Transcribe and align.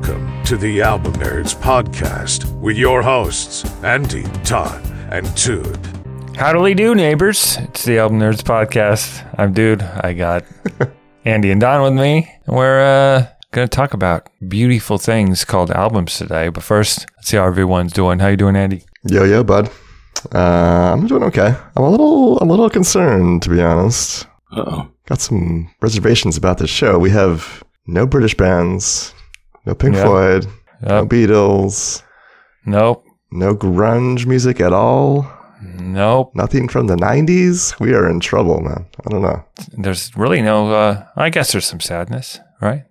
Welcome 0.00 0.44
to 0.44 0.56
the 0.56 0.80
Album 0.80 1.12
Nerds 1.14 1.54
Podcast 1.54 2.58
with 2.58 2.78
your 2.78 3.02
hosts, 3.02 3.66
Andy, 3.84 4.22
Todd, 4.44 4.82
and 5.12 5.32
Dude. 5.34 5.78
Howdy 6.36 6.58
do, 6.58 6.62
we 6.62 6.72
do, 6.72 6.94
neighbors. 6.94 7.58
It's 7.58 7.84
the 7.84 7.98
Album 7.98 8.18
Nerds 8.18 8.40
Podcast. 8.40 9.22
I'm 9.38 9.52
Dude. 9.52 9.82
I 9.82 10.14
got 10.14 10.44
Andy 11.26 11.50
and 11.50 11.60
Don 11.60 11.82
with 11.82 12.02
me. 12.02 12.34
We're 12.46 12.80
uh, 12.80 13.26
going 13.52 13.68
to 13.68 13.76
talk 13.76 13.92
about 13.92 14.30
beautiful 14.48 14.96
things 14.96 15.44
called 15.44 15.70
albums 15.70 16.16
today. 16.16 16.48
But 16.48 16.62
first, 16.62 17.04
let's 17.16 17.28
see 17.28 17.36
how 17.36 17.44
everyone's 17.44 17.92
doing. 17.92 18.20
How 18.20 18.28
you 18.28 18.38
doing, 18.38 18.56
Andy? 18.56 18.84
Yo, 19.04 19.24
yo, 19.24 19.44
bud. 19.44 19.70
Uh, 20.34 20.94
I'm 20.94 21.06
doing 21.08 21.24
okay. 21.24 21.54
I'm 21.76 21.84
a 21.84 21.90
little, 21.90 22.38
I'm 22.38 22.48
a 22.48 22.52
little 22.52 22.70
concerned, 22.70 23.42
to 23.42 23.50
be 23.50 23.60
honest. 23.60 24.26
Uh-oh. 24.50 24.90
Got 25.04 25.20
some 25.20 25.70
reservations 25.82 26.38
about 26.38 26.56
this 26.56 26.70
show. 26.70 26.98
We 26.98 27.10
have 27.10 27.62
no 27.86 28.06
British 28.06 28.34
bands, 28.34 29.12
no 29.70 29.74
Pink 29.76 29.94
Yeah. 29.94 30.04
Floyd, 30.04 30.46
no 30.82 31.06
Beatles, 31.06 32.02
Nope. 32.66 33.04
no 33.30 33.54
grunge 33.54 34.26
music 34.26 34.60
at 34.60 34.72
all. 34.72 35.26
Nope. 35.62 36.32
Nothing 36.34 36.68
from 36.68 36.86
the 36.88 36.96
90s. 36.96 37.78
We 37.78 37.94
are 37.94 38.08
in 38.10 38.18
trouble, 38.20 38.60
man. 38.60 38.86
I 39.06 39.10
don't 39.10 39.22
know. 39.22 39.44
There's 39.76 40.10
really 40.16 40.40
no, 40.42 40.72
uh, 40.72 41.04
I 41.16 41.28
guess 41.30 41.52
there's 41.52 41.66
some 41.66 41.80
sadness, 41.80 42.40
right? 42.60 42.84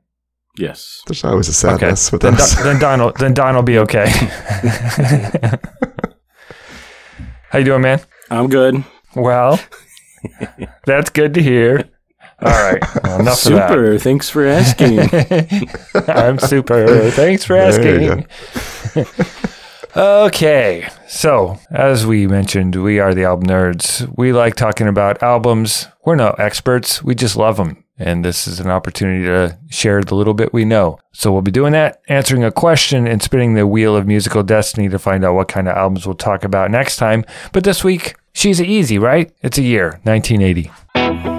Yes. 0.55 1.01
There's 1.07 1.23
always 1.23 1.47
a 1.49 1.53
sadness 1.53 2.11
with 2.11 2.21
then, 2.21 2.35
us. 2.35 2.55
Don, 2.55 2.63
then 2.63 2.79
Don 2.79 2.99
will, 3.01 3.11
then 3.13 3.33
Don 3.33 3.55
will 3.55 3.63
be 3.63 3.79
okay. 3.79 4.07
How 7.49 7.57
you 7.59 7.65
doing, 7.65 7.81
man? 7.81 7.99
I'm 8.29 8.47
good. 8.49 8.83
Well, 9.15 9.59
that's 10.85 11.09
good 11.09 11.33
to 11.33 11.41
hear. 11.41 11.89
All 12.41 12.51
right. 12.51 12.81
Well, 13.03 13.19
enough 13.19 13.45
of 13.45 13.53
that. 13.53 13.69
Super. 13.69 13.99
Thanks 13.99 14.29
for 14.29 14.45
asking. 14.45 14.99
I'm 16.07 16.39
super. 16.39 17.11
Thanks 17.11 17.43
for 17.43 17.55
asking. 17.55 18.25
okay. 19.95 20.87
So, 21.07 21.59
as 21.71 22.05
we 22.05 22.27
mentioned, 22.27 22.81
we 22.81 22.99
are 22.99 23.13
the 23.13 23.25
album 23.25 23.47
nerds. 23.47 24.11
We 24.17 24.31
like 24.31 24.55
talking 24.55 24.87
about 24.87 25.21
albums. 25.21 25.87
We're 26.05 26.15
no 26.15 26.29
experts. 26.37 27.03
We 27.03 27.13
just 27.15 27.35
love 27.35 27.57
them. 27.57 27.83
And 28.01 28.23
this 28.23 28.47
is 28.47 28.61
an 28.61 28.69
opportunity 28.69 29.25
to 29.25 29.57
share 29.69 30.01
the 30.01 30.15
little 30.15 30.33
bit 30.33 30.53
we 30.53 30.63
know. 30.63 30.99
So 31.11 31.33
we'll 31.33 31.41
be 31.41 31.51
doing 31.51 31.73
that, 31.73 32.01
answering 32.07 32.45
a 32.45 32.51
question 32.51 33.05
and 33.05 33.21
spinning 33.21 33.55
the 33.55 33.67
wheel 33.67 33.97
of 33.97 34.07
musical 34.07 34.41
destiny 34.41 34.87
to 34.87 34.97
find 34.97 35.25
out 35.25 35.35
what 35.35 35.49
kind 35.49 35.67
of 35.67 35.75
albums 35.75 36.05
we'll 36.05 36.15
talk 36.15 36.45
about 36.45 36.71
next 36.71 36.95
time. 36.95 37.25
But 37.51 37.65
this 37.65 37.83
week, 37.83 38.15
she's 38.31 38.61
easy, 38.61 38.97
right? 38.97 39.29
It's 39.41 39.57
a 39.57 39.63
year, 39.63 39.99
1980. 40.03 41.38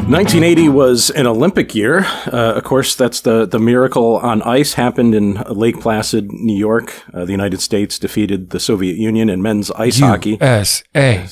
1980 0.11 0.67
was 0.69 1.09
an 1.11 1.25
Olympic 1.25 1.73
year. 1.73 1.99
Uh, 2.27 2.53
of 2.55 2.63
course, 2.65 2.95
that's 2.95 3.21
the, 3.21 3.45
the 3.45 3.59
miracle 3.59 4.17
on 4.17 4.41
ice 4.41 4.73
happened 4.73 5.15
in 5.15 5.35
Lake 5.49 5.79
Placid, 5.79 6.31
New 6.33 6.57
York. 6.57 6.93
Uh, 7.13 7.23
the 7.23 7.31
United 7.31 7.61
States 7.61 7.97
defeated 7.97 8.49
the 8.49 8.59
Soviet 8.59 8.97
Union 8.97 9.29
in 9.29 9.41
men's 9.41 9.71
ice 9.71 9.99
hockey. 9.99 10.37
USA. 10.41 11.27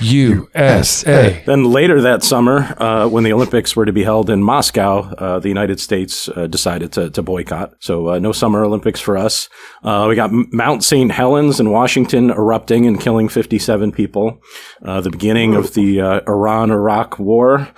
USA. 0.00 1.42
Then 1.44 1.64
later 1.64 2.00
that 2.02 2.22
summer, 2.22 2.76
uh, 2.80 3.08
when 3.08 3.24
the 3.24 3.32
Olympics 3.32 3.74
were 3.74 3.84
to 3.84 3.92
be 3.92 4.04
held 4.04 4.30
in 4.30 4.42
Moscow, 4.44 5.12
uh, 5.14 5.38
the 5.40 5.48
United 5.48 5.80
States 5.80 6.28
uh, 6.28 6.46
decided 6.46 6.92
to, 6.92 7.10
to 7.10 7.22
boycott. 7.22 7.74
So 7.80 8.10
uh, 8.10 8.18
no 8.20 8.30
Summer 8.30 8.64
Olympics 8.64 9.00
for 9.00 9.16
us. 9.16 9.48
Uh, 9.82 10.06
we 10.08 10.14
got 10.14 10.30
Mount 10.32 10.84
St. 10.84 11.10
Helens 11.10 11.58
in 11.58 11.70
Washington 11.70 12.30
erupting 12.30 12.86
and 12.86 13.00
killing 13.00 13.28
57 13.28 13.90
people. 13.90 14.40
Uh, 14.84 15.00
the 15.00 15.10
beginning 15.10 15.56
of 15.56 15.74
the 15.74 16.00
uh, 16.00 16.20
Iran-Iraq 16.28 17.18
War. 17.18 17.68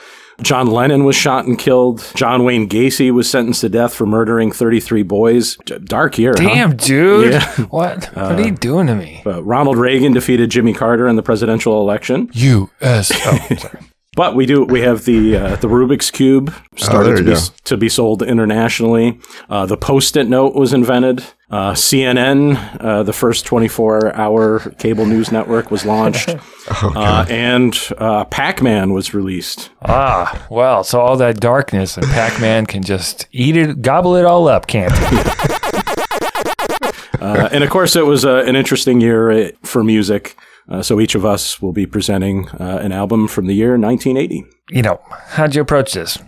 John 0.43 0.67
Lennon 0.67 1.05
was 1.05 1.17
shot 1.17 1.47
and 1.47 1.59
killed. 1.59 2.11
John 2.15 2.45
Wayne 2.45 2.69
Gacy 2.69 3.11
was 3.13 3.31
sentenced 3.31 3.61
to 3.63 3.69
death 3.69 3.95
for 3.95 4.07
murdering 4.07 4.53
33 4.53 5.03
boys. 5.03 5.57
D- 5.65 5.79
dark 5.79 6.19
year, 6.19 6.35
huh? 6.37 6.43
Damn, 6.49 6.77
dude. 6.77 7.33
Yeah. 7.33 7.49
What? 7.71 8.07
what 8.15 8.33
are 8.39 8.41
you 8.41 8.51
doing 8.53 8.87
to 8.89 8.95
me? 8.95 9.23
Uh, 9.25 9.43
Ronald 9.43 9.79
Reagan 9.79 10.13
defeated 10.13 10.51
Jimmy 10.51 10.75
Carter 10.75 11.07
in 11.09 11.17
the 11.17 11.23
presidential 11.23 11.81
election. 11.81 12.29
U.S. 12.33 13.11
Oh, 13.27 13.55
sorry. 13.57 13.81
But 14.15 14.35
we 14.37 14.45
do. 14.45 14.65
We 14.65 14.83
have 14.83 15.07
the 15.07 15.37
uh, 15.37 15.57
the 15.57 15.69
Rubik's 15.69 16.11
cube 16.11 16.53
started 16.77 17.25
there 17.25 17.35
to 17.35 17.51
be 17.51 17.57
to 17.65 17.77
be 17.79 17.89
sold 17.89 18.23
internationally. 18.23 19.19
Uh, 19.49 19.65
the 19.65 19.79
Post-it 19.79 20.29
note 20.29 20.55
was 20.55 20.75
invented. 20.75 21.25
Uh, 21.53 21.75
CNN, 21.75 22.57
uh, 22.81 23.03
the 23.03 23.13
first 23.13 23.45
24 23.45 24.17
hour 24.17 24.61
cable 24.79 25.05
news 25.05 25.31
network, 25.31 25.71
was 25.71 25.85
launched, 25.85 26.31
uh, 26.71 27.27
and 27.29 27.79
uh, 27.99 28.25
Pac-Man 28.25 28.95
was 28.95 29.13
released. 29.13 29.69
ah, 29.83 30.47
well, 30.51 30.83
so 30.83 30.99
all 30.99 31.19
that 31.19 31.41
darkness 31.41 31.99
and 31.99 32.07
Pac-Man 32.07 32.65
can 32.65 32.83
just 32.83 33.27
eat 33.33 33.57
it, 33.57 33.83
gobble 33.83 34.17
it 34.17 34.25
all 34.25 34.49
up, 34.49 34.67
can't 34.67 34.93
he? 34.93 35.19
Uh, 37.23 37.49
and 37.53 37.63
of 37.63 37.71
course, 37.71 37.95
it 37.95 38.05
was 38.05 38.25
uh, 38.25 38.43
an 38.49 38.57
interesting 38.57 39.01
year 39.01 39.31
uh, 39.31 39.51
for 39.63 39.85
music. 39.85 40.37
Uh, 40.69 40.83
so 40.83 40.99
each 40.99 41.15
of 41.15 41.25
us 41.25 41.63
will 41.63 41.73
be 41.73 41.87
presenting 41.87 42.49
uh, 42.49 42.81
an 42.83 42.91
album 42.91 43.29
from 43.29 43.47
the 43.47 43.55
year 43.55 43.79
1980. 43.79 44.45
You 44.71 44.83
know, 44.83 45.01
how'd 45.29 45.55
you 45.55 45.63
approach 45.63 45.93
this? 45.93 46.19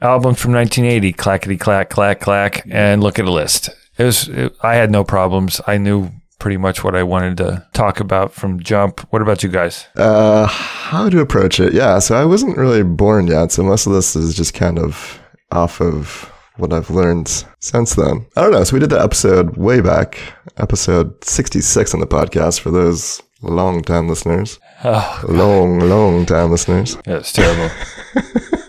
Album 0.00 0.34
from 0.34 0.52
1980, 0.52 1.12
clackety 1.12 1.56
clack, 1.56 1.90
clack, 1.90 2.18
clack, 2.18 2.66
and 2.68 3.04
look 3.04 3.20
at 3.20 3.24
a 3.24 3.30
list. 3.30 3.70
It 4.02 4.06
was, 4.06 4.28
it, 4.28 4.56
I 4.62 4.74
had 4.74 4.90
no 4.90 5.04
problems. 5.04 5.60
I 5.66 5.78
knew 5.78 6.10
pretty 6.40 6.56
much 6.56 6.82
what 6.82 6.96
I 6.96 7.04
wanted 7.04 7.36
to 7.36 7.64
talk 7.72 8.00
about 8.00 8.32
from 8.32 8.58
jump. 8.60 9.00
What 9.12 9.22
about 9.22 9.42
you 9.44 9.48
guys? 9.48 9.86
Uh, 9.96 10.46
how 10.46 11.08
to 11.08 11.20
approach 11.20 11.60
it? 11.60 11.72
Yeah, 11.72 12.00
so 12.00 12.16
I 12.16 12.24
wasn't 12.24 12.56
really 12.56 12.82
born 12.82 13.28
yet, 13.28 13.52
so 13.52 13.62
most 13.62 13.86
of 13.86 13.92
this 13.92 14.16
is 14.16 14.34
just 14.34 14.54
kind 14.54 14.78
of 14.78 15.20
off 15.52 15.80
of 15.80 16.28
what 16.56 16.72
I've 16.72 16.90
learned 16.90 17.28
since 17.60 17.94
then. 17.94 18.26
I 18.36 18.40
don't 18.42 18.50
know. 18.52 18.64
So 18.64 18.74
we 18.74 18.80
did 18.80 18.90
the 18.90 19.00
episode 19.00 19.56
way 19.56 19.80
back, 19.80 20.18
episode 20.56 21.22
66 21.24 21.94
on 21.94 22.00
the 22.00 22.06
podcast 22.06 22.58
for 22.60 22.70
those 22.72 23.22
long 23.42 23.82
time 23.82 24.08
listeners. 24.08 24.58
Oh, 24.84 25.24
Long, 25.28 25.78
long 25.78 26.26
time 26.26 26.50
listeners. 26.50 26.96
it 27.06 27.12
was 27.12 27.32
terrible. 27.32 27.70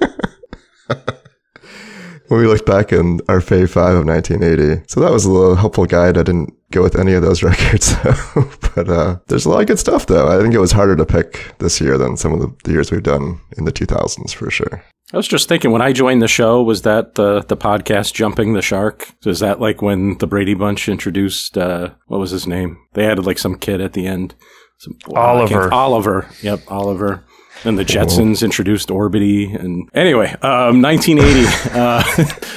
When 2.34 2.42
we 2.42 2.48
looked 2.48 2.66
back 2.66 2.92
in 2.92 3.22
our 3.30 3.42
Fave 3.42 3.70
5 3.70 3.96
of 3.96 4.08
1980. 4.08 4.86
So 4.88 5.00
that 5.02 5.12
was 5.12 5.24
a 5.24 5.30
little 5.30 5.54
helpful 5.56 5.86
guide. 5.86 6.18
I 6.18 6.24
didn't 6.24 6.52
go 6.72 6.82
with 6.82 6.98
any 6.98 7.14
of 7.14 7.22
those 7.22 7.44
records, 7.44 7.94
but 8.74 8.90
uh, 8.90 9.18
there's 9.28 9.46
a 9.46 9.50
lot 9.52 9.62
of 9.62 9.68
good 9.68 9.78
stuff, 9.78 10.08
though. 10.08 10.28
I 10.28 10.42
think 10.42 10.56
it 10.56 10.60
was 10.60 10.72
harder 10.72 10.96
to 10.96 11.06
pick 11.06 11.54
this 11.60 11.80
year 11.80 11.96
than 11.96 12.18
some 12.18 12.34
of 12.34 12.40
the, 12.40 12.52
the 12.64 12.72
years 12.72 12.92
we've 12.92 13.04
done 13.04 13.40
in 13.56 13.66
the 13.66 13.72
2000s, 13.72 14.34
for 14.34 14.50
sure. 14.50 14.84
I 15.14 15.18
was 15.18 15.28
just 15.28 15.48
thinking 15.48 15.70
when 15.70 15.84
I 15.84 15.94
joined 15.94 16.24
the 16.24 16.28
show, 16.28 16.64
was 16.64 16.82
that 16.82 17.14
the 17.14 17.42
the 17.42 17.56
podcast 17.56 18.16
Jumping 18.16 18.54
the 18.54 18.64
Shark? 18.64 19.10
So 19.22 19.30
is 19.30 19.40
that 19.42 19.62
like 19.62 19.84
when 19.84 20.18
the 20.18 20.26
Brady 20.26 20.56
Bunch 20.56 20.90
introduced 20.90 21.56
uh, 21.56 21.90
what 22.08 22.20
was 22.20 22.32
his 22.32 22.48
name? 22.48 22.80
They 22.94 23.06
added 23.06 23.28
like 23.28 23.38
some 23.38 23.60
kid 23.60 23.80
at 23.80 23.94
the 23.94 24.08
end. 24.08 24.34
Some, 24.80 24.98
I 25.16 25.20
Oliver. 25.20 25.72
Oliver. 25.72 26.30
Yep, 26.42 26.62
Oliver. 26.68 27.26
And 27.66 27.80
the 27.80 27.86
Jetsons 27.86 28.44
introduced 28.44 28.90
Orbitty. 28.90 29.58
And 29.58 29.90
anyway, 29.94 30.36
um, 30.42 30.82
1980. 30.82 31.48
uh, 31.74 32.04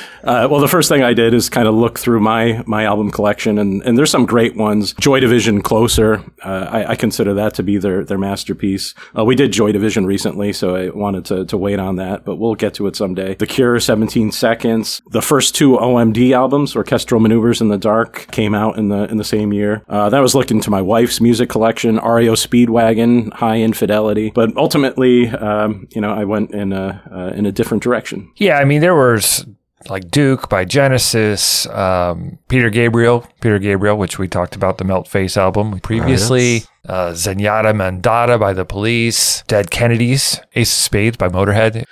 uh, 0.27 0.49
well, 0.51 0.61
the 0.61 0.69
first 0.69 0.89
thing 0.89 1.03
I 1.03 1.15
did 1.15 1.33
is 1.35 1.49
kind 1.49 1.69
of 1.69 1.75
look 1.75 1.99
through 1.99 2.21
my 2.21 2.63
my 2.67 2.85
album 2.85 3.11
collection, 3.11 3.59
and, 3.59 3.83
and 3.83 3.97
there's 3.97 4.11
some 4.11 4.27
great 4.27 4.57
ones. 4.57 4.93
Joy 4.95 5.21
Division, 5.21 5.63
Closer. 5.63 6.23
Uh, 6.43 6.69
I, 6.71 6.91
I 6.93 6.97
consider 6.97 7.35
that 7.35 7.55
to 7.55 7.63
be 7.63 7.79
their 7.79 8.05
their 8.05 8.19
masterpiece. 8.19 8.95
Uh, 9.17 9.25
we 9.25 9.35
did 9.35 9.53
Joy 9.53 9.73
Division 9.73 10.07
recently, 10.07 10.53
so 10.53 10.75
I 10.75 10.91
wanted 10.91 11.25
to 11.27 11.45
to 11.47 11.57
wait 11.57 11.79
on 11.79 11.97
that, 11.97 12.25
but 12.25 12.37
we'll 12.37 12.55
get 12.55 12.75
to 12.75 12.87
it 12.87 12.97
someday. 12.97 13.35
The 13.35 13.47
Cure, 13.47 13.79
17 13.79 14.33
Seconds. 14.33 15.01
The 15.11 15.23
first 15.23 15.55
two 15.55 15.77
OMD 15.77 16.33
albums, 16.33 16.75
Orchestral 16.75 17.21
Maneuvers 17.21 17.61
in 17.61 17.69
the 17.69 17.79
Dark, 17.79 18.27
came 18.33 18.55
out 18.55 18.79
in 18.79 18.89
the 18.89 19.05
in 19.05 19.17
the 19.19 19.25
same 19.25 19.53
year. 19.53 19.85
Uh, 19.89 20.11
that 20.11 20.21
was 20.21 20.35
looking 20.35 20.61
to 20.61 20.71
my 20.71 20.83
wife's 20.83 21.21
music 21.21 21.49
collection, 21.49 21.97
REO 21.97 22.35
Speedwagon, 22.35 23.33
Hi 23.35 23.61
Infidelity. 23.61 24.31
But 24.35 24.57
ultimately, 24.57 25.29
um, 25.29 25.89
you 25.91 26.01
know, 26.01 26.13
I 26.13 26.25
went 26.25 26.51
in 26.53 26.73
a 26.73 27.03
uh, 27.13 27.37
in 27.37 27.47
a 27.47 27.53
different 27.53 27.83
direction. 27.83 28.33
Yeah, 28.37 28.59
I 28.59 28.65
mean, 28.65 28.81
there 28.81 28.95
was 28.95 29.47
like 29.89 30.11
Duke 30.11 30.49
by 30.49 30.65
Genesis, 30.65 31.67
um, 31.69 32.39
Peter 32.49 32.71
Gabriel, 32.71 33.27
Peter 33.41 33.59
Gabriel, 33.59 33.97
which 33.97 34.19
we 34.19 34.29
talked 34.29 34.57
about 34.57 34.79
the 34.79 34.85
Melt 34.85 35.07
Face 35.09 35.37
album 35.37 35.81
previously, 35.81 36.55
yes. 36.55 36.69
uh, 36.89 37.11
Zenyatta 37.13 37.73
Mondatta 37.73 38.39
by 38.41 38.53
the 38.53 38.65
Police, 38.65 39.43
Dead 39.47 39.71
Kennedys, 39.71 40.41
Ace 40.55 40.73
of 40.73 40.79
Spades 40.79 41.17
by 41.17 41.29
Motorhead. 41.29 41.85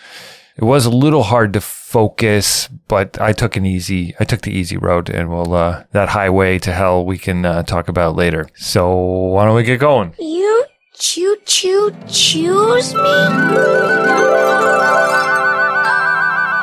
It 0.56 0.64
was 0.64 0.86
a 0.86 0.90
little 0.90 1.24
hard 1.24 1.52
to 1.54 1.60
focus, 1.60 2.68
but 2.88 3.20
I 3.20 3.32
took 3.32 3.56
an 3.56 3.66
easy, 3.66 4.14
I 4.20 4.24
took 4.24 4.42
the 4.42 4.52
easy 4.52 4.76
road, 4.76 5.10
and 5.10 5.28
we'll 5.28 5.52
uh, 5.52 5.84
that 5.92 6.10
highway 6.10 6.58
to 6.60 6.72
hell 6.72 7.04
we 7.04 7.18
can 7.18 7.44
uh, 7.44 7.64
talk 7.64 7.88
about 7.88 8.14
later. 8.14 8.48
So 8.54 8.96
why 8.96 9.44
don't 9.44 9.56
we 9.56 9.64
get 9.64 9.80
going? 9.80 10.14
You 10.18 10.64
choo 10.94 11.36
choo 11.44 11.94
choose 12.06 12.94
me? 12.94 14.53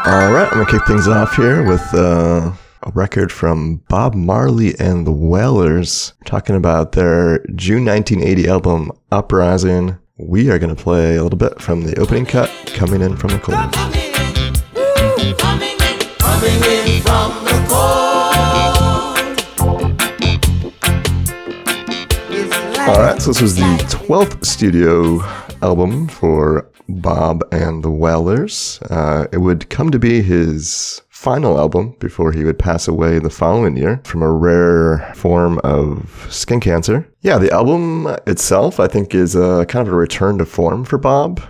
All 0.03 0.31
right, 0.33 0.47
I'm 0.51 0.57
to 0.65 0.71
kick 0.71 0.87
things 0.87 1.07
off 1.07 1.35
here 1.35 1.63
with 1.63 1.93
uh, 1.93 2.51
a 2.81 2.91
record 2.95 3.31
from 3.31 3.83
Bob 3.87 4.15
Marley 4.15 4.73
and 4.79 5.05
the 5.05 5.11
Wailers 5.11 6.13
talking 6.25 6.55
about 6.55 6.93
their 6.93 7.45
June 7.53 7.85
1980 7.85 8.49
album, 8.49 8.91
Uprising. 9.11 9.99
We 10.17 10.49
are 10.49 10.57
to 10.75 10.81
play 10.83 11.17
a 11.17 11.23
little 11.23 11.37
bit 11.37 11.61
from 11.61 11.83
the 11.83 11.99
opening 11.99 12.25
cut, 12.25 12.49
Coming 12.73 13.03
In 13.03 13.15
From 13.15 13.29
the 13.29 13.37
Cold. 13.37 13.59
Coming 13.73 14.09
in 16.63 17.01
from 17.03 17.45
the 17.45 17.65
cold. 17.69 18.09
All 22.89 22.99
right, 23.03 23.21
so 23.21 23.29
this 23.29 23.41
was 23.41 23.55
the 23.55 23.77
12th 23.87 24.43
studio 24.47 25.21
album 25.61 26.07
for 26.07 26.70
Bob 26.87 27.43
and 27.51 27.83
the 27.83 27.91
Wailers. 27.91 28.79
Uh, 28.89 29.27
it 29.31 29.37
would 29.37 29.69
come 29.69 29.91
to 29.91 29.99
be 29.99 30.21
his 30.21 31.01
final 31.09 31.59
album 31.59 31.95
before 31.99 32.31
he 32.31 32.43
would 32.43 32.57
pass 32.57 32.87
away 32.87 33.19
the 33.19 33.29
following 33.29 33.77
year 33.77 34.01
from 34.03 34.23
a 34.23 34.31
rare 34.31 35.13
form 35.15 35.59
of 35.63 36.27
skin 36.31 36.59
cancer. 36.59 37.07
Yeah, 37.21 37.37
the 37.37 37.51
album 37.51 38.07
itself, 38.25 38.79
I 38.79 38.87
think, 38.87 39.13
is 39.13 39.35
a 39.35 39.65
kind 39.67 39.87
of 39.87 39.93
a 39.93 39.97
return 39.97 40.39
to 40.39 40.45
form 40.45 40.83
for 40.83 40.97
Bob. 40.97 41.41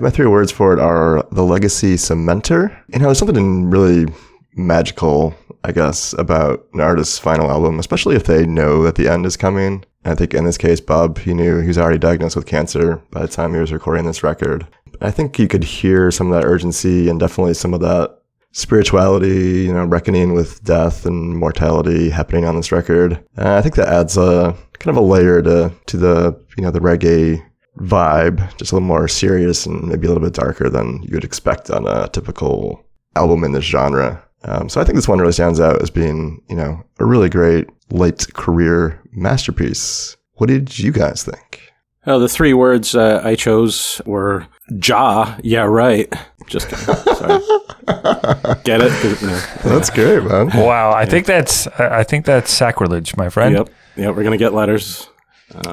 My 0.00 0.08
three 0.08 0.26
words 0.26 0.50
for 0.50 0.72
it 0.72 0.78
are 0.78 1.26
the 1.32 1.44
legacy 1.44 1.96
cementer. 1.96 2.74
You 2.88 3.00
know, 3.00 3.12
something 3.12 3.68
really 3.68 4.06
magical, 4.54 5.34
I 5.64 5.72
guess, 5.72 6.12
about 6.14 6.66
an 6.74 6.80
artist's 6.80 7.18
final 7.18 7.50
album, 7.50 7.78
especially 7.78 8.16
if 8.16 8.24
they 8.24 8.46
know 8.46 8.82
that 8.82 8.96
the 8.96 9.08
end 9.08 9.26
is 9.26 9.36
coming. 9.36 9.84
I 10.04 10.14
think 10.14 10.34
in 10.34 10.44
this 10.44 10.58
case, 10.58 10.80
Bob, 10.80 11.18
he 11.18 11.34
knew 11.34 11.60
he 11.60 11.68
was 11.68 11.78
already 11.78 11.98
diagnosed 11.98 12.36
with 12.36 12.46
cancer 12.46 12.96
by 13.10 13.22
the 13.22 13.28
time 13.28 13.54
he 13.54 13.60
was 13.60 13.72
recording 13.72 14.04
this 14.04 14.22
record. 14.22 14.66
I 15.00 15.10
think 15.10 15.38
you 15.38 15.48
could 15.48 15.64
hear 15.64 16.10
some 16.10 16.30
of 16.30 16.40
that 16.40 16.46
urgency 16.46 17.08
and 17.08 17.18
definitely 17.18 17.54
some 17.54 17.74
of 17.74 17.80
that 17.80 18.18
spirituality, 18.52 19.62
you 19.62 19.72
know, 19.72 19.84
reckoning 19.84 20.34
with 20.34 20.62
death 20.62 21.06
and 21.06 21.36
mortality 21.36 22.10
happening 22.10 22.44
on 22.44 22.56
this 22.56 22.70
record. 22.70 23.14
Uh, 23.38 23.56
I 23.56 23.62
think 23.62 23.76
that 23.76 23.88
adds 23.88 24.16
a 24.16 24.54
kind 24.78 24.96
of 24.96 25.02
a 25.02 25.06
layer 25.06 25.40
to, 25.42 25.72
to 25.86 25.96
the, 25.96 26.44
you 26.56 26.62
know, 26.62 26.70
the 26.70 26.80
reggae 26.80 27.42
vibe, 27.78 28.38
just 28.56 28.72
a 28.72 28.74
little 28.74 28.86
more 28.86 29.08
serious 29.08 29.66
and 29.66 29.84
maybe 29.84 30.06
a 30.06 30.10
little 30.10 30.22
bit 30.22 30.34
darker 30.34 30.68
than 30.68 31.02
you 31.02 31.14
would 31.14 31.24
expect 31.24 31.70
on 31.70 31.86
a 31.86 32.08
typical 32.08 32.84
album 33.16 33.44
in 33.44 33.52
this 33.52 33.64
genre. 33.64 34.22
Um, 34.44 34.68
so 34.68 34.80
I 34.80 34.84
think 34.84 34.96
this 34.96 35.08
one 35.08 35.18
really 35.20 35.32
stands 35.32 35.60
out 35.60 35.80
as 35.82 35.90
being, 35.90 36.42
you 36.48 36.56
know, 36.56 36.82
a 36.98 37.04
really 37.04 37.28
great 37.28 37.68
late 37.90 38.26
career 38.34 39.00
masterpiece. 39.12 40.16
What 40.34 40.48
did 40.48 40.78
you 40.78 40.90
guys 40.92 41.22
think? 41.24 41.60
Oh, 42.06 42.18
the 42.18 42.28
three 42.28 42.52
words 42.52 42.96
uh, 42.96 43.20
I 43.22 43.36
chose 43.36 44.00
were 44.04 44.46
"ja," 44.84 45.36
yeah, 45.44 45.62
right. 45.62 46.12
Just 46.48 46.68
kidding. 46.68 46.84
Sorry. 47.14 47.40
Get 48.64 48.80
it? 48.80 49.20
you 49.22 49.26
know, 49.28 49.40
That's 49.62 49.90
great, 49.90 50.24
man. 50.24 50.48
Wow, 50.54 50.92
I 50.92 51.04
think 51.04 51.26
that's 51.26 51.66
I 51.78 52.00
I 52.00 52.02
think 52.04 52.24
that's 52.24 52.50
sacrilege, 52.50 53.16
my 53.16 53.28
friend. 53.28 53.54
yep. 53.54 53.68
Yep. 53.96 54.16
We're 54.16 54.24
gonna 54.24 54.36
get 54.36 54.52
letters. 54.52 55.08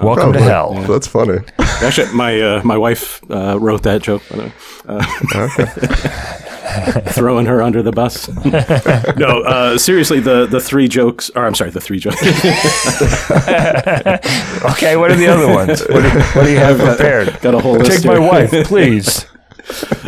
Welcome 0.04 0.34
to 0.34 0.40
Probably. 0.40 0.42
hell. 0.44 0.74
That's 0.88 1.08
funny. 1.08 1.40
Actually, 1.60 2.14
my 2.14 2.40
uh, 2.42 2.62
my 2.64 2.78
wife 2.78 3.22
uh, 3.32 3.58
wrote 3.60 3.84
that 3.84 4.02
joke. 4.04 4.22
by 4.30 4.36
the 4.38 4.44
way. 4.44 4.54
Uh, 4.88 6.40
throwing 7.14 7.46
her 7.46 7.62
under 7.62 7.82
the 7.82 7.92
bus. 7.92 8.28
no, 9.18 9.42
uh, 9.44 9.78
seriously, 9.78 10.20
the 10.20 10.46
the 10.46 10.60
three 10.60 10.88
jokes. 10.88 11.30
Or 11.36 11.46
I'm 11.46 11.56
sorry, 11.56 11.72
the 11.72 11.82
three 11.82 12.00
jokes. 12.00 12.18
Okay, 14.72 14.96
what 14.98 15.12
are 15.12 15.16
the 15.16 15.28
other 15.28 15.48
ones? 15.48 15.82
What 15.82 16.02
do, 16.04 16.10
what 16.34 16.44
do 16.46 16.52
you 16.52 16.58
have 16.58 16.78
prepared? 16.80 17.40
Got 17.42 17.56
a 17.56 17.60
whole 17.60 17.74
list 17.78 18.04
Take 18.04 18.06
my 18.06 18.20
wife, 18.20 18.52
please. 18.68 19.26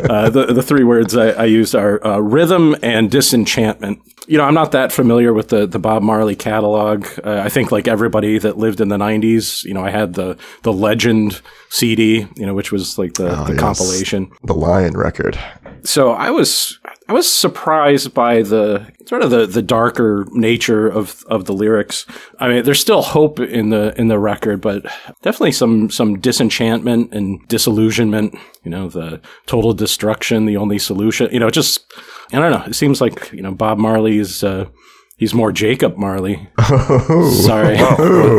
Uh, 0.09 0.29
the 0.29 0.47
the 0.53 0.63
three 0.63 0.83
words 0.83 1.15
I, 1.15 1.29
I 1.31 1.45
used 1.45 1.75
are 1.75 2.05
uh, 2.05 2.17
rhythm 2.17 2.75
and 2.81 3.11
disenchantment. 3.11 3.99
You 4.27 4.37
know, 4.37 4.43
I'm 4.43 4.53
not 4.55 4.71
that 4.71 4.91
familiar 4.91 5.33
with 5.33 5.49
the 5.49 5.67
the 5.67 5.77
Bob 5.79 6.01
Marley 6.03 6.35
catalog. 6.35 7.07
Uh, 7.23 7.41
I 7.45 7.49
think 7.49 7.71
like 7.71 7.87
everybody 7.87 8.39
that 8.39 8.57
lived 8.57 8.81
in 8.81 8.89
the 8.89 8.97
'90s, 8.97 9.63
you 9.63 9.73
know, 9.73 9.83
I 9.85 9.91
had 9.91 10.15
the 10.15 10.37
the 10.63 10.73
Legend 10.73 11.41
CD, 11.69 12.27
you 12.35 12.45
know, 12.45 12.53
which 12.55 12.71
was 12.71 12.97
like 12.97 13.13
the, 13.13 13.25
the 13.25 13.37
Oh, 13.37 13.47
yes. 13.49 13.59
compilation. 13.59 14.31
The 14.43 14.53
Lion 14.55 14.97
record. 14.97 15.39
So 15.83 16.11
I 16.11 16.29
was 16.29 16.79
I 17.07 17.13
was 17.13 17.29
surprised 17.29 18.13
by 18.13 18.41
the 18.41 18.87
sort 19.05 19.21
of 19.21 19.31
the, 19.31 19.45
the 19.45 19.61
darker 19.61 20.25
nature 20.31 20.87
of, 20.87 21.23
of 21.27 21.45
the 21.45 21.53
lyrics. 21.53 22.05
I 22.39 22.47
mean, 22.47 22.63
there's 22.63 22.79
still 22.79 23.01
hope 23.01 23.39
in 23.39 23.69
the 23.69 23.93
in 23.99 24.07
the 24.07 24.19
record, 24.19 24.61
but 24.61 24.83
definitely 25.21 25.51
some 25.51 25.89
some 25.89 26.19
disenchantment 26.19 27.13
and 27.13 27.45
disillusionment. 27.47 28.37
You 28.63 28.71
know, 28.71 28.87
the 28.87 29.19
total 29.45 29.73
destruction, 29.73 30.45
the 30.45 30.57
only 30.57 30.79
solution. 30.79 31.29
You 31.31 31.39
know, 31.39 31.49
just 31.49 31.91
I 32.31 32.39
don't 32.39 32.51
know. 32.51 32.63
It 32.65 32.75
seems 32.75 33.01
like 33.01 33.31
you 33.33 33.41
know 33.41 33.51
Bob 33.51 33.77
Marley 33.77 34.19
is 34.19 34.43
uh, 34.43 34.69
he's 35.17 35.33
more 35.33 35.51
Jacob 35.51 35.97
Marley. 35.97 36.49
Sorry. 36.61 37.75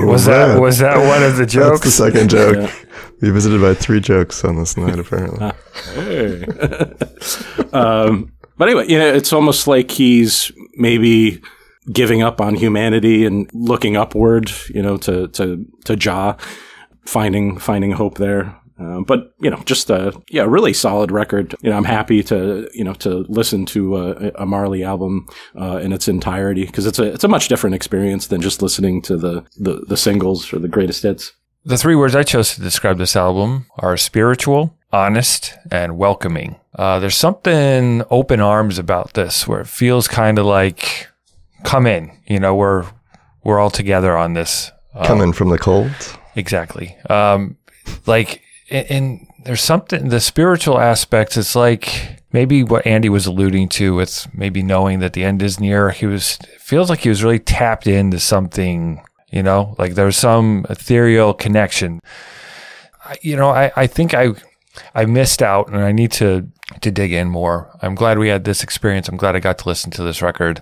Was 0.06 0.24
that 0.26 0.58
was 0.58 0.78
that 0.78 0.96
one 1.06 1.22
of 1.22 1.36
the 1.36 1.46
jokes? 1.46 1.82
That's 1.82 1.96
the 1.96 2.10
second 2.10 2.30
joke. 2.30 2.70
We 3.22 3.30
visited 3.30 3.60
by 3.60 3.74
three 3.74 4.00
jokes 4.00 4.44
on 4.44 4.56
this 4.56 4.76
night, 4.76 4.98
apparently. 4.98 5.38
um, 7.72 8.32
but 8.58 8.68
anyway, 8.68 8.88
you 8.88 8.98
know, 8.98 9.14
it's 9.14 9.32
almost 9.32 9.68
like 9.68 9.92
he's 9.92 10.50
maybe 10.74 11.40
giving 11.90 12.20
up 12.20 12.40
on 12.40 12.56
humanity 12.56 13.24
and 13.24 13.48
looking 13.54 13.96
upward, 13.96 14.50
you 14.68 14.82
know, 14.82 14.96
to 14.98 15.28
to 15.28 15.64
to 15.84 15.96
Jah, 15.96 16.36
finding 17.06 17.58
finding 17.58 17.92
hope 17.92 18.18
there. 18.18 18.58
Um, 18.78 19.04
but 19.04 19.34
you 19.40 19.50
know, 19.50 19.62
just 19.66 19.90
a 19.90 20.20
yeah, 20.28 20.42
really 20.42 20.72
solid 20.72 21.12
record. 21.12 21.54
You 21.62 21.70
know, 21.70 21.76
I'm 21.76 21.84
happy 21.84 22.24
to 22.24 22.68
you 22.74 22.82
know 22.82 22.94
to 22.94 23.24
listen 23.28 23.66
to 23.66 23.98
a, 23.98 24.32
a 24.36 24.46
Marley 24.46 24.82
album 24.82 25.28
uh, 25.60 25.76
in 25.76 25.92
its 25.92 26.08
entirety 26.08 26.66
because 26.66 26.86
it's 26.86 26.98
a 26.98 27.04
it's 27.04 27.24
a 27.24 27.28
much 27.28 27.48
different 27.48 27.74
experience 27.74 28.26
than 28.26 28.40
just 28.40 28.62
listening 28.62 29.00
to 29.02 29.16
the 29.16 29.44
the, 29.58 29.84
the 29.86 29.96
singles 29.96 30.52
or 30.52 30.58
the 30.58 30.68
greatest 30.68 31.04
hits. 31.04 31.32
The 31.64 31.78
three 31.78 31.94
words 31.94 32.16
I 32.16 32.24
chose 32.24 32.54
to 32.54 32.60
describe 32.60 32.98
this 32.98 33.14
album 33.14 33.66
are 33.78 33.96
spiritual, 33.96 34.76
honest, 34.92 35.54
and 35.70 35.96
welcoming. 35.96 36.56
Uh, 36.74 36.98
there's 36.98 37.16
something 37.16 38.02
open 38.10 38.40
arms 38.40 38.78
about 38.78 39.14
this 39.14 39.46
where 39.46 39.60
it 39.60 39.68
feels 39.68 40.08
kind 40.08 40.40
of 40.40 40.46
like, 40.46 41.06
come 41.62 41.86
in, 41.86 42.10
you 42.26 42.40
know, 42.40 42.54
we're 42.54 42.86
we're 43.44 43.60
all 43.60 43.70
together 43.70 44.16
on 44.16 44.34
this. 44.34 44.72
Uh, 44.94 45.06
Coming 45.06 45.32
from 45.32 45.50
the 45.50 45.58
cold. 45.58 45.90
Exactly. 46.34 46.96
Um, 47.08 47.56
like, 48.06 48.42
and, 48.70 48.90
and 48.90 49.26
there's 49.44 49.62
something, 49.62 50.08
the 50.08 50.20
spiritual 50.20 50.78
aspects, 50.78 51.36
it's 51.36 51.54
like 51.56 52.22
maybe 52.32 52.62
what 52.64 52.86
Andy 52.86 53.08
was 53.08 53.26
alluding 53.26 53.68
to 53.70 53.94
with 53.94 54.26
maybe 54.34 54.62
knowing 54.62 55.00
that 55.00 55.12
the 55.12 55.24
end 55.24 55.42
is 55.42 55.60
near. 55.60 55.90
He 55.90 56.06
was, 56.06 56.38
it 56.42 56.60
feels 56.60 56.88
like 56.90 57.00
he 57.00 57.08
was 57.08 57.24
really 57.24 57.38
tapped 57.40 57.86
into 57.86 58.18
something, 58.20 59.02
you 59.32 59.42
know, 59.42 59.74
like 59.78 59.94
there's 59.94 60.16
some 60.16 60.66
ethereal 60.68 61.34
connection. 61.34 62.00
I, 63.04 63.16
you 63.22 63.34
know, 63.34 63.48
I, 63.50 63.72
I 63.74 63.86
think 63.86 64.14
I, 64.14 64.28
I 64.94 65.06
missed 65.06 65.42
out 65.42 65.68
and 65.68 65.78
I 65.78 65.90
need 65.90 66.12
to, 66.12 66.48
to 66.80 66.90
dig 66.90 67.12
in 67.12 67.28
more. 67.28 67.76
I'm 67.82 67.94
glad 67.94 68.18
we 68.18 68.28
had 68.28 68.44
this 68.44 68.62
experience. 68.62 69.08
I'm 69.08 69.16
glad 69.16 69.34
I 69.34 69.40
got 69.40 69.58
to 69.58 69.68
listen 69.68 69.90
to 69.92 70.02
this 70.02 70.22
record. 70.22 70.60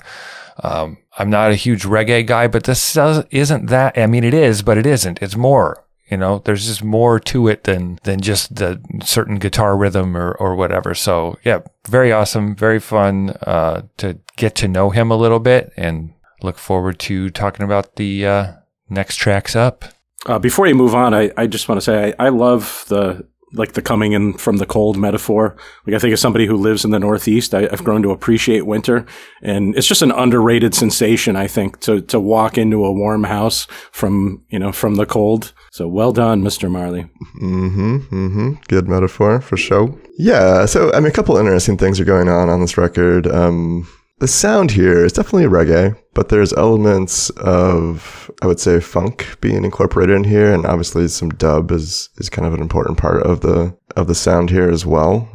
Um, 0.62 0.98
I'm 1.18 1.30
not 1.30 1.50
a 1.50 1.56
huge 1.56 1.82
reggae 1.82 2.26
guy, 2.26 2.46
but 2.46 2.64
this 2.64 2.94
does, 2.94 3.24
isn't 3.30 3.66
that. 3.66 3.98
I 3.98 4.06
mean, 4.06 4.24
it 4.24 4.34
is, 4.34 4.62
but 4.62 4.78
it 4.78 4.86
isn't. 4.86 5.20
It's 5.20 5.36
more. 5.36 5.84
You 6.10 6.16
know, 6.16 6.42
there's 6.44 6.66
just 6.66 6.82
more 6.82 7.20
to 7.20 7.46
it 7.46 7.64
than 7.64 8.00
than 8.02 8.20
just 8.20 8.56
the 8.56 8.80
certain 9.00 9.38
guitar 9.38 9.76
rhythm 9.76 10.16
or 10.16 10.32
or 10.32 10.56
whatever. 10.56 10.92
So 10.92 11.38
yeah, 11.44 11.60
very 11.88 12.10
awesome, 12.10 12.56
very 12.56 12.80
fun 12.80 13.30
uh, 13.46 13.82
to 13.98 14.18
get 14.36 14.56
to 14.56 14.66
know 14.66 14.90
him 14.90 15.12
a 15.12 15.16
little 15.16 15.38
bit, 15.38 15.72
and 15.76 16.12
look 16.42 16.58
forward 16.58 16.98
to 17.00 17.30
talking 17.30 17.64
about 17.64 17.94
the 17.94 18.26
uh, 18.26 18.52
next 18.90 19.16
tracks 19.16 19.56
up. 19.56 19.84
Uh, 20.26 20.38
before 20.38 20.66
you 20.66 20.74
move 20.74 20.94
on, 20.94 21.14
I, 21.14 21.30
I 21.36 21.46
just 21.46 21.68
want 21.68 21.80
to 21.80 21.84
say 21.84 22.14
I, 22.18 22.26
I 22.26 22.28
love 22.28 22.84
the 22.88 23.26
like 23.52 23.72
the 23.72 23.82
coming 23.82 24.12
in 24.12 24.34
from 24.34 24.58
the 24.58 24.66
cold 24.66 24.96
metaphor. 24.96 25.56
Like 25.86 25.96
I 25.96 25.98
think 25.98 26.12
as 26.12 26.20
somebody 26.20 26.46
who 26.46 26.56
lives 26.56 26.84
in 26.84 26.92
the 26.92 27.00
Northeast, 27.00 27.54
I, 27.54 27.68
I've 27.72 27.82
grown 27.82 28.02
to 28.02 28.10
appreciate 28.10 28.66
winter, 28.66 29.06
and 29.42 29.74
it's 29.76 29.88
just 29.88 30.02
an 30.02 30.12
underrated 30.12 30.74
sensation. 30.74 31.36
I 31.36 31.46
think 31.46 31.80
to 31.80 32.00
to 32.02 32.20
walk 32.20 32.58
into 32.58 32.84
a 32.84 32.92
warm 32.92 33.24
house 33.24 33.66
from 33.92 34.44
you 34.50 34.58
know 34.58 34.72
from 34.72 34.96
the 34.96 35.06
cold. 35.06 35.52
So 35.72 35.88
well 35.88 36.12
done, 36.12 36.42
Mister 36.42 36.68
Marley. 36.68 37.08
Mm-hmm. 37.40 37.96
Mm-hmm. 37.96 38.52
Good 38.68 38.88
metaphor 38.88 39.40
for 39.40 39.56
sure. 39.56 39.98
Yeah. 40.18 40.66
So 40.66 40.92
I 40.92 41.00
mean, 41.00 41.08
a 41.08 41.12
couple 41.12 41.36
interesting 41.36 41.78
things 41.78 41.98
are 41.98 42.04
going 42.04 42.28
on 42.28 42.48
on 42.48 42.60
this 42.60 42.76
record. 42.76 43.26
Um, 43.26 43.88
the 44.20 44.28
sound 44.28 44.70
here 44.70 45.04
is 45.04 45.14
definitely 45.14 45.48
reggae, 45.48 45.96
but 46.14 46.28
there's 46.28 46.52
elements 46.52 47.30
of 47.30 48.30
I 48.42 48.46
would 48.46 48.60
say 48.60 48.78
funk 48.78 49.36
being 49.40 49.64
incorporated 49.64 50.14
in 50.14 50.24
here, 50.24 50.52
and 50.52 50.66
obviously 50.66 51.08
some 51.08 51.30
dub 51.30 51.72
is 51.72 52.10
is 52.18 52.28
kind 52.28 52.46
of 52.46 52.54
an 52.54 52.60
important 52.60 52.98
part 52.98 53.22
of 53.22 53.40
the 53.40 53.76
of 53.96 54.06
the 54.06 54.14
sound 54.14 54.50
here 54.50 54.70
as 54.70 54.84
well. 54.84 55.28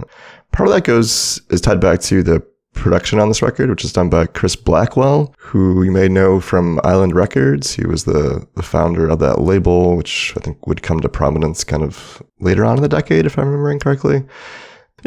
Part 0.52 0.70
of 0.70 0.76
that 0.76 0.84
goes 0.84 1.42
is 1.50 1.62
tied 1.62 1.82
back 1.82 2.00
to 2.02 2.22
the 2.22 2.46
production 2.74 3.20
on 3.20 3.28
this 3.28 3.42
record, 3.42 3.70
which 3.70 3.84
is 3.84 3.94
done 3.94 4.10
by 4.10 4.28
Chris 4.28 4.56
Blackwell, 4.56 5.34
who 5.40 5.82
you 5.82 5.92
may 5.92 6.08
know 6.08 6.40
from 6.40 6.80
Island 6.84 7.16
Records. 7.16 7.74
He 7.74 7.88
was 7.88 8.04
the, 8.04 8.46
the 8.56 8.64
founder 8.64 9.08
of 9.08 9.20
that 9.20 9.40
label, 9.40 9.96
which 9.96 10.34
I 10.38 10.42
think 10.42 10.68
would 10.68 10.84
come 10.84 11.00
to 11.00 11.10
prominence 11.10 11.64
kind 11.64 11.84
of 11.84 12.22
later 12.42 12.66
on 12.66 12.76
in 12.76 12.84
the 12.84 12.90
decade, 12.90 13.26
if 13.26 13.40
I'm 13.40 13.46
remembering 13.46 13.80
correctly. 13.80 14.24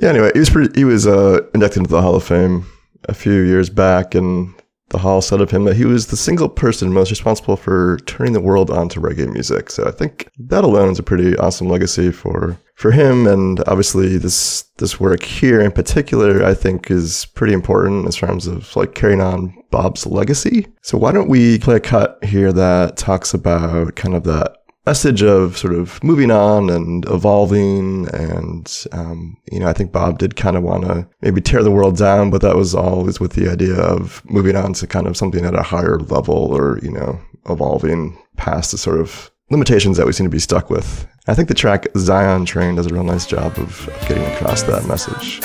Yeah, 0.02 0.08
anyway, 0.08 0.30
he 0.32 0.40
was 0.40 0.50
pretty, 0.50 0.80
he 0.80 0.84
was 0.84 1.06
uh, 1.06 1.40
inducted 1.54 1.80
into 1.80 1.90
the 1.90 2.00
Hall 2.00 2.14
of 2.14 2.24
Fame 2.24 2.64
a 3.08 3.14
few 3.14 3.40
years 3.40 3.70
back, 3.70 4.14
and 4.14 4.54
the 4.90 4.98
Hall 4.98 5.20
said 5.20 5.40
of 5.40 5.50
him 5.50 5.64
that 5.64 5.76
he 5.76 5.84
was 5.84 6.06
the 6.06 6.16
single 6.16 6.48
person 6.48 6.92
most 6.92 7.10
responsible 7.10 7.56
for 7.56 7.98
turning 8.06 8.32
the 8.32 8.40
world 8.40 8.70
onto 8.70 9.00
reggae 9.00 9.30
music. 9.30 9.70
So 9.70 9.86
I 9.86 9.90
think 9.90 10.30
that 10.38 10.64
alone 10.64 10.90
is 10.90 10.98
a 10.98 11.02
pretty 11.02 11.36
awesome 11.36 11.68
legacy 11.68 12.10
for 12.10 12.58
for 12.74 12.92
him. 12.92 13.26
And 13.26 13.60
obviously, 13.66 14.16
this 14.16 14.62
this 14.78 14.98
work 14.98 15.22
here 15.22 15.60
in 15.60 15.72
particular, 15.72 16.44
I 16.44 16.54
think, 16.54 16.90
is 16.90 17.26
pretty 17.34 17.52
important 17.52 18.06
in 18.06 18.12
terms 18.12 18.46
of 18.46 18.74
like 18.76 18.94
carrying 18.94 19.20
on 19.20 19.54
Bob's 19.70 20.06
legacy. 20.06 20.66
So 20.82 20.96
why 20.96 21.12
don't 21.12 21.28
we 21.28 21.58
play 21.58 21.76
a 21.76 21.80
cut 21.80 22.22
here 22.24 22.52
that 22.52 22.96
talks 22.96 23.34
about 23.34 23.96
kind 23.96 24.14
of 24.14 24.24
that 24.24 24.57
message 24.88 25.22
of 25.22 25.58
sort 25.58 25.74
of 25.74 26.02
moving 26.02 26.30
on 26.30 26.70
and 26.70 27.04
evolving. 27.10 28.08
And, 28.14 28.86
um, 28.92 29.36
you 29.52 29.60
know, 29.60 29.68
I 29.68 29.74
think 29.74 29.92
Bob 29.92 30.18
did 30.18 30.34
kind 30.34 30.56
of 30.56 30.62
want 30.62 30.84
to 30.84 31.06
maybe 31.20 31.42
tear 31.42 31.62
the 31.62 31.70
world 31.70 31.98
down, 31.98 32.30
but 32.30 32.40
that 32.40 32.56
was 32.56 32.74
always 32.74 33.20
with 33.20 33.32
the 33.32 33.50
idea 33.50 33.74
of 33.74 34.22
moving 34.30 34.56
on 34.56 34.72
to 34.72 34.86
kind 34.86 35.06
of 35.06 35.14
something 35.14 35.44
at 35.44 35.54
a 35.54 35.62
higher 35.62 35.98
level 35.98 36.56
or, 36.56 36.78
you 36.82 36.90
know, 36.90 37.20
evolving 37.50 38.16
past 38.38 38.70
the 38.70 38.78
sort 38.78 38.98
of 38.98 39.30
limitations 39.50 39.98
that 39.98 40.06
we 40.06 40.12
seem 40.12 40.24
to 40.24 40.30
be 40.30 40.38
stuck 40.38 40.70
with. 40.70 41.06
I 41.26 41.34
think 41.34 41.48
the 41.48 41.54
track 41.54 41.86
Zion 41.98 42.46
Train 42.46 42.76
does 42.76 42.86
a 42.86 42.94
real 42.94 43.04
nice 43.04 43.26
job 43.26 43.58
of, 43.58 43.88
of 43.88 44.08
getting 44.08 44.24
across 44.24 44.62
that 44.62 44.86
message. 44.86 45.42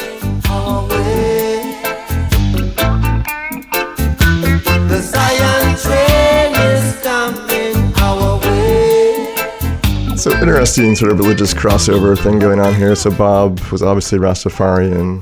So 10.24 10.32
interesting 10.39 10.96
sort 10.96 11.12
of 11.12 11.20
religious 11.20 11.53
crossover 11.53 12.18
thing 12.18 12.39
going 12.39 12.62
on 12.62 12.74
here. 12.74 12.96
So 12.96 13.12
Bob 13.12 13.60
was 13.74 13.84
obviously 13.84 14.20
Rastafarian, 14.20 15.22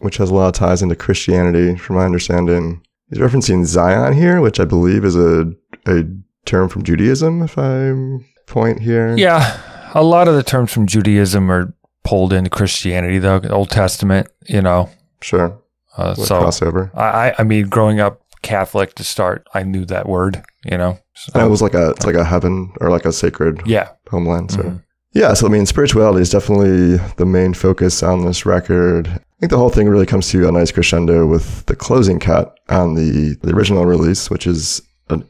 which 0.00 0.16
has 0.16 0.28
a 0.30 0.34
lot 0.34 0.48
of 0.48 0.54
ties 0.54 0.82
into 0.82 0.96
Christianity, 0.96 1.76
from 1.76 1.94
my 1.94 2.04
understanding. 2.04 2.82
He's 3.10 3.20
referencing 3.20 3.64
Zion 3.64 4.12
here, 4.12 4.40
which 4.40 4.58
I 4.58 4.64
believe 4.64 5.04
is 5.04 5.14
a 5.14 5.52
a 5.86 6.02
term 6.46 6.68
from 6.68 6.82
Judaism, 6.82 7.42
if 7.42 7.56
I'm 7.56 8.24
point 8.48 8.80
here. 8.80 9.16
Yeah, 9.16 9.60
a 9.94 10.02
lot 10.02 10.26
of 10.26 10.34
the 10.34 10.42
terms 10.42 10.72
from 10.72 10.88
Judaism 10.88 11.48
are 11.48 11.72
pulled 12.02 12.32
into 12.32 12.50
Christianity, 12.50 13.20
though. 13.20 13.40
Old 13.50 13.70
Testament, 13.70 14.26
you 14.48 14.62
know. 14.62 14.90
Sure. 15.22 15.56
Uh, 15.96 16.14
so 16.14 16.40
crossover. 16.42 16.90
I, 16.96 17.28
I- 17.30 17.34
I 17.38 17.42
mean, 17.44 17.68
growing 17.68 18.00
up 18.00 18.20
Catholic 18.42 18.96
to 18.96 19.04
start, 19.04 19.46
I 19.54 19.62
knew 19.62 19.84
that 19.84 20.08
word, 20.08 20.42
you 20.64 20.76
know. 20.76 20.98
So, 21.14 21.30
And 21.34 21.44
it 21.46 21.50
was 21.50 21.62
like 21.62 21.74
a 21.74 21.90
it's 21.90 22.06
like 22.06 22.14
a 22.16 22.24
heaven 22.24 22.72
or 22.80 22.88
like 22.90 23.04
a 23.04 23.12
sacred 23.12 23.62
yeah, 23.66 23.90
homeland. 24.10 24.50
So 24.52 24.58
Mhm. 24.62 24.82
yeah, 25.12 25.34
so 25.34 25.46
I 25.46 25.50
mean, 25.50 25.66
spirituality 25.66 26.22
is 26.22 26.30
definitely 26.30 27.00
the 27.16 27.26
main 27.26 27.54
focus 27.54 28.02
on 28.02 28.24
this 28.24 28.44
record. 28.46 29.08
I 29.08 29.36
think 29.40 29.50
the 29.50 29.58
whole 29.58 29.70
thing 29.70 29.88
really 29.88 30.06
comes 30.06 30.28
to 30.30 30.48
a 30.48 30.52
nice 30.52 30.70
crescendo 30.72 31.26
with 31.26 31.64
the 31.66 31.74
closing 31.76 32.18
cut 32.18 32.54
on 32.68 32.94
the 32.94 33.36
the 33.42 33.54
original 33.54 33.86
release, 33.86 34.30
which 34.30 34.46
is 34.46 34.82
an 35.08 35.24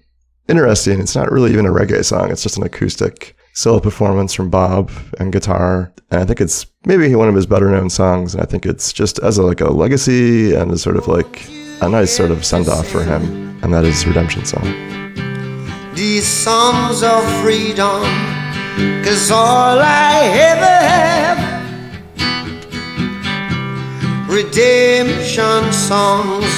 interesting. 0.48 1.00
It's 1.00 1.14
not 1.16 1.30
really 1.30 1.52
even 1.52 1.66
a 1.66 1.70
reggae 1.72 2.04
song; 2.04 2.30
it's 2.32 2.42
just 2.42 2.56
an 2.58 2.64
acoustic 2.64 3.36
solo 3.54 3.80
performance 3.80 4.32
from 4.32 4.48
Bob 4.50 4.90
and 5.18 5.32
guitar. 5.32 5.92
And 6.10 6.20
I 6.20 6.24
think 6.24 6.40
it's 6.40 6.66
maybe 6.86 7.14
one 7.14 7.28
of 7.28 7.34
his 7.34 7.46
better 7.46 7.68
known 7.70 7.90
songs. 7.90 8.34
And 8.34 8.42
I 8.42 8.46
think 8.46 8.64
it's 8.66 8.92
just 8.92 9.18
as 9.20 9.38
a, 9.38 9.42
like 9.42 9.60
a 9.60 9.70
legacy 9.70 10.54
and 10.54 10.70
a 10.70 10.78
sort 10.78 10.96
of 10.96 11.06
like 11.08 11.48
a 11.82 11.88
nice 11.88 12.12
sort 12.16 12.30
of 12.30 12.44
send 12.44 12.68
off 12.68 12.86
for 12.88 13.02
him. 13.02 13.58
And 13.62 13.72
that 13.74 13.84
is 13.84 14.06
Redemption 14.06 14.44
Song. 14.44 14.64
These 15.94 16.26
songs 16.26 17.02
of 17.02 17.22
freedom, 17.42 18.02
cause 19.04 19.30
all 19.30 19.78
I 19.80 20.20
ever 20.50 20.76
have. 20.88 21.40
Redemption 24.28 25.72
songs, 25.72 26.52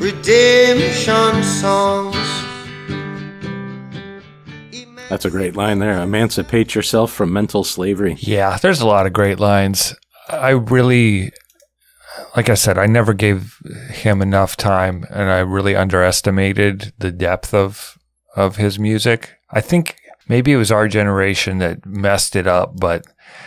redemption 0.00 1.42
songs. 1.42 2.16
That's 5.08 5.24
a 5.26 5.30
great 5.30 5.56
line 5.56 5.78
there. 5.80 6.00
Emancipate 6.00 6.74
yourself 6.74 7.12
from 7.12 7.32
mental 7.32 7.64
slavery. 7.64 8.16
yeah. 8.20 8.56
There's 8.56 8.80
a 8.80 8.86
lot 8.86 9.06
of 9.06 9.12
great 9.12 9.38
lines. 9.40 9.94
I 10.28 10.50
really, 10.50 11.32
like 12.34 12.48
I 12.48 12.54
said, 12.54 12.78
I 12.78 12.86
never 12.86 13.12
gave 13.12 13.58
him 13.90 14.22
enough 14.22 14.56
time, 14.56 15.04
and 15.10 15.30
I 15.30 15.40
really 15.40 15.76
underestimated 15.76 16.92
the 16.96 17.10
depth 17.12 17.52
of 17.52 17.98
of 18.36 18.56
his 18.56 18.78
music. 18.78 19.34
I 19.50 19.60
think 19.60 19.96
maybe 20.28 20.52
it 20.52 20.56
was 20.56 20.72
our 20.72 20.88
generation 20.88 21.58
that 21.58 21.84
messed 21.86 22.36
it 22.36 22.46
up, 22.46 22.78
but 22.78 23.04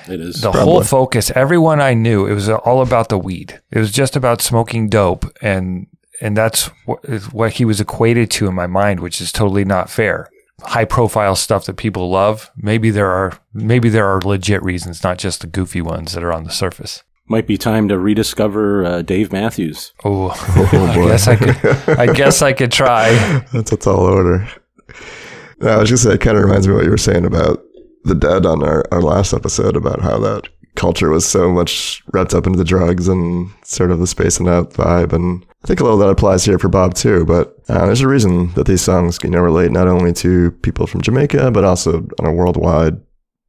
It 0.07 0.19
is. 0.21 0.41
the 0.41 0.51
whole 0.51 0.83
focus 0.83 1.31
everyone 1.35 1.79
i 1.81 1.93
knew 1.93 2.25
it 2.25 2.33
was 2.33 2.49
all 2.49 2.81
about 2.81 3.09
the 3.09 3.17
weed. 3.17 3.59
It 3.71 3.79
was 3.79 3.91
just 3.91 4.15
about 4.15 4.41
smoking 4.41 4.89
dope 4.89 5.25
and 5.41 5.87
and 6.21 6.35
that's 6.37 6.67
what, 6.85 6.99
is 7.03 7.31
what 7.33 7.53
he 7.53 7.65
was 7.65 7.81
equated 7.81 8.31
to 8.31 8.47
in 8.47 8.55
my 8.55 8.67
mind 8.67 8.99
which 9.01 9.19
is 9.21 9.31
totally 9.31 9.65
not 9.65 9.89
fair. 9.89 10.29
High 10.61 10.85
profile 10.85 11.35
stuff 11.35 11.65
that 11.65 11.75
people 11.75 12.09
love. 12.09 12.49
Maybe 12.55 12.89
there 12.89 13.09
are 13.11 13.37
maybe 13.53 13.89
there 13.89 14.07
are 14.07 14.21
legit 14.21 14.63
reasons 14.63 15.03
not 15.03 15.17
just 15.17 15.41
the 15.41 15.47
goofy 15.47 15.81
ones 15.81 16.13
that 16.13 16.23
are 16.23 16.31
on 16.33 16.45
the 16.45 16.51
surface. 16.51 17.03
Might 17.27 17.47
be 17.47 17.57
time 17.57 17.87
to 17.89 17.97
rediscover 17.97 18.85
uh, 18.85 19.01
Dave 19.01 19.31
Matthews. 19.33 19.93
oh, 20.05 20.29
i 20.55 20.95
guess 21.07 21.27
i 21.27 21.35
could 21.35 21.99
i 21.99 22.05
guess 22.21 22.41
i 22.41 22.53
could 22.53 22.71
try. 22.71 23.11
That's 23.51 23.71
a 23.73 23.77
tall 23.77 23.99
order. 24.01 24.47
No, 25.59 25.69
I 25.69 25.77
was 25.77 25.89
just 25.89 26.03
saying, 26.03 26.15
it 26.15 26.21
kind 26.21 26.37
of 26.37 26.43
reminds 26.43 26.67
me 26.67 26.73
of 26.73 26.77
what 26.77 26.85
you 26.85 26.91
were 26.91 26.97
saying 26.97 27.25
about 27.25 27.63
the 28.03 28.15
dead 28.15 28.45
on 28.45 28.63
our, 28.63 28.85
our 28.91 29.01
last 29.01 29.33
episode 29.33 29.75
about 29.75 30.01
how 30.01 30.19
that 30.19 30.47
culture 30.75 31.09
was 31.09 31.25
so 31.25 31.49
much 31.49 32.03
wrapped 32.13 32.33
up 32.33 32.45
into 32.45 32.57
the 32.57 32.65
drugs 32.65 33.07
and 33.07 33.49
sort 33.63 33.91
of 33.91 33.99
the 33.99 34.07
space 34.07 34.39
and 34.39 34.49
out 34.49 34.73
vibe. 34.73 35.13
And 35.13 35.45
I 35.63 35.67
think 35.67 35.79
a 35.79 35.85
of 35.85 35.99
that 35.99 36.09
applies 36.09 36.43
here 36.43 36.59
for 36.59 36.67
Bob 36.67 36.93
too. 36.93 37.25
But 37.25 37.55
uh, 37.69 37.85
there's 37.85 38.01
a 38.01 38.07
reason 38.07 38.53
that 38.53 38.67
these 38.67 38.81
songs, 38.81 39.17
you 39.23 39.29
know, 39.29 39.39
relate 39.39 39.71
not 39.71 39.87
only 39.87 40.11
to 40.13 40.51
people 40.51 40.85
from 40.85 41.01
Jamaica, 41.01 41.51
but 41.51 41.63
also 41.63 42.05
on 42.19 42.25
a 42.25 42.33
worldwide 42.33 42.99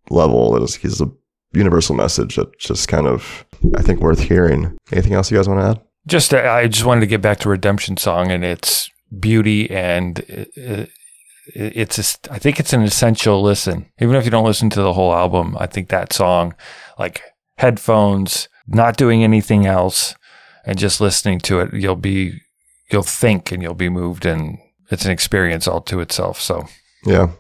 level. 0.09 0.57
It 0.57 0.63
is, 0.63 0.77
he's 0.77 1.01
a 1.01 1.11
universal 1.53 1.97
message 1.97 2.37
that's 2.37 2.65
just 2.65 2.89
kind 2.89 3.07
of, 3.07 3.45
I 3.77 3.83
think, 3.83 4.01
worth 4.01 4.21
hearing. 4.21 4.79
Anything 4.93 5.15
else 5.15 5.31
you 5.31 5.37
guys 5.37 5.49
want 5.49 5.61
to 5.61 5.81
add? 5.81 5.87
just 6.07 6.33
uh, 6.33 6.39
i 6.39 6.67
just 6.67 6.85
wanted 6.85 7.01
to 7.01 7.07
get 7.07 7.21
back 7.21 7.39
to 7.41 7.49
redemption 7.49 7.97
song 7.97 8.31
and 8.31 8.45
its 8.45 8.89
beauty 9.19 9.71
and 9.71 10.21
uh, 10.57 10.87
it's 11.55 12.19
I 12.31 12.39
think 12.39 12.59
it's 12.59 12.73
an 12.73 12.83
essential 12.83 13.43
listen 13.43 13.87
even 14.01 14.17
if 14.17 14.25
you 14.25 14.31
don't 14.31 14.45
listen 14.45 14.71
to 14.71 14.83
the 14.83 14.93
whole 14.93 15.15
album 15.15 15.57
i 15.61 15.67
think 15.67 15.89
that 15.89 16.13
song 16.13 16.55
like 16.99 17.23
headphones 17.59 18.49
not 18.67 18.97
doing 18.97 19.23
anything 19.23 19.65
else 19.67 20.15
and 20.65 20.79
just 20.79 21.01
listening 21.01 21.39
to 21.41 21.61
it 21.61 21.73
you'll 21.73 21.97
be 21.97 22.41
you'll 22.91 23.03
think 23.03 23.53
and 23.53 23.63
you'll 23.63 23.75
be 23.75 23.89
moved 23.89 24.27
and 24.27 24.59
it's 24.91 25.05
an 25.05 25.11
experience 25.13 25.69
all 25.69 25.81
to 25.81 26.01
itself 26.01 26.41
so 26.41 26.67
Yeah. 27.07 27.31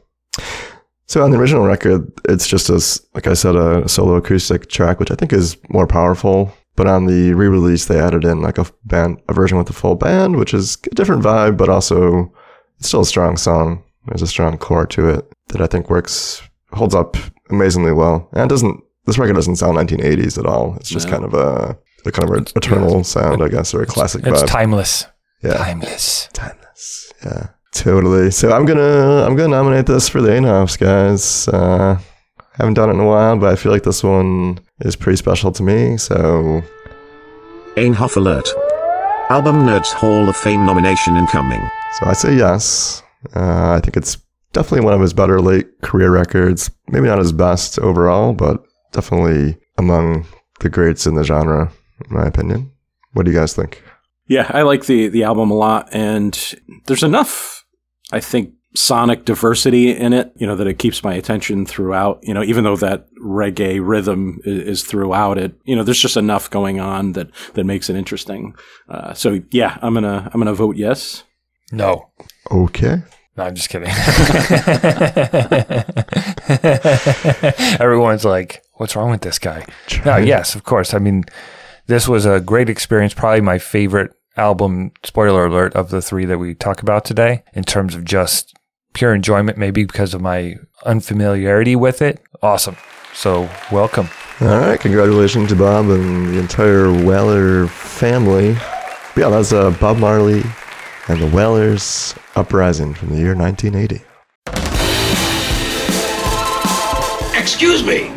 So 1.09 1.23
on 1.23 1.31
the 1.31 1.39
original 1.39 1.65
record, 1.65 2.11
it's 2.29 2.49
just 2.49 2.69
as 2.69 3.01
like 3.15 3.27
I 3.27 3.35
said, 3.35 3.55
a 3.55 3.89
solo 3.89 4.17
acoustic 4.17 4.69
track, 4.69 4.99
which 4.99 5.11
I 5.11 5.15
think 5.15 5.33
is 5.33 5.57
more 5.69 5.87
powerful. 5.87 6.53
But 6.75 6.89
on 6.89 7.07
the 7.07 7.33
re-release, 7.33 7.87
they 7.87 7.99
added 7.99 8.25
in 8.25 8.43
like 8.43 8.59
a 8.59 8.67
band, 8.85 9.21
a 9.29 9.33
version 9.33 9.57
with 9.57 9.67
the 9.67 9.73
full 9.73 9.95
band, 9.95 10.37
which 10.37 10.53
is 10.53 10.77
a 10.91 10.95
different 10.95 11.23
vibe, 11.23 11.57
but 11.57 11.69
also 11.69 12.33
it's 12.79 12.89
still 12.89 13.01
a 13.01 13.07
strong 13.07 13.37
song. 13.37 13.83
There's 14.09 14.23
a 14.23 14.27
strong 14.27 14.57
core 14.59 14.87
to 14.89 15.09
it 15.11 15.33
that 15.49 15.61
I 15.61 15.67
think 15.67 15.91
works, 15.91 16.43
holds 16.73 16.95
up 16.95 17.17
amazingly 17.51 17.93
well, 17.93 18.29
and 18.33 18.49
doesn't. 18.49 18.83
This 19.07 19.19
record 19.19 19.35
doesn't 19.35 19.57
sound 19.57 19.77
1980s 19.79 20.37
at 20.39 20.47
all. 20.47 20.75
It's 20.77 20.89
just 20.89 21.07
No. 21.07 21.13
kind 21.13 21.25
of 21.25 21.35
a, 21.35 21.79
a 22.07 22.11
kind 22.13 22.29
of 22.29 22.37
an 22.37 22.47
eternal 22.57 23.05
sound, 23.05 23.43
I 23.43 23.49
guess, 23.49 23.73
or 23.73 23.83
a 23.83 23.87
classic 23.87 24.27
it's 24.27 24.43
vibe. 24.43 24.47
timeless 24.49 25.07
yeah. 25.45 25.55
timeless 25.55 26.29
Timeless. 26.33 27.13
Yeah. 27.25 27.47
Totally. 27.73 28.31
So 28.33 28.53
I'm 28.53 28.65
gonna 28.65 29.25
I'm 29.25 29.37
gonna 29.37 29.49
nominate 29.57 29.87
this 29.87 30.09
for 30.09 30.21
the 30.21 30.31
Anoffs, 30.31 30.77
guys. 30.79 31.47
Uh 31.49 31.99
haven't 32.55 32.75
done 32.75 32.89
it 32.89 32.95
in 32.95 33.01
a 33.01 33.07
while, 33.07 33.37
but 33.37 33.53
I 33.53 33.57
feel 33.57 33.71
like 33.71 33.83
this 33.85 34.03
one 34.03 34.59
is 34.81 34.97
pretty 34.97 35.17
special 35.19 35.53
to 35.53 35.63
me. 35.63 35.97
So 35.99 36.63
Einhoff 37.77 38.17
Alert. 38.17 38.49
Album 39.29 39.67
Nerds 39.67 39.93
Hall 39.93 40.29
of 40.29 40.37
Fame 40.37 40.65
nomination 40.65 41.17
incoming. 41.17 41.61
so 41.99 42.07
I 42.07 42.13
say 42.15 42.35
yes. 42.35 43.03
Uh, 43.35 43.73
I 43.73 43.81
think 43.81 43.97
it's 43.97 44.19
definitely 44.53 44.85
one 44.85 44.95
of 44.95 45.01
his 45.01 45.13
better 45.13 45.41
late 45.41 45.67
career 45.83 46.11
records. 46.11 46.71
Maybe 46.89 47.07
not 47.07 47.19
his 47.19 47.33
best 47.33 47.79
overall, 47.79 48.33
but 48.33 48.65
definitely 48.93 49.59
among 49.79 50.27
the 50.61 50.71
greats 50.71 51.07
in 51.07 51.15
the 51.15 51.25
genre, 51.25 51.71
in 52.09 52.17
my 52.17 52.27
opinion. 52.27 52.73
What 53.13 53.27
do 53.27 53.33
you 53.33 53.39
guys 53.39 53.55
think? 53.55 53.83
Yeah, 54.29 54.51
I 54.53 54.63
like 54.63 54.87
the 54.87 55.09
the 55.09 55.23
album 55.23 55.51
a 55.51 55.55
lot, 55.55 55.89
and 55.93 56.55
there's 56.87 57.05
enough, 57.05 57.65
I 58.11 58.21
think, 58.21 58.55
sonic 58.75 59.25
diversity 59.25 59.91
in 59.91 60.13
it. 60.13 60.33
You 60.37 60.47
know 60.47 60.57
that 60.57 60.67
it 60.67 60.79
keeps 60.79 61.05
my 61.05 61.15
attention 61.15 61.65
throughout. 61.65 62.19
You 62.23 62.35
know, 62.35 62.43
even 62.43 62.65
though 62.65 62.77
that 62.77 63.07
reggae 63.23 63.79
rhythm 63.81 64.41
is, 64.45 64.81
is 64.81 64.85
throughout 64.85 65.39
it, 65.39 65.55
you 65.65 65.77
know, 65.77 65.85
there's 65.85 66.01
just 66.01 66.17
enough 66.17 66.51
going 66.51 66.81
on 66.81 67.13
that 67.13 67.31
that 67.55 67.65
makes 67.65 67.89
it 67.89 67.97
interesting. 67.97 68.57
Uh, 68.89 69.15
so 69.15 69.41
yeah, 69.51 69.79
I'm 69.81 69.95
gonna 69.95 70.29
I'm 70.33 70.41
gonna 70.41 70.55
vote 70.55 70.77
yes. 70.77 71.23
no 71.71 72.11
Okay. 72.51 73.03
No, 73.37 73.45
I'm 73.45 73.55
just 73.55 73.69
kidding. 73.69 73.89
Everyone's 77.81 78.25
like, 78.25 78.63
what's 78.75 78.97
wrong 78.97 79.11
with 79.11 79.21
this 79.21 79.39
guy? 79.39 79.67
No, 80.07 80.17
yes, 80.17 80.55
of 80.55 80.65
course. 80.65 80.95
I 80.95 80.99
mean, 80.99 81.25
this 81.87 82.09
was 82.09 82.25
a 82.25 82.41
great 82.41 82.71
experience, 82.71 83.13
probably 83.13 83.43
my 83.43 83.59
favorite 83.59 84.13
album, 84.39 84.93
spoiler 85.05 85.45
alert, 85.47 85.75
of 85.75 85.91
the 85.91 86.01
three 86.01 86.25
that 86.25 86.39
we 86.39 86.55
talk 86.55 86.81
about 86.81 87.05
today 87.05 87.43
in 87.53 87.65
terms 87.65 87.95
of 87.95 88.05
just 88.05 88.55
pure 88.95 89.15
enjoyment, 89.15 89.59
maybe 89.59 89.85
because 89.85 90.15
of 90.15 90.23
my 90.23 90.55
unfamiliarity 90.87 91.77
with 91.77 92.01
it. 92.01 92.23
Awesome. 92.43 92.77
So, 93.13 93.51
welcome. 93.71 94.09
All 94.41 94.49
right, 94.49 94.81
congratulations 94.81 95.51
to 95.51 95.57
Bob 95.57 95.91
and 95.91 96.29
the 96.29 96.39
entire 96.39 96.91
Wailer 96.91 97.67
family. 97.67 98.57
Yeah, 99.17 99.29
that's 99.31 99.53
uh, 99.53 99.71
Bob 99.73 99.99
Marley 99.99 100.43
and 101.09 101.21
the 101.21 101.27
Wailers 101.27 102.15
Uprising 102.35 102.95
from 102.95 103.11
the 103.11 103.19
year 103.19 103.35
1980. 103.35 104.05
Excuse 107.39 107.85
me. 107.85 108.13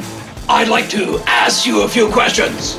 I'd 0.48 0.68
like 0.68 0.90
to 0.90 1.20
ask 1.28 1.68
you 1.68 1.84
a 1.84 1.88
few 1.88 2.12
questions. 2.12 2.78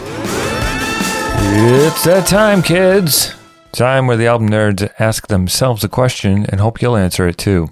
It's 1.53 2.05
that 2.05 2.27
time, 2.27 2.63
kids. 2.63 3.35
Time 3.73 4.09
where 4.09 4.17
the 4.17 4.27
album 4.27 4.49
nerds 4.49 4.93
ask 4.99 5.29
themselves 5.29 5.85
a 5.85 5.89
question 5.89 6.45
and 6.49 6.61
hope 6.61 6.83
you'll 6.83 6.97
answer 6.97 7.29
it 7.29 7.39
too. 7.39 7.69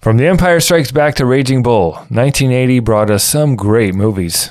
From 0.00 0.16
The 0.16 0.26
Empire 0.26 0.60
Strikes 0.60 0.90
Back 0.90 1.16
to 1.16 1.26
Raging 1.26 1.62
Bull, 1.62 1.92
1980 2.08 2.80
brought 2.80 3.10
us 3.10 3.24
some 3.24 3.56
great 3.56 3.94
movies. 3.94 4.50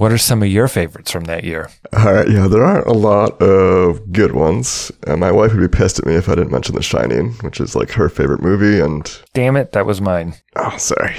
What 0.00 0.12
are 0.12 0.16
some 0.18 0.42
of 0.42 0.48
your 0.48 0.66
favorites 0.66 1.10
from 1.10 1.24
that 1.24 1.44
year? 1.44 1.68
All 1.92 2.10
right, 2.10 2.26
yeah, 2.26 2.48
there 2.48 2.64
aren't 2.64 2.86
a 2.86 2.94
lot 2.94 3.38
of 3.42 4.10
good 4.10 4.32
ones. 4.32 4.90
And 5.06 5.20
my 5.20 5.30
wife 5.30 5.52
would 5.52 5.60
be 5.60 5.76
pissed 5.76 5.98
at 5.98 6.06
me 6.06 6.14
if 6.14 6.26
I 6.26 6.36
didn't 6.36 6.50
mention 6.52 6.74
The 6.74 6.82
Shining, 6.82 7.32
which 7.42 7.60
is 7.60 7.76
like 7.76 7.90
her 7.90 8.08
favorite 8.08 8.40
movie. 8.40 8.80
And 8.80 9.04
Damn 9.34 9.56
it, 9.58 9.72
that 9.72 9.84
was 9.84 10.00
mine. 10.00 10.36
oh, 10.56 10.74
sorry. 10.78 11.16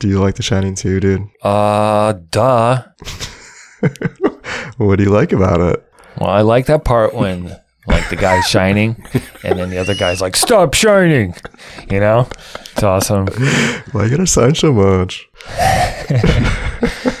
Do 0.00 0.08
you 0.08 0.18
like 0.18 0.34
The 0.34 0.42
Shining 0.42 0.74
too, 0.74 0.98
dude? 0.98 1.28
Uh, 1.42 2.14
duh. 2.30 2.82
What 4.78 4.96
do 4.96 5.04
you 5.04 5.10
like 5.10 5.30
about 5.30 5.60
it? 5.60 5.88
Well, 6.18 6.30
I 6.30 6.40
like 6.40 6.66
that 6.66 6.84
part 6.84 7.14
when 7.14 7.56
like 7.86 8.08
the 8.08 8.16
guy's 8.16 8.48
shining 8.48 8.96
and 9.44 9.56
then 9.60 9.70
the 9.70 9.78
other 9.78 9.94
guy's 9.94 10.20
like, 10.20 10.34
stop 10.34 10.74
shining. 10.74 11.36
You 11.88 12.00
know? 12.00 12.28
It's 12.72 12.82
awesome. 12.82 13.26
Why 13.92 14.04
you 14.06 14.10
gotta 14.10 14.26
sign 14.26 14.56
so 14.56 14.72
much? 14.72 15.28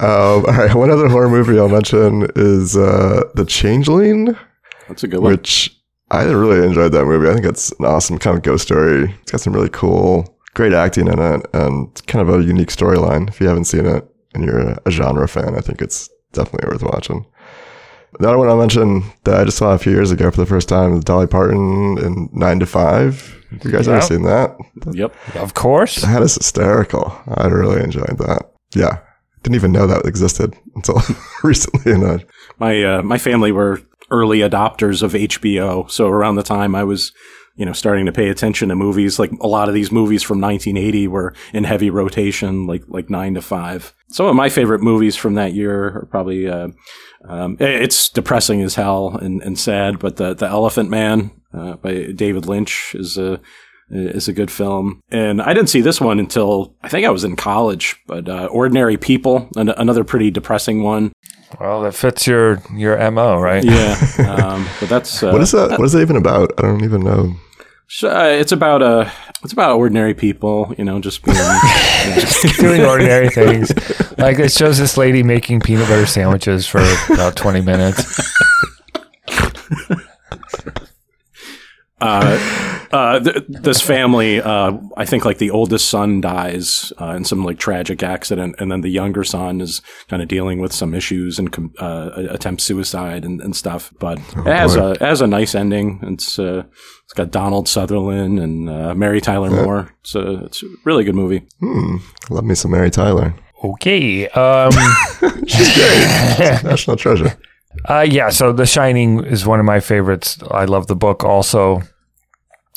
um, 0.00 0.08
all 0.08 0.42
right, 0.42 0.74
one 0.74 0.90
other 0.90 1.08
horror 1.08 1.28
movie 1.28 1.58
I'll 1.58 1.68
mention 1.68 2.26
is 2.36 2.76
uh, 2.76 3.22
The 3.34 3.44
Changeling, 3.44 4.36
That's 4.88 5.04
a 5.04 5.08
good 5.08 5.20
one. 5.20 5.32
which 5.32 5.76
I 6.10 6.24
really 6.24 6.66
enjoyed 6.66 6.92
that 6.92 7.04
movie. 7.04 7.28
I 7.28 7.34
think 7.34 7.46
it's 7.46 7.72
an 7.72 7.84
awesome 7.86 8.18
kind 8.18 8.36
of 8.36 8.42
ghost 8.42 8.64
story. 8.64 9.14
It's 9.22 9.32
got 9.32 9.40
some 9.40 9.52
really 9.52 9.70
cool, 9.70 10.36
great 10.54 10.72
acting 10.72 11.06
in 11.08 11.18
it, 11.18 11.46
and 11.52 12.06
kind 12.06 12.28
of 12.28 12.34
a 12.34 12.42
unique 12.44 12.68
storyline. 12.68 13.28
If 13.28 13.40
you 13.40 13.48
haven't 13.48 13.64
seen 13.64 13.86
it 13.86 14.06
and 14.34 14.44
you're 14.44 14.60
a, 14.60 14.80
a 14.86 14.90
genre 14.90 15.26
fan, 15.28 15.54
I 15.56 15.60
think 15.60 15.80
it's 15.82 16.08
definitely 16.32 16.68
worth 16.70 16.82
watching. 16.82 17.26
The 18.20 18.28
other 18.28 18.38
one 18.38 18.48
I'll 18.48 18.56
mention 18.58 19.02
that 19.24 19.40
I 19.40 19.44
just 19.44 19.56
saw 19.58 19.72
a 19.74 19.78
few 19.78 19.90
years 19.92 20.12
ago 20.12 20.30
for 20.30 20.36
the 20.36 20.46
first 20.46 20.68
time 20.68 20.96
is 20.96 21.02
Dolly 21.04 21.26
Parton 21.26 21.98
in 21.98 22.28
Nine 22.32 22.60
to 22.60 22.66
Five. 22.66 23.34
You 23.64 23.72
guys 23.72 23.88
ever 23.88 24.00
seen 24.00 24.22
that? 24.22 24.56
Yep. 24.92 25.14
Of 25.36 25.54
course. 25.54 25.96
That 26.02 26.22
is 26.22 26.34
hysterical. 26.34 27.12
I 27.26 27.46
really 27.48 27.82
enjoyed 27.82 28.18
that. 28.18 28.52
Yeah. 28.74 28.98
Didn't 29.44 29.56
even 29.56 29.72
know 29.72 29.86
that 29.86 30.06
existed 30.06 30.56
until 30.74 31.02
recently. 31.44 31.92
My 32.58 32.82
uh, 32.82 33.02
my 33.02 33.18
family 33.18 33.52
were 33.52 33.82
early 34.10 34.38
adopters 34.38 35.02
of 35.02 35.12
HBO, 35.12 35.90
so 35.90 36.08
around 36.08 36.36
the 36.36 36.42
time 36.42 36.74
I 36.74 36.82
was, 36.82 37.12
you 37.54 37.66
know, 37.66 37.74
starting 37.74 38.06
to 38.06 38.12
pay 38.12 38.30
attention 38.30 38.70
to 38.70 38.74
movies, 38.74 39.18
like 39.18 39.30
a 39.42 39.46
lot 39.46 39.68
of 39.68 39.74
these 39.74 39.92
movies 39.92 40.22
from 40.22 40.40
1980 40.40 41.08
were 41.08 41.34
in 41.52 41.64
heavy 41.64 41.90
rotation, 41.90 42.66
like 42.66 42.84
like 42.88 43.10
Nine 43.10 43.34
to 43.34 43.42
Five. 43.42 43.94
Some 44.08 44.24
of 44.24 44.34
my 44.34 44.48
favorite 44.48 44.80
movies 44.80 45.14
from 45.14 45.34
that 45.34 45.52
year 45.52 45.98
are 45.98 46.08
probably. 46.10 46.48
Uh, 46.48 46.68
um, 47.26 47.56
it's 47.58 48.10
depressing 48.10 48.60
as 48.60 48.74
hell 48.74 49.16
and, 49.16 49.42
and 49.42 49.58
sad, 49.58 49.98
but 49.98 50.16
the 50.16 50.32
the 50.34 50.46
Elephant 50.46 50.88
Man 50.88 51.30
uh, 51.52 51.76
by 51.76 52.12
David 52.12 52.46
Lynch 52.46 52.94
is 52.94 53.18
a 53.18 53.40
is 53.90 54.28
a 54.28 54.32
good 54.32 54.50
film. 54.50 55.00
And 55.10 55.40
I 55.42 55.54
didn't 55.54 55.68
see 55.68 55.80
this 55.80 56.00
one 56.00 56.18
until 56.18 56.74
I 56.82 56.88
think 56.88 57.06
I 57.06 57.10
was 57.10 57.24
in 57.24 57.36
college. 57.36 57.96
But 58.06 58.28
uh, 58.28 58.46
Ordinary 58.46 58.96
People, 58.96 59.48
an- 59.56 59.68
another 59.70 60.04
pretty 60.04 60.30
depressing 60.30 60.82
one. 60.82 61.12
Well, 61.60 61.82
that 61.82 61.94
fits 61.94 62.26
your 62.26 62.62
your 62.74 62.98
mo, 63.10 63.38
right? 63.38 63.62
Yeah, 63.64 63.96
um, 64.38 64.66
but 64.80 64.88
that's 64.88 65.22
uh, 65.22 65.30
what 65.30 65.40
is 65.40 65.52
that? 65.52 65.78
What 65.78 65.84
is 65.84 65.92
that 65.92 66.00
even 66.00 66.16
about? 66.16 66.52
I 66.58 66.62
don't 66.62 66.82
even 66.84 67.02
know. 67.02 67.34
So, 67.86 68.08
uh, 68.10 68.24
it's 68.24 68.50
about 68.50 68.82
uh, 68.82 69.08
it's 69.44 69.52
about 69.52 69.76
ordinary 69.76 70.14
people, 70.14 70.74
you 70.76 70.84
know, 70.84 71.00
just 71.00 71.22
being. 71.22 71.36
Doing 72.58 72.84
ordinary 72.84 73.28
things. 73.28 73.72
Like 74.18 74.38
it 74.38 74.52
shows 74.52 74.78
this 74.78 74.96
lady 74.96 75.22
making 75.22 75.60
peanut 75.60 75.88
butter 75.88 76.06
sandwiches 76.06 76.66
for 76.66 76.82
about 77.12 77.36
twenty 77.36 77.60
minutes. 77.60 78.20
Uh, 82.04 82.88
uh, 82.92 83.20
th- 83.20 83.44
this 83.48 83.80
family, 83.80 84.40
uh, 84.40 84.72
I 84.96 85.04
think, 85.04 85.24
like 85.24 85.38
the 85.38 85.50
oldest 85.50 85.88
son 85.88 86.20
dies 86.20 86.92
uh, 87.00 87.14
in 87.16 87.24
some 87.24 87.44
like 87.44 87.58
tragic 87.58 88.02
accident, 88.02 88.56
and 88.58 88.70
then 88.70 88.82
the 88.82 88.88
younger 88.90 89.24
son 89.24 89.60
is 89.60 89.82
kind 90.08 90.22
of 90.22 90.28
dealing 90.28 90.60
with 90.60 90.72
some 90.72 90.94
issues 90.94 91.38
and 91.38 91.50
com- 91.52 91.72
uh, 91.78 92.10
attempts 92.30 92.64
suicide 92.64 93.24
and, 93.24 93.40
and 93.40 93.56
stuff. 93.56 93.92
But 93.98 94.18
it 94.18 94.46
has 94.46 94.76
boy. 94.76 94.82
a 94.82 94.90
it 94.92 95.00
has 95.00 95.20
a 95.20 95.26
nice 95.26 95.54
ending. 95.54 96.00
It's 96.02 96.38
uh, 96.38 96.64
it's 97.04 97.12
got 97.14 97.30
Donald 97.30 97.68
Sutherland 97.68 98.38
and 98.38 98.68
uh, 98.68 98.94
Mary 98.94 99.20
Tyler 99.20 99.50
Moore. 99.50 99.94
It's 100.00 100.14
a 100.14 100.44
it's 100.44 100.62
a 100.62 100.66
really 100.84 101.04
good 101.04 101.14
movie. 101.16 101.46
Hmm. 101.60 101.96
Love 102.30 102.44
me 102.44 102.54
some 102.54 102.70
Mary 102.70 102.90
Tyler. 102.90 103.34
Okay. 103.64 104.28
Um, 104.28 104.72
She's 105.46 105.74
great. 105.74 106.62
National 106.64 106.96
treasure. 106.96 107.36
uh, 107.88 108.06
yeah. 108.08 108.28
So 108.28 108.52
The 108.52 108.66
Shining 108.66 109.24
is 109.24 109.46
one 109.46 109.58
of 109.58 109.64
my 109.66 109.80
favorites. 109.80 110.38
I 110.50 110.66
love 110.66 110.86
the 110.86 110.94
book 110.96 111.24
also, 111.24 111.80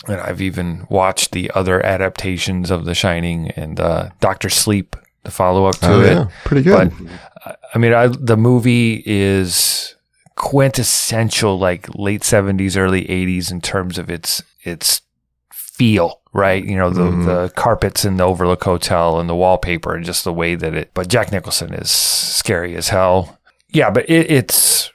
and 0.08 0.20
I've 0.22 0.42
even 0.42 0.88
watched 0.90 1.32
the 1.32 1.52
other 1.54 1.86
adaptations 1.86 2.72
of 2.72 2.86
The 2.86 2.96
Shining 2.96 3.52
and 3.52 3.80
uh, 3.80 4.10
Doctor 4.20 4.50
Sleep, 4.50 4.96
the 5.24 5.32
follow 5.32 5.66
up 5.66 5.76
to 5.78 5.92
Oh, 5.92 6.02
it. 6.02 6.12
yeah. 6.14 6.28
Pretty 6.46 6.64
good. 6.64 6.92
But 7.46 7.60
I 7.74 7.78
mean, 7.78 7.94
I, 7.94 8.08
the 8.08 8.38
movie 8.38 9.04
is 9.06 9.96
quintessential, 10.36 11.58
like 11.60 11.88
late 11.96 12.24
seventies, 12.24 12.76
early 12.78 13.10
eighties, 13.10 13.52
in 13.52 13.62
terms 13.62 13.98
of 13.98 14.10
its 14.10 14.42
its 14.64 15.02
feel. 15.54 16.22
Right, 16.34 16.64
you 16.64 16.76
know 16.78 16.90
the 16.92 17.02
Mhm. 17.10 17.26
the 17.26 17.50
carpets 17.56 18.06
in 18.06 18.18
the 18.18 18.24
Overlook 18.24 18.64
Hotel 18.64 19.20
and 19.20 19.28
the 19.28 19.36
wallpaper 19.36 19.96
and 19.96 20.06
just 20.06 20.24
the 20.24 20.34
way 20.34 20.54
that 20.56 20.76
it. 20.76 20.92
But 20.94 21.08
Jack 21.08 21.32
Nicholson 21.32 21.74
is 21.74 21.90
scary 21.90 22.76
as 22.76 22.90
hell. 22.90 23.40
Yeah, 23.70 23.90
but 23.90 24.08
it, 24.10 24.30
it's 24.30 24.92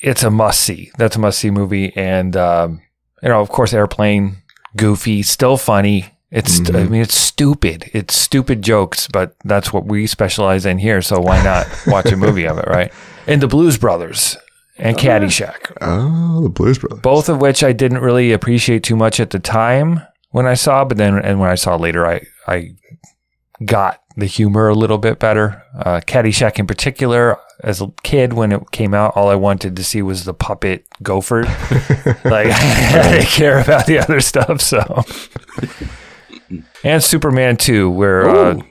it's 0.00 0.22
a 0.22 0.30
must 0.30 0.60
see. 0.60 0.90
That's 0.96 1.16
a 1.16 1.18
must 1.18 1.38
see 1.38 1.50
movie, 1.50 1.94
and 1.96 2.34
um, 2.36 2.80
you 3.22 3.28
know, 3.28 3.40
of 3.40 3.50
course, 3.50 3.74
Airplane, 3.74 4.38
goofy, 4.76 5.22
still 5.22 5.56
funny. 5.56 6.06
It's 6.30 6.58
I 6.60 6.62
Mhm. 6.64 6.90
mean, 6.90 7.02
it's 7.02 7.14
stupid. 7.16 7.88
It's 7.94 8.14
stupid 8.14 8.60
jokes, 8.62 9.08
but 9.12 9.34
that's 9.44 9.72
what 9.72 9.86
we 9.86 10.06
specialize 10.06 10.66
in 10.66 10.78
here. 10.78 11.00
So 11.02 11.20
why 11.20 11.42
not 11.42 11.66
watch 11.86 12.10
a 12.12 12.16
movie 12.16 12.46
of 12.46 12.58
it, 12.58 12.66
right? 12.68 12.92
And 13.26 13.40
the 13.40 13.46
Blues 13.46 13.78
Brothers 13.78 14.36
and 14.78 14.96
Caddyshack, 14.96 15.72
Oh, 15.80 16.42
the 16.42 16.48
Blues 16.48 16.78
Brothers. 16.78 17.00
both 17.00 17.28
of 17.28 17.40
which 17.40 17.62
I 17.64 17.72
didn't 17.72 18.00
really 18.02 18.32
appreciate 18.32 18.82
too 18.82 18.96
much 18.96 19.20
at 19.20 19.30
the 19.30 19.38
time 19.38 20.02
when 20.30 20.46
I 20.46 20.54
saw, 20.54 20.84
but 20.84 20.98
then 20.98 21.16
and 21.18 21.38
when 21.40 21.48
I 21.50 21.54
saw 21.54 21.76
later, 21.76 22.04
I 22.06 22.20
I 22.48 22.70
got 23.64 24.02
the 24.16 24.26
humor 24.26 24.68
a 24.68 24.74
little 24.74 24.98
bit 24.98 25.18
better. 25.18 25.62
Uh, 25.74 26.00
Caddyshack 26.06 26.58
in 26.58 26.66
particular, 26.66 27.38
as 27.62 27.80
a 27.80 27.92
kid 28.02 28.32
when 28.32 28.52
it 28.52 28.70
came 28.70 28.94
out, 28.94 29.16
all 29.16 29.28
I 29.28 29.34
wanted 29.34 29.76
to 29.76 29.84
see 29.84 30.02
was 30.02 30.24
the 30.24 30.34
puppet 30.34 30.86
gopher. 31.02 31.42
like 32.24 32.48
I 32.50 33.10
didn't 33.12 33.28
care 33.28 33.60
about 33.60 33.86
the 33.86 33.98
other 33.98 34.20
stuff. 34.20 34.60
So, 34.60 35.04
and 36.82 37.02
Superman 37.02 37.56
two, 37.56 37.90
where 37.90 38.28
uh, 38.28 38.62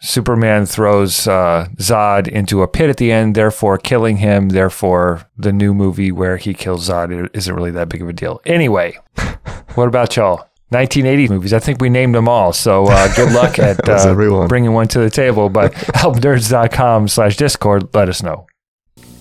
Superman 0.00 0.64
throws 0.66 1.26
uh, 1.26 1.68
Zod 1.76 2.28
into 2.28 2.62
a 2.62 2.68
pit 2.68 2.88
at 2.88 2.98
the 2.98 3.10
end, 3.10 3.34
therefore 3.34 3.78
killing 3.78 4.18
him. 4.18 4.50
Therefore, 4.50 5.28
the 5.36 5.52
new 5.52 5.74
movie 5.74 6.12
where 6.12 6.36
he 6.36 6.54
kills 6.54 6.88
Zod 6.88 7.28
isn't 7.34 7.54
really 7.54 7.72
that 7.72 7.88
big 7.88 8.02
of 8.02 8.08
a 8.08 8.12
deal. 8.12 8.40
Anyway, 8.46 8.96
what 9.74 9.88
about 9.88 10.16
y'all? 10.16 10.48
1980 10.74 11.32
movies. 11.32 11.52
I 11.52 11.58
think 11.60 11.80
we 11.80 11.88
named 11.88 12.14
them 12.14 12.28
all. 12.28 12.52
So 12.52 12.86
uh, 12.86 13.14
good 13.14 13.32
luck 13.40 13.58
at 13.58 13.88
uh, 13.88 14.14
bringing 14.48 14.72
one 14.72 14.88
to 14.88 14.98
the 14.98 15.10
table. 15.10 15.48
But 15.48 15.72
helpnerds.com 15.94 17.08
slash 17.08 17.36
discord, 17.36 17.94
let 17.94 18.08
us 18.08 18.22
know. 18.22 18.46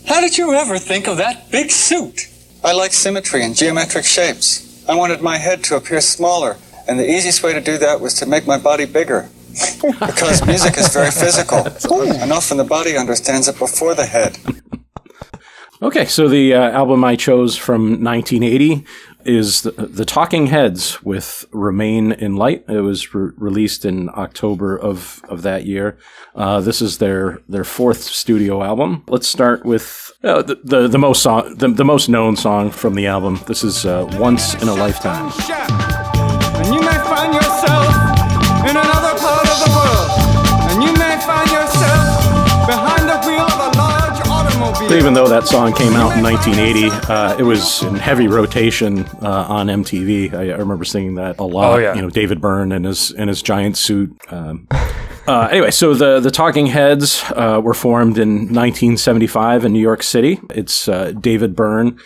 How 0.07 0.19
did 0.19 0.37
you 0.37 0.53
ever 0.53 0.77
think 0.77 1.07
of 1.07 1.17
that 1.17 1.49
big 1.51 1.71
suit? 1.71 2.27
I 2.63 2.73
like 2.73 2.91
symmetry 2.91 3.43
and 3.43 3.55
geometric 3.55 4.05
shapes. 4.05 4.85
I 4.87 4.95
wanted 4.95 5.21
my 5.21 5.37
head 5.37 5.63
to 5.65 5.75
appear 5.77 6.01
smaller, 6.01 6.57
and 6.87 6.99
the 6.99 7.09
easiest 7.09 7.41
way 7.43 7.53
to 7.53 7.61
do 7.61 7.77
that 7.77 8.01
was 8.01 8.13
to 8.15 8.25
make 8.25 8.45
my 8.45 8.57
body 8.57 8.85
bigger. 8.85 9.29
because 9.81 10.45
music 10.45 10.77
is 10.77 10.91
very 10.91 11.11
physical, 11.11 11.59
and 11.59 12.31
often 12.31 12.57
the 12.57 12.63
body 12.63 12.97
understands 12.97 13.47
it 13.47 13.57
before 13.59 13.93
the 13.93 14.05
head. 14.05 14.37
Okay, 15.83 16.05
so 16.05 16.27
the 16.27 16.53
uh, 16.53 16.71
album 16.71 17.03
I 17.03 17.15
chose 17.17 17.57
from 17.57 18.03
1980 18.03 18.85
is 19.25 19.61
the, 19.61 19.71
the 19.71 20.05
Talking 20.05 20.47
Heads 20.47 21.03
with 21.03 21.45
Remain 21.51 22.11
in 22.11 22.35
Light. 22.35 22.65
It 22.67 22.81
was 22.81 23.13
re- 23.13 23.31
released 23.37 23.85
in 23.85 24.09
October 24.09 24.77
of, 24.77 25.21
of 25.29 25.41
that 25.43 25.65
year. 25.65 25.97
Uh, 26.35 26.61
this 26.61 26.81
is 26.81 26.97
their, 26.97 27.41
their 27.47 27.63
fourth 27.63 28.03
studio 28.03 28.63
album. 28.63 29.03
Let's 29.07 29.27
start 29.27 29.65
with 29.65 30.11
uh, 30.23 30.41
the, 30.41 30.59
the, 30.63 30.87
the 30.87 30.99
most 30.99 31.21
song, 31.21 31.55
the, 31.57 31.67
the 31.67 31.85
most 31.85 32.09
known 32.09 32.35
song 32.35 32.71
from 32.71 32.95
the 32.95 33.07
album. 33.07 33.39
This 33.47 33.63
is 33.63 33.85
uh, 33.85 34.07
Once 34.19 34.55
in 34.55 34.67
a 34.67 34.73
Lifetime. 34.73 35.31
Even 44.93 45.15
though 45.15 45.27
that 45.27 45.47
song 45.47 45.73
came 45.73 45.93
out 45.93 46.15
in 46.15 46.23
1980, 46.23 46.89
uh, 47.11 47.35
it 47.39 47.43
was 47.43 47.81
in 47.81 47.95
heavy 47.95 48.27
rotation 48.27 49.05
uh, 49.23 49.45
on 49.49 49.65
MTV. 49.65 50.33
I, 50.33 50.51
I 50.51 50.57
remember 50.57 50.85
singing 50.85 51.15
that 51.15 51.39
a 51.39 51.43
lot. 51.43 51.73
Oh, 51.73 51.77
yeah. 51.77 51.95
You 51.95 52.03
know, 52.03 52.11
David 52.11 52.39
Byrne 52.39 52.71
and 52.71 52.85
his 52.85 53.09
in 53.09 53.27
his 53.27 53.41
giant 53.41 53.75
suit. 53.75 54.15
Um, 54.29 54.67
uh, 55.27 55.47
anyway, 55.51 55.71
so 55.71 55.95
the 55.95 56.19
the 56.19 56.29
Talking 56.29 56.67
Heads 56.67 57.23
uh, 57.31 57.59
were 57.63 57.73
formed 57.73 58.19
in 58.19 58.53
1975 58.53 59.65
in 59.65 59.73
New 59.73 59.79
York 59.79 60.03
City. 60.03 60.39
It's 60.51 60.87
uh, 60.87 61.11
David 61.19 61.55
Byrne. 61.55 61.99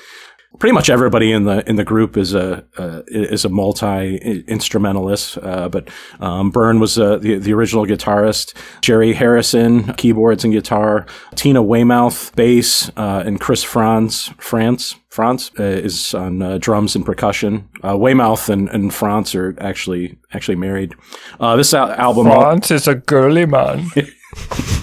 Pretty 0.59 0.73
much 0.73 0.89
everybody 0.89 1.31
in 1.31 1.43
the 1.43 1.67
in 1.69 1.75
the 1.75 1.83
group 1.83 2.17
is 2.17 2.33
a 2.33 2.65
uh, 2.77 3.01
is 3.07 3.45
a 3.45 3.49
multi 3.49 4.17
instrumentalist, 4.47 5.37
uh, 5.37 5.69
but 5.69 5.89
um, 6.19 6.49
Byrne 6.49 6.79
was 6.79 6.97
uh, 6.97 7.17
the 7.17 7.35
the 7.35 7.53
original 7.53 7.85
guitarist. 7.85 8.55
Jerry 8.81 9.13
Harrison 9.13 9.93
keyboards 9.93 10.43
and 10.43 10.53
guitar. 10.53 11.05
Tina 11.35 11.61
Weymouth 11.61 12.35
bass, 12.35 12.89
uh, 12.97 13.23
and 13.25 13.39
Chris 13.39 13.63
Frantz 13.63 14.31
France 14.39 14.95
France 15.17 15.49
uh, 15.59 15.63
is 15.63 16.13
on 16.13 16.43
uh, 16.43 16.57
drums 16.59 16.95
and 16.95 17.03
percussion. 17.03 17.67
Uh, 17.83 17.97
Weymouth 17.97 18.49
and, 18.49 18.69
and 18.69 18.93
France 18.93 19.33
are 19.33 19.55
actually 19.59 20.17
actually 20.31 20.57
married. 20.57 20.93
Uh, 21.39 21.55
this 21.55 21.73
al- 21.73 21.91
album 21.91 22.27
France 22.27 22.69
is 22.69 22.87
a 22.87 22.93
girly 22.93 23.47
man. 23.47 23.89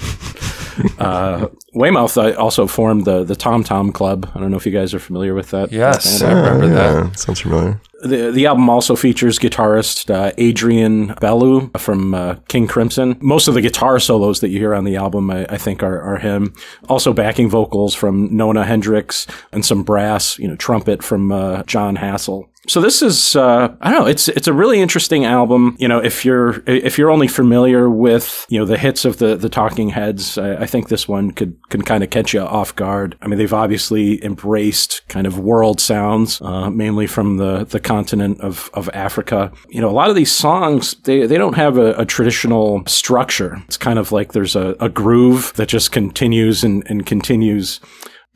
uh, 0.99 1.49
Weymouth 1.75 2.17
uh, 2.17 2.33
also 2.35 2.67
formed 2.67 3.05
the 3.05 3.25
the 3.25 3.37
Tom 3.37 3.65
Tom 3.65 3.93
Club. 3.93 4.31
I 4.35 4.41
don't 4.41 4.51
know 4.51 4.57
if 4.57 4.67
you 4.67 4.73
guys 4.73 4.95
are 4.95 4.99
familiar 4.99 5.35
with 5.35 5.51
that. 5.51 5.73
Yes, 5.73 6.21
that 6.21 6.31
I 6.31 6.35
band. 6.35 6.61
remember 6.61 6.75
that. 6.75 7.19
Sounds 7.19 7.41
familiar. 7.41 7.81
The, 8.03 8.31
the 8.31 8.45
album 8.45 8.69
also 8.69 8.97
features 8.97 9.39
guitarist 9.39 10.15
uh, 10.15 10.33
Adrian 10.37 11.15
Belew 11.21 11.71
from 11.79 12.15
uh, 12.15 12.35
King 12.49 12.67
Crimson. 12.67 13.17
Most 13.21 13.49
of 13.49 13.55
the 13.55 13.63
guitar 13.63 13.99
solos 13.99 14.41
that 14.41 14.51
you 14.51 14.59
hear 14.59 14.75
on 14.75 14.85
the 14.85 14.97
album, 14.97 15.31
I, 15.31 15.47
I 15.49 15.57
think, 15.57 15.83
are, 15.83 16.03
are 16.03 16.19
him. 16.19 16.53
Also, 16.89 17.15
backing 17.15 17.49
vocals 17.49 17.95
from 17.95 18.37
Nona 18.37 18.65
Hendryx 18.65 19.27
and 19.53 19.65
some 19.65 19.85
brass, 19.85 20.39
you 20.39 20.47
know, 20.47 20.57
trumpet 20.57 21.03
from 21.03 21.33
uh, 21.33 21.63
Jon 21.63 21.97
Hassell. 21.97 22.49
So 22.67 22.81
this 22.81 23.03
is, 23.03 23.37
uh, 23.37 23.75
I 23.81 23.91
don't 23.91 24.01
know, 24.01 24.07
it's 24.07 24.29
it's 24.29 24.49
a 24.49 24.53
really 24.53 24.81
interesting 24.81 25.25
album. 25.25 25.77
You 25.79 25.89
know, 25.89 25.99
if 25.99 26.25
you're 26.25 26.63
if 26.67 26.99
you're 26.99 27.11
only 27.11 27.29
familiar 27.29 27.91
with 27.91 28.47
you 28.49 28.59
know 28.59 28.65
the 28.65 28.79
hits 28.79 29.05
of 29.05 29.19
the 29.19 29.37
the 29.37 29.49
Talking 29.49 29.91
Heads, 29.91 30.39
I, 30.39 30.63
I 30.63 30.67
think 30.67 30.89
this 30.89 31.07
one 31.07 31.31
could 31.31 31.57
can 31.69 31.83
kind 31.83 32.03
of 32.03 32.11
catch 32.11 32.33
you 32.33 32.41
off 32.41 32.75
guard. 32.75 33.17
I 33.21 33.29
mean, 33.29 33.39
they've 33.39 33.53
obviously 33.53 34.25
embraced 34.25 35.03
kind 35.09 35.27
of 35.27 35.39
world 35.39 35.81
sounds, 35.81 36.41
uh, 36.41 36.71
mainly 36.71 37.07
from 37.07 37.37
the 37.37 37.65
the 37.65 37.81
continent 37.81 38.41
of 38.41 38.71
of 38.73 38.89
Africa. 38.95 39.53
You 39.69 39.81
know, 39.81 39.91
a 39.91 39.93
lot 39.93 40.09
of 40.09 40.17
these 40.17 40.33
songs 40.33 40.95
they 41.05 41.27
they 41.27 41.37
don't 41.37 41.57
have 41.57 41.77
a, 41.77 41.93
a 41.95 42.07
traditional 42.07 42.83
structure. 42.87 43.63
It's 43.67 43.77
kind 43.77 43.99
of 43.99 44.11
like 44.11 44.33
there's 44.33 44.57
a, 44.57 44.75
a 44.81 44.89
groove 44.89 45.53
that 45.57 45.69
just 45.69 45.93
continues 45.93 46.65
and 46.65 46.83
and 46.87 47.05
continues. 47.05 47.81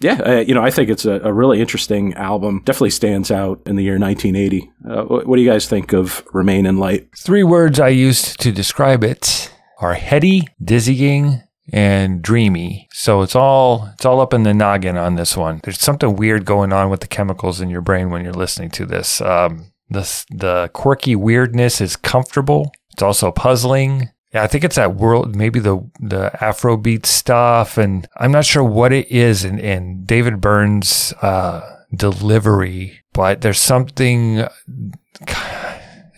Yeah, 0.01 0.21
uh, 0.25 0.39
you 0.41 0.55
know, 0.55 0.63
I 0.63 0.71
think 0.71 0.91
it's 0.91 1.05
a, 1.05 1.21
a 1.21 1.33
really 1.33 1.61
interesting 1.61 2.15
album. 2.15 2.63
Definitely 2.65 2.91
stands 2.91 3.31
out 3.31 3.61
in 3.67 3.77
the 3.77 3.83
year 3.83 3.99
1980. 3.99 4.71
Uh, 4.89 5.03
what, 5.25 5.37
do 5.37 5.43
you 5.43 5.51
guys 5.51 5.69
think 5.69 5.93
of 5.93 6.25
Remain 6.33 6.67
in 6.67 6.79
Light? 6.79 7.09
Three 7.17 7.43
words 7.43 7.81
I 7.81 7.89
used 7.89 8.41
to 8.41 8.53
describe 8.53 9.03
it 9.03 9.53
are 9.81 9.95
heady, 9.95 10.47
dizzying, 10.63 11.43
and 11.73 12.23
dreamy. 12.23 12.89
So 12.93 13.23
it's 13.23 13.37
all 13.37 13.91
it's 13.95 14.05
all 14.05 14.21
up 14.21 14.33
in 14.33 14.45
the 14.45 14.55
noggin 14.55 14.97
on 14.97 15.17
this 15.17 15.37
one. 15.37 15.61
There's 15.65 15.81
something 15.81 16.17
weird 16.17 16.45
going 16.45 16.73
on 16.73 16.91
with 16.91 17.01
the 17.01 17.07
chemicals 17.07 17.61
in 17.61 17.69
your 17.69 17.81
brain 17.81 18.11
when 18.11 18.25
you're 18.25 18.33
listening 18.33 18.71
to 18.71 18.87
this. 18.87 19.21
Um, 19.21 19.73
this 19.91 20.25
the 20.31 20.71
quirky 20.73 21.17
weirdness 21.17 21.81
is 21.81 21.97
comfortable. 21.97 22.73
It's 22.93 23.03
also 23.03 23.31
puzzling. 23.31 24.11
Yeah, 24.33 24.43
I 24.43 24.47
think 24.47 24.65
it's 24.65 24.77
that 24.77 24.95
world, 24.95 25.35
maybe 25.35 25.59
the 25.59 25.79
the 26.01 26.31
Afrobeat 26.35 27.07
stuff, 27.07 27.79
and 27.79 28.07
I'm 28.17 28.31
not 28.33 28.45
sure 28.45 28.63
what 28.63 28.93
it 28.93 29.11
is 29.11 29.45
in, 29.45 29.59
in 29.59 30.05
David 30.05 30.41
Byrne's 30.41 31.15
uh, 31.23 31.85
delivery, 31.95 33.01
but 33.15 33.41
there's 33.41 33.61
something. 33.61 34.45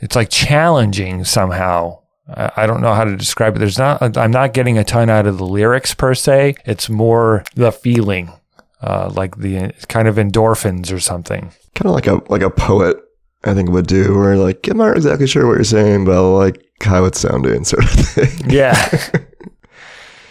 It's 0.03 0.16
like 0.16 0.31
challenging 0.31 1.25
somehow. 1.25 1.99
I 2.27 2.66
don't 2.66 2.81
know 2.81 2.94
how 2.94 3.05
to 3.05 3.16
describe 3.16 3.57
it. 3.57 3.59
There's 3.59 3.79
not. 3.79 4.16
I'm 4.16 4.31
not 4.31 4.55
getting 4.55 4.79
a 4.79 4.85
ton 4.85 5.11
out 5.11 5.27
of 5.27 5.38
the 5.38 5.46
lyrics 5.46 5.94
per 5.94 6.14
se. 6.14 6.57
It's 6.64 6.88
more 6.88 7.44
the 7.55 7.70
feeling, 7.73 8.33
uh, 8.83 9.11
like 9.14 9.37
the 9.37 9.73
kind 9.88 10.09
of 10.09 10.16
endorphins 10.16 10.92
or 10.92 11.01
something. 11.01 11.53
Kind 11.75 11.87
of 11.87 11.92
like 11.92 12.07
a 12.07 12.23
like 12.29 12.42
a 12.42 12.51
poet, 12.51 12.96
I 13.44 13.55
think 13.55 13.70
would 13.70 13.87
do, 13.87 14.16
where 14.16 14.37
like 14.37 14.66
I'm 14.68 14.79
not 14.79 14.96
exactly 14.96 15.27
sure 15.27 15.46
what 15.46 15.55
you're 15.55 15.64
saying, 15.64 16.05
but 16.05 16.23
like 16.23 16.64
how 16.83 17.05
it's 17.05 17.21
sounding, 17.21 17.64
sort 17.64 17.85
of 17.85 17.90
thing. 17.90 18.51
Yeah. 18.51 18.75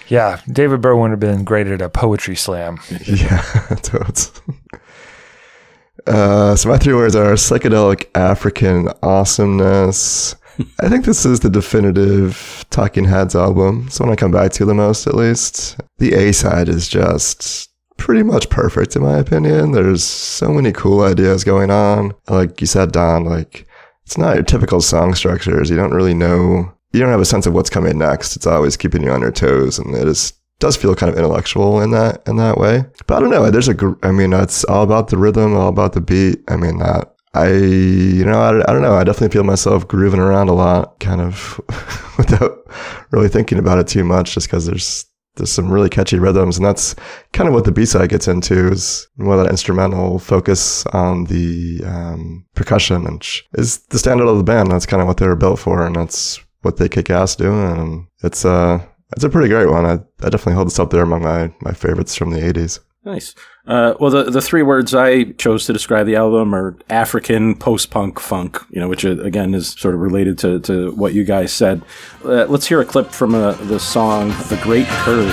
yeah. 0.07 0.41
David 0.51 0.81
Byrne 0.81 0.99
would 0.99 1.11
have 1.11 1.19
been 1.19 1.43
great 1.43 1.67
at 1.67 1.81
a 1.81 1.89
poetry 1.89 2.35
slam. 2.35 2.77
yeah, 3.05 3.41
totes. 3.81 4.31
Uh, 6.07 6.55
so 6.55 6.69
my 6.69 6.77
three 6.77 6.93
words 6.93 7.15
are 7.15 7.33
psychedelic 7.33 8.07
African 8.15 8.89
awesomeness. 9.03 10.35
I 10.81 10.89
think 10.89 11.05
this 11.05 11.25
is 11.25 11.39
the 11.39 11.49
definitive 11.49 12.65
Talking 12.69 13.05
Heads 13.05 13.35
album. 13.35 13.85
It's 13.87 13.99
one 13.99 14.09
I 14.09 14.15
come 14.15 14.31
back 14.31 14.51
to 14.53 14.65
the 14.65 14.73
most, 14.73 15.07
at 15.07 15.15
least. 15.15 15.79
The 15.99 16.13
A 16.13 16.33
side 16.33 16.67
is 16.67 16.87
just 16.89 17.69
pretty 17.97 18.23
much 18.23 18.49
perfect, 18.49 18.95
in 18.95 19.03
my 19.03 19.17
opinion. 19.19 19.71
There's 19.71 20.03
so 20.03 20.49
many 20.49 20.71
cool 20.73 21.01
ideas 21.01 21.43
going 21.43 21.69
on. 21.71 22.13
Like 22.27 22.59
you 22.59 22.67
said, 22.67 22.91
Don, 22.91 23.23
like 23.25 23.67
it's 24.09 24.17
not 24.17 24.33
your 24.33 24.43
typical 24.43 24.81
song 24.81 25.13
structures. 25.13 25.69
You 25.69 25.75
don't 25.75 25.93
really 25.93 26.15
know. 26.15 26.73
You 26.93 26.99
don't 26.99 27.11
have 27.11 27.21
a 27.21 27.25
sense 27.25 27.45
of 27.45 27.53
what's 27.53 27.69
coming 27.69 27.99
next. 27.99 28.35
It's 28.35 28.47
always 28.47 28.75
keeping 28.75 29.03
you 29.03 29.11
on 29.11 29.21
your 29.21 29.31
toes, 29.31 29.77
and 29.77 29.93
it 29.95 30.07
is 30.07 30.33
does 30.57 30.75
feel 30.75 30.95
kind 30.95 31.11
of 31.11 31.15
intellectual 31.15 31.79
in 31.79 31.91
that 31.91 32.27
in 32.27 32.37
that 32.37 32.57
way. 32.57 32.85
But 33.05 33.17
I 33.17 33.19
don't 33.19 33.29
know. 33.29 33.51
There's 33.51 33.69
a. 33.69 33.95
I 34.01 34.09
mean, 34.09 34.33
it's 34.33 34.63
all 34.63 34.81
about 34.81 35.09
the 35.09 35.17
rhythm, 35.19 35.55
all 35.55 35.67
about 35.67 35.93
the 35.93 36.01
beat. 36.01 36.39
I 36.47 36.55
mean 36.55 36.79
that. 36.79 37.13
I, 37.35 37.49
you 37.51 38.25
know, 38.25 38.41
I, 38.41 38.67
I 38.67 38.73
don't 38.73 38.81
know. 38.81 38.95
I 38.95 39.03
definitely 39.03 39.31
feel 39.31 39.43
myself 39.43 39.87
grooving 39.87 40.19
around 40.19 40.49
a 40.49 40.53
lot, 40.53 40.99
kind 40.99 41.21
of 41.21 41.61
without 42.17 42.67
really 43.11 43.29
thinking 43.29 43.59
about 43.59 43.77
it 43.77 43.87
too 43.87 44.03
much, 44.03 44.33
just 44.33 44.47
because 44.47 44.65
there's 44.65 45.05
there's 45.39 45.51
some 45.51 45.71
really 45.71 45.89
catchy 45.89 46.19
rhythms, 46.19 46.57
and 46.57 46.65
that's 46.65 46.95
kind 47.33 47.47
of 47.47 47.55
what 47.55 47.65
the 47.65 47.71
B 47.71 47.85
side 47.85 48.09
gets 48.09 48.27
into 48.27 48.71
is 48.71 49.07
more 49.17 49.35
that 49.37 49.49
instrumental 49.49 50.19
focus 50.19 50.85
on 50.87 51.25
the 51.25 51.81
um, 51.85 52.45
percussion, 52.55 53.19
sh- 53.21 53.41
is 53.53 53.79
the 53.87 53.99
standard 53.99 54.27
of 54.27 54.37
the 54.37 54.43
band. 54.43 54.71
That's 54.71 54.85
kind 54.85 55.01
of 55.01 55.07
what 55.07 55.17
they 55.17 55.27
were 55.27 55.35
built 55.35 55.59
for, 55.59 55.85
and 55.85 55.95
that's 55.95 56.39
what 56.61 56.77
they 56.77 56.87
kick 56.87 57.09
ass 57.09 57.35
doing. 57.35 57.79
And 57.79 58.07
it's 58.23 58.45
uh 58.45 58.85
it's 59.15 59.23
a 59.23 59.29
pretty 59.29 59.49
great 59.49 59.69
one. 59.69 59.85
I, 59.85 59.93
I 60.21 60.29
definitely 60.29 60.53
hold 60.53 60.67
this 60.67 60.79
up 60.79 60.91
there 60.91 61.03
among 61.03 61.23
my 61.23 61.51
my 61.61 61.71
favorites 61.71 62.15
from 62.15 62.31
the 62.31 62.39
'80s. 62.39 62.79
Nice. 63.05 63.33
Uh, 63.65 63.93
well, 63.99 64.11
the, 64.11 64.23
the 64.23 64.41
three 64.41 64.61
words 64.61 64.93
I 64.93 65.31
chose 65.33 65.65
to 65.67 65.73
describe 65.73 66.05
the 66.05 66.17
album 66.17 66.53
are 66.53 66.75
African 66.89 67.55
post 67.55 67.91
punk 67.91 68.19
funk, 68.19 68.59
you 68.69 68.79
know, 68.81 68.89
which 68.89 69.05
uh, 69.05 69.21
again 69.21 69.53
is 69.53 69.69
sort 69.69 69.95
of 69.95 70.01
related 70.01 70.37
to, 70.39 70.59
to 70.61 70.91
what 70.91 71.13
you 71.13 71.23
guys 71.23 71.53
said. 71.53 71.81
Uh, 72.25 72.45
let's 72.45 72.67
hear 72.67 72.81
a 72.81 72.85
clip 72.85 73.07
from 73.07 73.35
uh, 73.35 73.53
the 73.53 73.79
song 73.79 74.29
The 74.49 74.59
Great 74.61 74.87
Curve. 74.87 75.29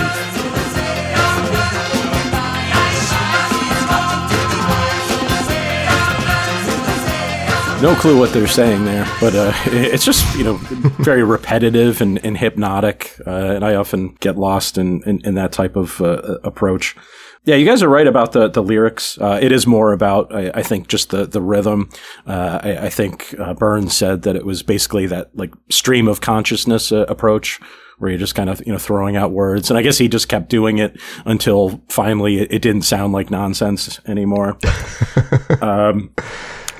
No 7.81 7.93
clue 7.93 8.17
what 8.17 8.33
they're 8.33 8.47
saying 8.47 8.85
there, 8.85 9.05
but 9.21 9.35
uh, 9.35 9.51
it's 9.65 10.03
just 10.03 10.35
you 10.35 10.43
know 10.43 10.55
very 10.99 11.23
repetitive 11.23 12.01
and, 12.01 12.17
and 12.25 12.35
hypnotic, 12.35 13.15
uh, 13.27 13.29
and 13.29 13.63
I 13.63 13.75
often 13.75 14.15
get 14.19 14.35
lost 14.37 14.77
in 14.79 15.03
in, 15.03 15.19
in 15.25 15.35
that 15.35 15.51
type 15.51 15.75
of 15.75 16.01
uh, 16.01 16.39
approach. 16.43 16.95
Yeah, 17.45 17.55
you 17.55 17.65
guys 17.65 17.81
are 17.81 17.89
right 17.89 18.07
about 18.07 18.33
the 18.33 18.49
the 18.49 18.61
lyrics. 18.61 19.17
Uh, 19.17 19.39
it 19.41 19.51
is 19.51 19.65
more 19.65 19.93
about, 19.93 20.33
I, 20.35 20.51
I 20.53 20.63
think, 20.63 20.87
just 20.87 21.11
the 21.11 21.25
the 21.25 21.41
rhythm. 21.41 21.89
Uh, 22.25 22.59
I, 22.61 22.77
I 22.85 22.89
think 22.89 23.35
uh, 23.39 23.53
Burns 23.53 23.95
said 23.95 24.23
that 24.23 24.35
it 24.35 24.45
was 24.45 24.63
basically 24.63 25.05
that 25.07 25.35
like 25.35 25.53
stream 25.69 26.07
of 26.07 26.19
consciousness 26.19 26.91
uh, 26.91 27.05
approach, 27.07 27.59
where 27.99 28.11
you're 28.11 28.19
just 28.19 28.35
kind 28.35 28.49
of 28.49 28.61
you 28.65 28.73
know 28.73 28.77
throwing 28.79 29.15
out 29.15 29.31
words. 29.31 29.69
And 29.69 29.77
I 29.77 29.81
guess 29.81 29.97
he 29.97 30.07
just 30.07 30.27
kept 30.27 30.49
doing 30.49 30.77
it 30.77 30.99
until 31.25 31.81
finally 31.87 32.39
it, 32.39 32.51
it 32.51 32.61
didn't 32.61 32.83
sound 32.83 33.13
like 33.13 33.31
nonsense 33.31 33.99
anymore. 34.07 34.57
um, 35.61 36.13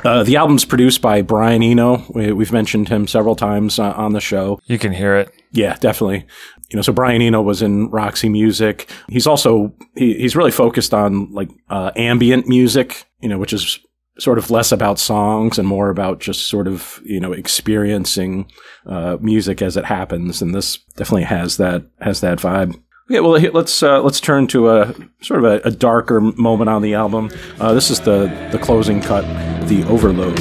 uh, 0.04 0.24
the 0.24 0.36
album's 0.36 0.66
produced 0.66 1.02
by 1.02 1.22
Brian 1.22 1.64
Eno. 1.64 2.04
We, 2.10 2.32
we've 2.32 2.52
mentioned 2.52 2.90
him 2.90 3.08
several 3.08 3.36
times 3.36 3.80
uh, 3.80 3.92
on 3.94 4.14
the 4.14 4.22
show. 4.22 4.60
You 4.66 4.78
can 4.80 4.94
hear 4.94 5.16
it. 5.16 5.32
Yeah, 5.52 5.76
definitely. 5.76 6.26
You 6.70 6.76
know, 6.76 6.82
so 6.82 6.94
Brian 6.94 7.22
Eno 7.22 7.42
was 7.42 7.62
in 7.62 7.90
Roxy 7.90 8.30
Music. 8.30 8.90
He's 9.10 9.28
also 9.28 9.74
he, 9.96 10.14
he's 10.16 10.36
really 10.36 10.52
focused 10.52 10.94
on 10.94 11.32
like 11.32 11.50
uh, 11.70 11.92
ambient 11.96 12.48
music. 12.48 13.06
You 13.22 13.30
know, 13.30 13.38
which 13.38 13.54
is 13.54 13.80
sort 14.20 14.38
of 14.38 14.50
less 14.50 14.72
about 14.72 15.00
songs 15.00 15.60
and 15.60 15.68
more 15.68 15.90
about 15.90 16.20
just 16.20 16.50
sort 16.50 16.68
of 16.68 17.00
you 17.04 17.20
know 17.20 17.32
experiencing 17.32 18.52
uh, 18.86 19.18
music 19.22 19.62
as 19.62 19.78
it 19.78 19.86
happens, 19.86 20.42
and 20.42 20.54
this 20.54 20.78
definitely 20.96 21.24
has 21.24 21.58
that 21.58 21.84
has 22.02 22.22
that 22.22 22.40
vibe. 22.40 22.80
Yeah, 23.10 23.22
well, 23.22 23.40
let's 23.54 23.82
uh, 23.82 24.02
let's 24.02 24.20
turn 24.20 24.48
to 24.48 24.70
a 24.70 24.94
sort 25.22 25.44
of 25.44 25.46
a, 25.46 25.62
a 25.68 25.72
darker 25.72 26.20
moment 26.20 26.70
on 26.70 26.82
the 26.82 26.94
album. 26.94 27.30
Uh, 27.58 27.74
this 27.74 27.90
is 27.90 28.02
the 28.02 28.28
the 28.52 28.60
closing 28.60 29.02
cut, 29.02 29.24
the 29.68 29.86
overload. 29.86 30.38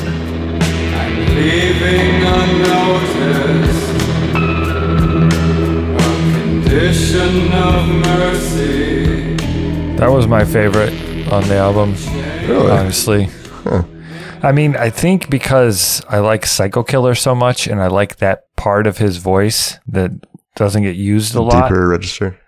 Leaving 1.37 2.25
unnoticed, 2.25 3.95
a 5.95 6.09
condition 6.33 7.53
of 7.53 7.87
mercy. 8.05 9.37
That 9.97 10.11
was 10.11 10.27
my 10.27 10.45
favorite 10.45 10.93
on 11.33 11.47
the 11.49 11.57
album. 11.57 11.95
Really? 12.49 12.71
Honestly. 12.71 13.29
I 14.43 14.53
mean, 14.53 14.77
I 14.77 14.91
think 14.91 15.31
because 15.31 16.05
I 16.09 16.19
like 16.19 16.45
Psycho 16.47 16.83
Killer 16.83 17.15
so 17.15 17.35
much 17.35 17.67
and 17.67 17.81
I 17.81 17.87
like 17.87 18.17
that 18.17 18.55
part 18.57 18.87
of 18.87 18.99
his 18.99 19.17
voice 19.19 19.79
that 19.89 20.11
doesn't 20.57 20.83
get 20.83 20.97
used 20.97 21.35
a 21.35 21.43
lot. 21.43 21.69
Deeper 21.69 21.89
register. 21.89 22.39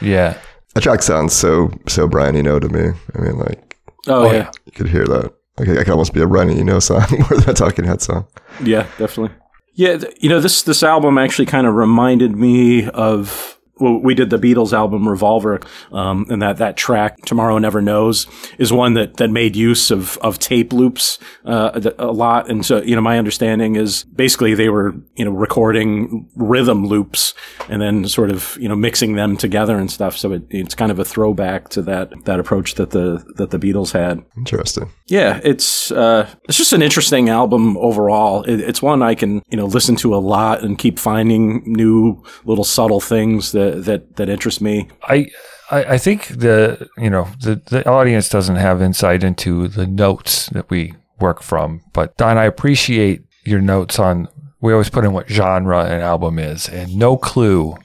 Yeah. 0.00 0.38
That 0.74 0.82
track 0.82 1.02
sounds 1.02 1.32
so 1.34 1.70
so 1.86 2.06
Brian 2.06 2.36
Eno 2.36 2.58
to 2.60 2.68
me. 2.68 2.92
I 3.14 3.18
mean, 3.20 3.38
like 3.38 3.76
Oh, 4.06 4.26
oh 4.28 4.32
yeah. 4.32 4.50
you 4.66 4.72
could 4.72 4.88
hear 4.88 5.04
that. 5.06 5.32
Like, 5.58 5.68
that 5.68 5.78
could 5.84 5.90
almost 5.90 6.12
be 6.14 6.20
a 6.22 6.26
Brian 6.26 6.50
Eno 6.50 6.78
song 6.78 7.04
more 7.10 7.40
than 7.40 7.50
a 7.50 7.54
Talking 7.54 7.84
Head 7.84 8.00
song. 8.00 8.26
Yeah, 8.62 8.82
definitely. 8.96 9.30
Yeah, 9.74 9.96
th- 9.98 10.14
you 10.20 10.28
know 10.28 10.40
this 10.40 10.62
this 10.62 10.82
album 10.82 11.18
actually 11.18 11.46
kind 11.46 11.66
of 11.66 11.74
reminded 11.74 12.36
me 12.36 12.88
of 12.90 13.57
well, 13.57 13.57
we 13.80 14.14
did 14.14 14.30
the 14.30 14.38
Beatles 14.38 14.72
album 14.72 15.08
Revolver, 15.08 15.60
um, 15.92 16.26
and 16.28 16.42
that 16.42 16.58
that 16.58 16.76
track 16.76 17.18
Tomorrow 17.24 17.58
Never 17.58 17.80
Knows 17.80 18.26
is 18.58 18.72
one 18.72 18.94
that 18.94 19.16
that 19.16 19.30
made 19.30 19.56
use 19.56 19.90
of 19.90 20.18
of 20.18 20.38
tape 20.38 20.72
loops 20.72 21.18
uh, 21.44 21.80
a 21.98 22.04
a 22.06 22.12
lot. 22.12 22.50
And 22.50 22.64
so 22.64 22.82
you 22.82 22.94
know 22.94 23.02
my 23.02 23.18
understanding 23.18 23.76
is 23.76 24.04
basically 24.04 24.54
they 24.54 24.68
were 24.68 24.94
you 25.16 25.24
know 25.24 25.30
recording 25.30 26.28
rhythm 26.36 26.86
loops 26.86 27.34
and 27.68 27.80
then 27.82 28.06
sort 28.08 28.30
of 28.30 28.56
you 28.60 28.68
know 28.68 28.76
mixing 28.76 29.14
them 29.14 29.36
together 29.36 29.76
and 29.76 29.90
stuff. 29.90 30.16
So 30.16 30.32
it, 30.32 30.42
it's 30.50 30.74
kind 30.74 30.90
of 30.90 30.98
a 30.98 31.04
throwback 31.04 31.68
to 31.70 31.82
that 31.82 32.12
that 32.24 32.40
approach 32.40 32.74
that 32.74 32.90
the 32.90 33.24
that 33.36 33.50
the 33.50 33.58
Beatles 33.58 33.92
had. 33.92 34.24
Interesting. 34.36 34.90
Yeah, 35.06 35.40
it's 35.44 35.90
uh, 35.90 36.28
it's 36.44 36.58
just 36.58 36.72
an 36.72 36.82
interesting 36.82 37.28
album 37.28 37.76
overall. 37.78 38.42
It, 38.44 38.60
it's 38.60 38.82
one 38.82 39.02
I 39.02 39.14
can 39.14 39.42
you 39.50 39.56
know 39.56 39.66
listen 39.66 39.96
to 39.96 40.14
a 40.14 40.18
lot 40.18 40.62
and 40.62 40.78
keep 40.78 40.98
finding 40.98 41.62
new 41.66 42.22
little 42.44 42.64
subtle 42.64 43.00
things 43.00 43.52
that 43.52 43.67
that 43.76 44.16
that 44.16 44.28
interest 44.28 44.60
me. 44.60 44.88
I, 45.02 45.26
I 45.70 45.84
I 45.94 45.98
think 45.98 46.28
the 46.28 46.88
you 46.96 47.10
know 47.10 47.28
the 47.40 47.60
the 47.66 47.88
audience 47.88 48.28
doesn't 48.28 48.56
have 48.56 48.80
insight 48.82 49.22
into 49.22 49.68
the 49.68 49.86
notes 49.86 50.48
that 50.50 50.68
we 50.70 50.94
work 51.20 51.42
from, 51.42 51.80
but 51.92 52.16
Don, 52.16 52.38
I 52.38 52.44
appreciate 52.44 53.22
your 53.44 53.60
notes 53.60 53.98
on. 53.98 54.28
We 54.60 54.72
always 54.72 54.90
put 54.90 55.04
in 55.04 55.12
what 55.12 55.28
genre 55.28 55.84
an 55.84 56.00
album 56.00 56.38
is, 56.38 56.68
and 56.68 56.96
no 56.96 57.16
clue. 57.16 57.76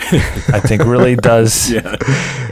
I 0.00 0.58
think 0.60 0.84
really 0.84 1.14
does. 1.32 1.70
Yeah. 1.70 1.94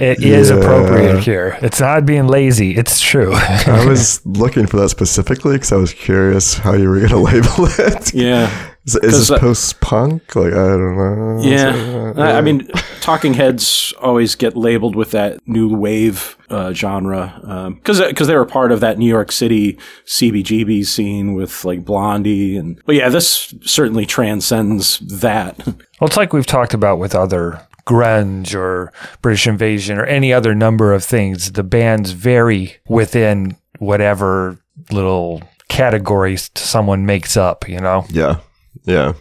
It 0.01 0.23
is 0.23 0.51
Yeah. 0.51 0.57
appropriate 0.57 1.19
here. 1.21 1.59
It's 1.63 1.81
not 1.81 2.07
being 2.07 2.29
lazy. 2.29 2.77
It's 2.77 3.01
true. 3.01 3.33
I 3.35 3.85
was 3.89 4.25
looking 4.25 4.67
for 4.67 4.77
that 4.79 4.89
specifically 4.91 5.55
because 5.55 5.73
I 5.73 5.77
was 5.77 5.93
curious 5.93 6.55
how 6.55 6.75
you 6.75 6.89
were 6.89 6.99
going 6.99 7.09
to 7.11 7.17
label 7.19 7.67
it. 7.79 8.15
Yeah. 8.15 8.70
Is, 8.87 8.95
is 8.97 9.01
this 9.03 9.29
'Cause, 9.29 9.31
uh, 9.31 9.39
post 9.39 9.81
punk? 9.81 10.35
Like, 10.35 10.53
I 10.53 10.69
don't 10.69 10.97
know. 10.97 11.41
Yeah, 11.43 12.13
I, 12.17 12.39
I 12.39 12.41
mean, 12.41 12.67
Talking 13.01 13.35
Heads 13.35 13.93
always 14.01 14.35
get 14.35 14.57
labeled 14.57 14.97
with 14.97 15.11
that 15.11 15.39
new 15.47 15.69
wave 15.75 16.37
uh, 16.49 16.73
genre 16.73 17.75
because 17.77 18.01
because 18.01 18.27
they 18.27 18.35
were 18.35 18.47
part 18.47 18.73
of 18.73 18.81
that 18.81 18.99
New 18.99 19.07
York 19.09 19.33
City 19.33 19.79
CBGB 20.07 20.85
scene 20.87 21.35
with 21.35 21.65
like 21.65 21.85
Blondie 21.85 22.57
and 22.57 22.81
but 22.87 22.95
yeah, 22.95 23.09
this 23.11 23.55
certainly 23.63 24.07
transcends 24.07 24.99
that. 25.01 25.59
Well, 25.67 26.09
it's 26.09 26.17
like 26.17 26.33
we've 26.33 26.47
talked 26.47 26.73
about 26.75 26.99
with 26.99 27.15
other 27.15 27.61
grunge 27.87 28.55
or 28.55 28.93
British 29.21 29.47
Invasion 29.47 29.99
or 29.99 30.05
any 30.05 30.33
other 30.33 30.55
number 30.55 30.93
of 30.95 31.05
things. 31.05 31.53
The 31.53 31.63
bands 31.63 32.13
vary 32.13 32.77
within 32.89 33.57
whatever 33.79 34.59
little 34.91 35.43
categories 35.69 36.51
someone 36.55 37.05
makes 37.07 37.37
up, 37.37 37.69
you 37.69 37.81
know? 37.81 38.05
Yeah. 38.11 38.39
Yeah. 38.85 39.13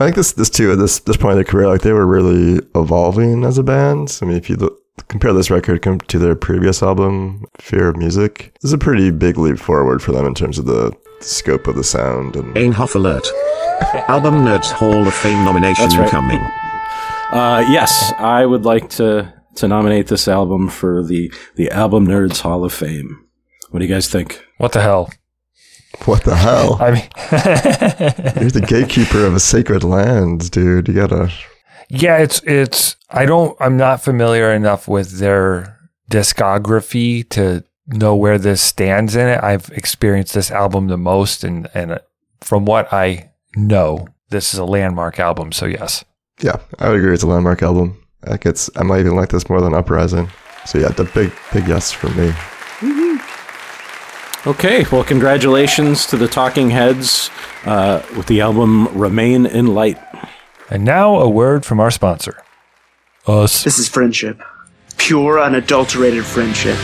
I 0.00 0.04
think 0.06 0.16
this 0.16 0.32
this 0.32 0.50
too 0.50 0.72
at 0.72 0.78
this 0.78 0.98
this 1.00 1.16
point 1.16 1.32
in 1.32 1.36
their 1.38 1.44
career, 1.44 1.68
like 1.68 1.82
they 1.82 1.92
were 1.92 2.06
really 2.06 2.60
evolving 2.74 3.44
as 3.44 3.58
a 3.58 3.62
band. 3.62 4.18
I 4.20 4.24
mean, 4.24 4.36
if 4.36 4.50
you 4.50 4.56
look, 4.56 4.76
compare 5.08 5.32
this 5.32 5.50
record 5.50 5.82
com- 5.82 6.00
to 6.00 6.18
their 6.18 6.34
previous 6.34 6.82
album, 6.82 7.44
Fear 7.58 7.90
of 7.90 7.96
Music, 7.96 8.52
this 8.60 8.70
is 8.70 8.72
a 8.72 8.78
pretty 8.78 9.10
big 9.10 9.38
leap 9.38 9.58
forward 9.58 10.02
for 10.02 10.12
them 10.12 10.26
in 10.26 10.34
terms 10.34 10.58
of 10.58 10.66
the 10.66 10.92
scope 11.20 11.66
of 11.68 11.76
the 11.76 11.84
sound. 11.84 12.34
And 12.36 12.54
Einhoff 12.56 12.94
Alert. 12.94 13.26
Album 14.08 14.44
Nerds 14.44 14.70
Hall 14.72 15.06
of 15.06 15.14
Fame 15.14 15.44
nomination 15.44 15.84
That's 15.84 15.96
right. 15.96 16.04
incoming. 16.04 16.40
Uh, 17.30 17.64
yes, 17.68 18.12
I 18.18 18.46
would 18.46 18.64
like 18.64 18.88
to 18.90 19.32
to 19.56 19.68
nominate 19.68 20.08
this 20.08 20.26
album 20.26 20.68
for 20.68 21.02
the 21.04 21.32
the 21.54 21.70
Album 21.70 22.06
Nerds 22.06 22.40
Hall 22.40 22.64
of 22.64 22.72
Fame. 22.72 23.24
What 23.70 23.78
do 23.80 23.86
you 23.86 23.92
guys 23.94 24.08
think? 24.08 24.44
What 24.58 24.72
the 24.72 24.82
hell? 24.82 25.10
What 26.04 26.24
the 26.24 26.36
hell? 26.36 26.76
I 26.80 26.90
mean, 26.90 27.08
You're 28.40 28.50
the 28.50 28.64
gatekeeper 28.66 29.24
of 29.24 29.34
a 29.34 29.40
sacred 29.40 29.84
land, 29.84 30.50
dude. 30.50 30.88
You 30.88 30.94
gotta. 30.94 31.32
yeah, 31.88 32.18
it's, 32.18 32.42
it's, 32.44 32.96
I 33.10 33.26
don't, 33.26 33.56
I'm 33.60 33.76
not 33.76 34.02
familiar 34.02 34.52
enough 34.52 34.88
with 34.88 35.18
their 35.18 35.78
discography 36.10 37.28
to 37.30 37.64
know 37.86 38.16
where 38.16 38.38
this 38.38 38.60
stands 38.60 39.16
in 39.16 39.28
it. 39.28 39.42
I've 39.42 39.70
experienced 39.70 40.34
this 40.34 40.50
album 40.50 40.88
the 40.88 40.98
most, 40.98 41.44
and, 41.44 41.68
and 41.74 41.92
uh, 41.92 41.98
from 42.40 42.64
what 42.64 42.92
I 42.92 43.30
know, 43.56 44.08
this 44.30 44.52
is 44.52 44.58
a 44.58 44.64
landmark 44.64 45.18
album. 45.18 45.52
So, 45.52 45.66
yes. 45.66 46.04
Yeah, 46.40 46.56
I 46.78 46.88
would 46.88 46.98
agree. 46.98 47.14
It's 47.14 47.22
a 47.22 47.28
landmark 47.28 47.62
album. 47.62 48.00
Like 48.26 48.46
it's, 48.46 48.70
I 48.76 48.82
might 48.82 49.00
even 49.00 49.16
like 49.16 49.28
this 49.28 49.48
more 49.48 49.60
than 49.60 49.74
Uprising. 49.74 50.30
So 50.66 50.78
yeah, 50.78 50.88
the 50.88 51.04
big, 51.04 51.32
big 51.52 51.68
yes 51.68 51.92
from 51.92 52.16
me. 52.16 52.32
Okay, 54.46 54.84
well, 54.92 55.02
congratulations 55.02 56.04
to 56.04 56.18
the 56.18 56.28
Talking 56.28 56.68
Heads 56.68 57.30
uh, 57.64 58.02
with 58.14 58.26
the 58.26 58.42
album 58.42 58.88
Remain 58.88 59.46
in 59.46 59.68
Light. 59.68 59.98
And 60.68 60.84
now 60.84 61.16
a 61.16 61.28
word 61.30 61.64
from 61.64 61.80
our 61.80 61.90
sponsor. 61.90 62.42
Us. 63.26 63.64
This 63.64 63.78
is 63.78 63.88
friendship. 63.88 64.42
Pure, 64.98 65.40
unadulterated 65.40 66.26
friendship. 66.26 66.76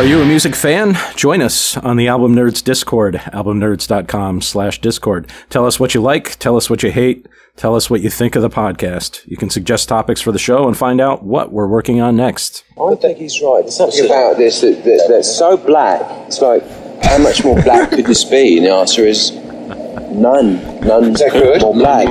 Are 0.00 0.06
you 0.06 0.22
a 0.22 0.24
music 0.24 0.56
fan? 0.56 0.96
Join 1.14 1.42
us 1.42 1.76
on 1.76 1.98
the 1.98 2.08
Album 2.08 2.34
Nerds 2.34 2.64
Discord, 2.64 3.16
albumnerds.com 3.16 4.40
slash 4.40 4.80
Discord. 4.80 5.30
Tell 5.50 5.66
us 5.66 5.78
what 5.78 5.92
you 5.92 6.00
like, 6.00 6.38
tell 6.38 6.56
us 6.56 6.70
what 6.70 6.82
you 6.82 6.90
hate, 6.90 7.28
tell 7.56 7.76
us 7.76 7.90
what 7.90 8.00
you 8.00 8.08
think 8.08 8.34
of 8.34 8.40
the 8.40 8.48
podcast. 8.48 9.26
You 9.26 9.36
can 9.36 9.50
suggest 9.50 9.90
topics 9.90 10.22
for 10.22 10.32
the 10.32 10.38
show 10.38 10.66
and 10.66 10.74
find 10.74 11.02
out 11.02 11.22
what 11.22 11.52
we're 11.52 11.68
working 11.68 12.00
on 12.00 12.16
next. 12.16 12.64
I 12.80 12.94
think 12.94 13.18
he's 13.18 13.42
right. 13.42 13.60
There's 13.60 13.76
something 13.76 14.06
about 14.06 14.38
this 14.38 14.62
that, 14.62 14.82
that, 14.84 15.06
that's 15.10 15.36
so 15.36 15.58
black. 15.58 16.00
It's 16.26 16.40
like, 16.40 16.62
how 17.04 17.18
much 17.18 17.44
more 17.44 17.60
black 17.62 17.90
could 17.90 18.06
this 18.06 18.24
be? 18.24 18.56
And 18.56 18.64
the 18.64 18.72
answer 18.72 19.04
is 19.04 19.32
none. 19.32 20.64
None 20.80 21.12
more 21.12 21.74
black. 21.74 22.08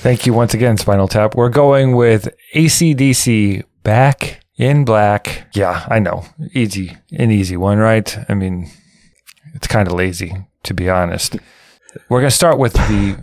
Thank 0.00 0.26
you 0.26 0.32
once 0.32 0.52
again, 0.52 0.76
Spinal 0.76 1.06
Tap. 1.06 1.36
We're 1.36 1.48
going 1.48 1.94
with 1.94 2.28
ACDC 2.56 3.62
back 3.84 4.40
in 4.58 4.84
black. 4.84 5.46
Yeah, 5.54 5.86
I 5.88 6.00
know. 6.00 6.24
Easy, 6.52 6.96
an 7.12 7.30
easy 7.30 7.56
one, 7.56 7.78
right? 7.78 8.18
I 8.28 8.34
mean, 8.34 8.70
it's 9.54 9.68
kind 9.68 9.88
of 9.88 9.94
lazy, 9.94 10.34
to 10.64 10.74
be 10.74 10.90
honest. 10.90 11.36
We're 12.08 12.20
going 12.20 12.30
to 12.30 12.36
start 12.36 12.58
with 12.58 12.74
the 12.74 13.22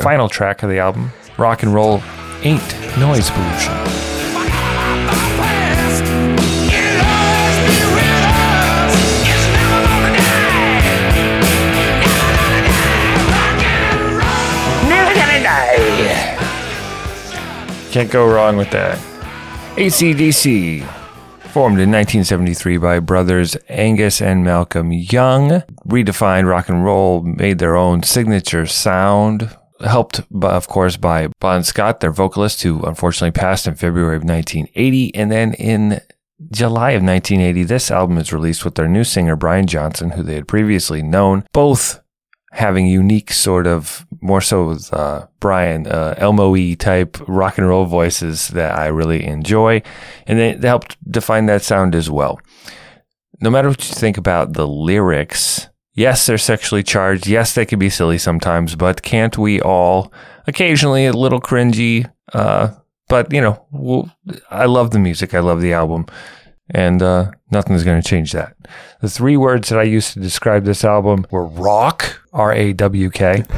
final 0.00 0.28
track 0.28 0.62
of 0.62 0.70
the 0.70 0.78
album 0.78 1.12
Rock 1.36 1.62
and 1.62 1.74
Roll 1.74 2.02
Ain't 2.42 2.62
Noise 2.98 3.30
Pollution. 3.30 3.74
Never 14.88 15.14
gonna 15.14 15.42
die. 15.42 16.36
Can't 17.90 18.10
go 18.10 18.26
wrong 18.26 18.56
with 18.56 18.70
that. 18.70 19.15
ACDC, 19.76 20.80
formed 21.50 21.78
in 21.78 21.92
1973 21.92 22.78
by 22.78 22.98
brothers 22.98 23.58
Angus 23.68 24.22
and 24.22 24.42
Malcolm 24.42 24.90
Young, 24.90 25.62
redefined 25.86 26.48
rock 26.48 26.70
and 26.70 26.82
roll, 26.82 27.20
made 27.20 27.58
their 27.58 27.76
own 27.76 28.02
signature 28.02 28.64
sound, 28.64 29.54
helped, 29.84 30.22
of 30.40 30.66
course, 30.66 30.96
by 30.96 31.28
Bon 31.40 31.62
Scott, 31.62 32.00
their 32.00 32.10
vocalist, 32.10 32.62
who 32.62 32.82
unfortunately 32.84 33.38
passed 33.38 33.66
in 33.66 33.74
February 33.74 34.16
of 34.16 34.24
1980. 34.24 35.14
And 35.14 35.30
then 35.30 35.52
in 35.52 36.00
July 36.50 36.92
of 36.92 37.02
1980, 37.02 37.64
this 37.64 37.90
album 37.90 38.16
is 38.16 38.32
released 38.32 38.64
with 38.64 38.76
their 38.76 38.88
new 38.88 39.04
singer, 39.04 39.36
Brian 39.36 39.66
Johnson, 39.66 40.12
who 40.12 40.22
they 40.22 40.36
had 40.36 40.48
previously 40.48 41.02
known, 41.02 41.44
both 41.52 42.00
having 42.52 42.86
unique 42.86 43.30
sort 43.30 43.66
of 43.66 44.06
more 44.26 44.40
so 44.40 44.68
with 44.68 44.92
uh, 44.92 45.26
Brian 45.40 45.86
uh, 45.86 46.14
Elmo 46.18 46.74
type 46.74 47.16
rock 47.28 47.58
and 47.58 47.68
roll 47.68 47.86
voices 47.86 48.48
that 48.48 48.76
I 48.76 48.86
really 48.88 49.24
enjoy, 49.24 49.82
and 50.26 50.38
they, 50.38 50.54
they 50.54 50.68
helped 50.68 50.96
define 51.10 51.46
that 51.46 51.62
sound 51.62 51.94
as 51.94 52.10
well. 52.10 52.40
no 53.40 53.50
matter 53.50 53.68
what 53.68 53.88
you 53.88 53.94
think 53.94 54.18
about 54.18 54.54
the 54.54 54.66
lyrics, 54.66 55.68
yes, 55.94 56.26
they're 56.26 56.38
sexually 56.38 56.82
charged. 56.82 57.26
Yes, 57.26 57.54
they 57.54 57.66
can 57.66 57.78
be 57.78 57.90
silly 57.90 58.18
sometimes, 58.18 58.74
but 58.74 59.02
can't 59.02 59.38
we 59.38 59.60
all 59.60 60.12
occasionally 60.46 61.06
a 61.06 61.12
little 61.12 61.40
cringy? 61.40 62.10
Uh, 62.32 62.74
but 63.08 63.32
you 63.32 63.40
know, 63.40 63.64
we'll, 63.70 64.10
I 64.50 64.66
love 64.66 64.90
the 64.90 64.98
music. 64.98 65.34
I 65.34 65.40
love 65.40 65.60
the 65.60 65.72
album 65.72 66.06
and 66.70 67.02
uh, 67.02 67.30
nothing's 67.50 67.84
going 67.84 68.00
to 68.00 68.08
change 68.08 68.32
that. 68.32 68.56
The 69.00 69.10
three 69.10 69.36
words 69.36 69.68
that 69.68 69.78
I 69.78 69.84
used 69.84 70.14
to 70.14 70.20
describe 70.20 70.64
this 70.64 70.84
album 70.84 71.26
were 71.30 71.46
rock, 71.46 72.20
R 72.32 72.52
A 72.52 72.72
W 72.72 73.10
K, 73.10 73.44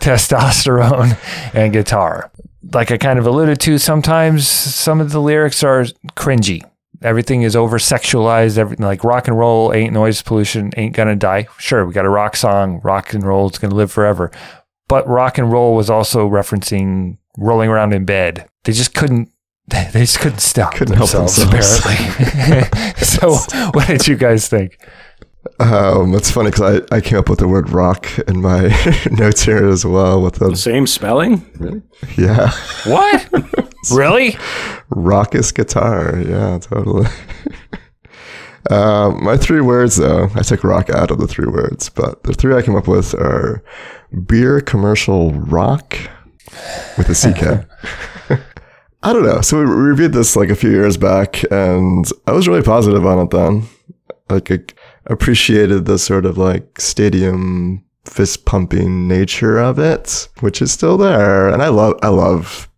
testosterone, 0.00 1.18
and 1.54 1.72
guitar. 1.72 2.30
Like 2.72 2.90
I 2.90 2.98
kind 2.98 3.18
of 3.18 3.26
alluded 3.26 3.60
to, 3.60 3.78
sometimes 3.78 4.46
some 4.46 5.00
of 5.00 5.12
the 5.12 5.20
lyrics 5.20 5.62
are 5.62 5.84
cringy. 6.14 6.62
Everything 7.02 7.42
is 7.42 7.56
over 7.56 7.78
sexualized. 7.78 8.58
Everything 8.58 8.84
like 8.84 9.04
rock 9.04 9.26
and 9.26 9.38
roll 9.38 9.72
ain't 9.72 9.94
noise 9.94 10.20
pollution, 10.22 10.70
ain't 10.76 10.94
gonna 10.94 11.16
die. 11.16 11.48
Sure, 11.58 11.86
we 11.86 11.94
got 11.94 12.04
a 12.04 12.10
rock 12.10 12.36
song. 12.36 12.80
Rock 12.84 13.14
and 13.14 13.24
roll 13.24 13.48
is 13.48 13.58
gonna 13.58 13.74
live 13.74 13.90
forever. 13.90 14.30
But 14.88 15.08
rock 15.08 15.38
and 15.38 15.50
roll 15.50 15.74
was 15.74 15.88
also 15.88 16.28
referencing 16.28 17.16
rolling 17.38 17.70
around 17.70 17.94
in 17.94 18.04
bed. 18.04 18.48
They 18.64 18.72
just 18.72 18.94
couldn't 18.94 19.30
they 19.70 20.00
just 20.00 20.18
couldn't 20.20 20.40
stop 20.40 20.74
Couldn't 20.74 20.96
help 20.96 21.10
themselves, 21.10 21.36
themselves. 21.50 21.80
apparently. 21.84 22.94
so, 23.04 23.34
what 23.72 23.86
did 23.88 24.06
you 24.08 24.16
guys 24.16 24.48
think? 24.48 24.78
Um, 25.58 26.14
it's 26.14 26.30
funny 26.30 26.50
because 26.50 26.82
I, 26.90 26.96
I 26.96 27.00
came 27.00 27.18
up 27.18 27.28
with 27.30 27.38
the 27.38 27.48
word 27.48 27.70
rock 27.70 28.06
in 28.28 28.42
my 28.42 28.68
notes 29.10 29.42
here 29.42 29.66
as 29.68 29.84
well. 29.86 30.20
With 30.20 30.34
the 30.34 30.54
Same 30.56 30.86
spelling? 30.86 31.46
Really? 31.58 31.82
yeah, 32.18 32.50
What? 32.84 33.28
really? 33.92 34.36
raucous 34.90 35.50
guitar. 35.52 36.18
Yeah, 36.18 36.58
totally. 36.60 37.06
um, 38.70 39.22
my 39.24 39.36
three 39.36 39.60
words 39.62 39.96
though, 39.96 40.28
I 40.34 40.42
took 40.42 40.62
rock 40.64 40.90
out 40.90 41.10
of 41.10 41.18
the 41.18 41.26
three 41.26 41.46
words, 41.50 41.88
but 41.88 42.22
the 42.24 42.32
three 42.34 42.54
I 42.54 42.62
came 42.62 42.76
up 42.76 42.86
with 42.88 43.14
are 43.14 43.62
beer 44.26 44.60
commercial 44.60 45.32
rock 45.32 45.96
with 46.98 47.08
a 47.08 47.14
CK. 47.14 47.66
I 49.02 49.12
don't 49.12 49.24
know. 49.24 49.40
So 49.40 49.58
we 49.58 49.64
reviewed 49.64 50.12
this 50.12 50.36
like 50.36 50.50
a 50.50 50.56
few 50.56 50.70
years 50.70 50.96
back, 50.96 51.42
and 51.50 52.06
I 52.26 52.32
was 52.32 52.48
really 52.48 52.62
positive 52.62 53.06
on 53.06 53.18
it 53.18 53.30
then. 53.30 53.62
Like, 54.28 54.50
I 54.50 54.60
appreciated 55.06 55.86
the 55.86 55.98
sort 55.98 56.26
of 56.26 56.36
like 56.38 56.80
stadium 56.80 57.84
fist 58.04 58.44
pumping 58.44 59.08
nature 59.08 59.58
of 59.58 59.78
it, 59.78 60.28
which 60.40 60.60
is 60.60 60.72
still 60.72 60.96
there. 60.96 61.48
And 61.48 61.62
I 61.62 61.68
love, 61.68 61.98
I 62.02 62.08
love 62.08 62.68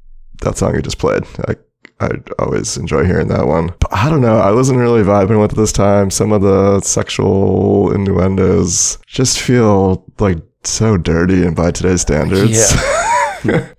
that 0.43 0.57
song 0.57 0.75
you 0.75 0.83
just 0.83 0.99
played. 0.99 1.25
I, 1.49 1.57
I 2.01 2.11
always 2.39 2.77
enjoy 2.77 3.05
hearing 3.05 3.29
that 3.29 3.47
one. 3.47 3.75
But 3.81 3.93
I 3.93 4.09
don't 4.09 4.21
know. 4.21 4.39
I 4.39 4.53
wasn't 4.53 4.79
really 4.79 5.03
vibing 5.03 5.41
with 5.41 5.53
it 5.53 5.57
this 5.57 5.73
time. 5.73 6.11
Some 6.11 6.33
of 6.33 6.43
the 6.43 6.81
sexual 6.81 7.93
innuendos 7.93 8.99
just 9.07 9.41
feel 9.41 10.05
like 10.19 10.39
so 10.65 10.97
dirty 10.97 11.45
and 11.45 11.57
by 11.57 11.71
today's 11.71 12.03
standards. 12.03 12.75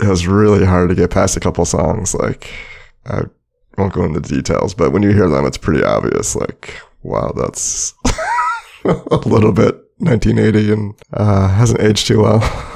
it 0.00 0.08
was 0.08 0.26
really 0.26 0.64
hard 0.64 0.88
to 0.90 0.94
get 0.94 1.10
past 1.10 1.36
a 1.36 1.40
couple 1.40 1.64
songs. 1.64 2.14
Like, 2.14 2.50
I 3.06 3.22
won't 3.76 3.92
go 3.92 4.04
into 4.04 4.20
details, 4.20 4.74
but 4.74 4.92
when 4.92 5.02
you 5.02 5.10
hear 5.10 5.28
them, 5.28 5.44
it's 5.46 5.58
pretty 5.58 5.82
obvious. 5.84 6.34
Like, 6.36 6.80
wow, 7.02 7.32
that's 7.36 7.94
a 8.84 9.16
little 9.26 9.52
bit 9.52 9.74
1980 9.98 10.72
and 10.72 10.94
uh, 11.12 11.48
hasn't 11.48 11.80
aged 11.80 12.06
too 12.06 12.22
well. 12.22 12.40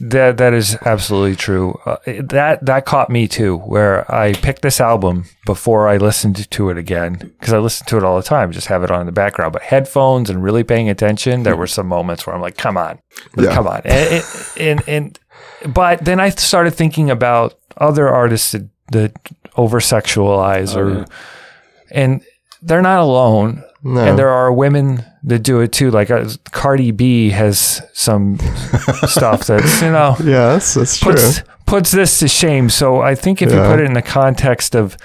That 0.00 0.38
that 0.38 0.52
is 0.52 0.76
absolutely 0.84 1.36
true. 1.36 1.78
Uh, 1.86 1.96
that 2.06 2.66
that 2.66 2.84
caught 2.84 3.10
me 3.10 3.28
too, 3.28 3.58
where 3.58 4.12
I 4.12 4.32
picked 4.32 4.60
this 4.62 4.80
album 4.80 5.26
before 5.46 5.88
I 5.88 5.98
listened 5.98 6.50
to 6.50 6.68
it 6.70 6.76
again 6.76 7.12
because 7.38 7.52
I 7.52 7.58
listen 7.58 7.86
to 7.86 7.96
it 7.96 8.02
all 8.02 8.16
the 8.16 8.22
time, 8.24 8.50
just 8.50 8.66
have 8.66 8.82
it 8.82 8.90
on 8.90 9.00
in 9.00 9.06
the 9.06 9.12
background. 9.12 9.52
But 9.52 9.62
headphones 9.62 10.28
and 10.30 10.42
really 10.42 10.64
paying 10.64 10.90
attention, 10.90 11.44
there 11.44 11.56
were 11.56 11.68
some 11.68 11.86
moments 11.86 12.26
where 12.26 12.34
I'm 12.34 12.42
like, 12.42 12.56
"Come 12.56 12.76
on, 12.76 12.98
Yeah. 13.38 13.54
come 13.54 13.68
on," 13.68 13.82
and, 13.84 14.24
and 14.58 14.82
and 14.88 15.18
but 15.68 16.04
then 16.04 16.20
I 16.20 16.30
started 16.30 16.72
thinking 16.72 17.10
about 17.10 17.58
other 17.76 18.08
artists 18.08 18.52
that, 18.52 18.68
that 18.92 19.12
over 19.56 19.80
sexualize 19.80 20.76
or 20.76 21.06
and 21.90 22.22
they're 22.62 22.82
not 22.82 23.00
alone. 23.00 23.62
No. 23.82 24.00
And 24.00 24.18
there 24.18 24.30
are 24.30 24.50
women 24.52 25.04
that 25.24 25.40
do 25.40 25.60
it 25.60 25.72
too. 25.72 25.90
Like 25.90 26.10
uh, 26.10 26.28
Cardi 26.52 26.90
B 26.90 27.30
has 27.30 27.82
some 27.92 28.38
stuff 29.06 29.46
that's 29.46 29.82
you 29.82 29.90
know 29.90 30.16
Yeah, 30.20 30.52
that's, 30.54 30.74
that's 30.74 30.98
true. 30.98 31.12
puts 31.12 31.42
puts 31.66 31.90
this 31.90 32.18
to 32.20 32.28
shame. 32.28 32.70
So 32.70 33.00
I 33.00 33.14
think 33.14 33.42
if 33.42 33.52
you 33.52 33.58
put 33.58 33.80
it 33.80 33.84
in 33.84 33.92
the 33.92 34.02
context 34.02 34.74
of 34.74 34.96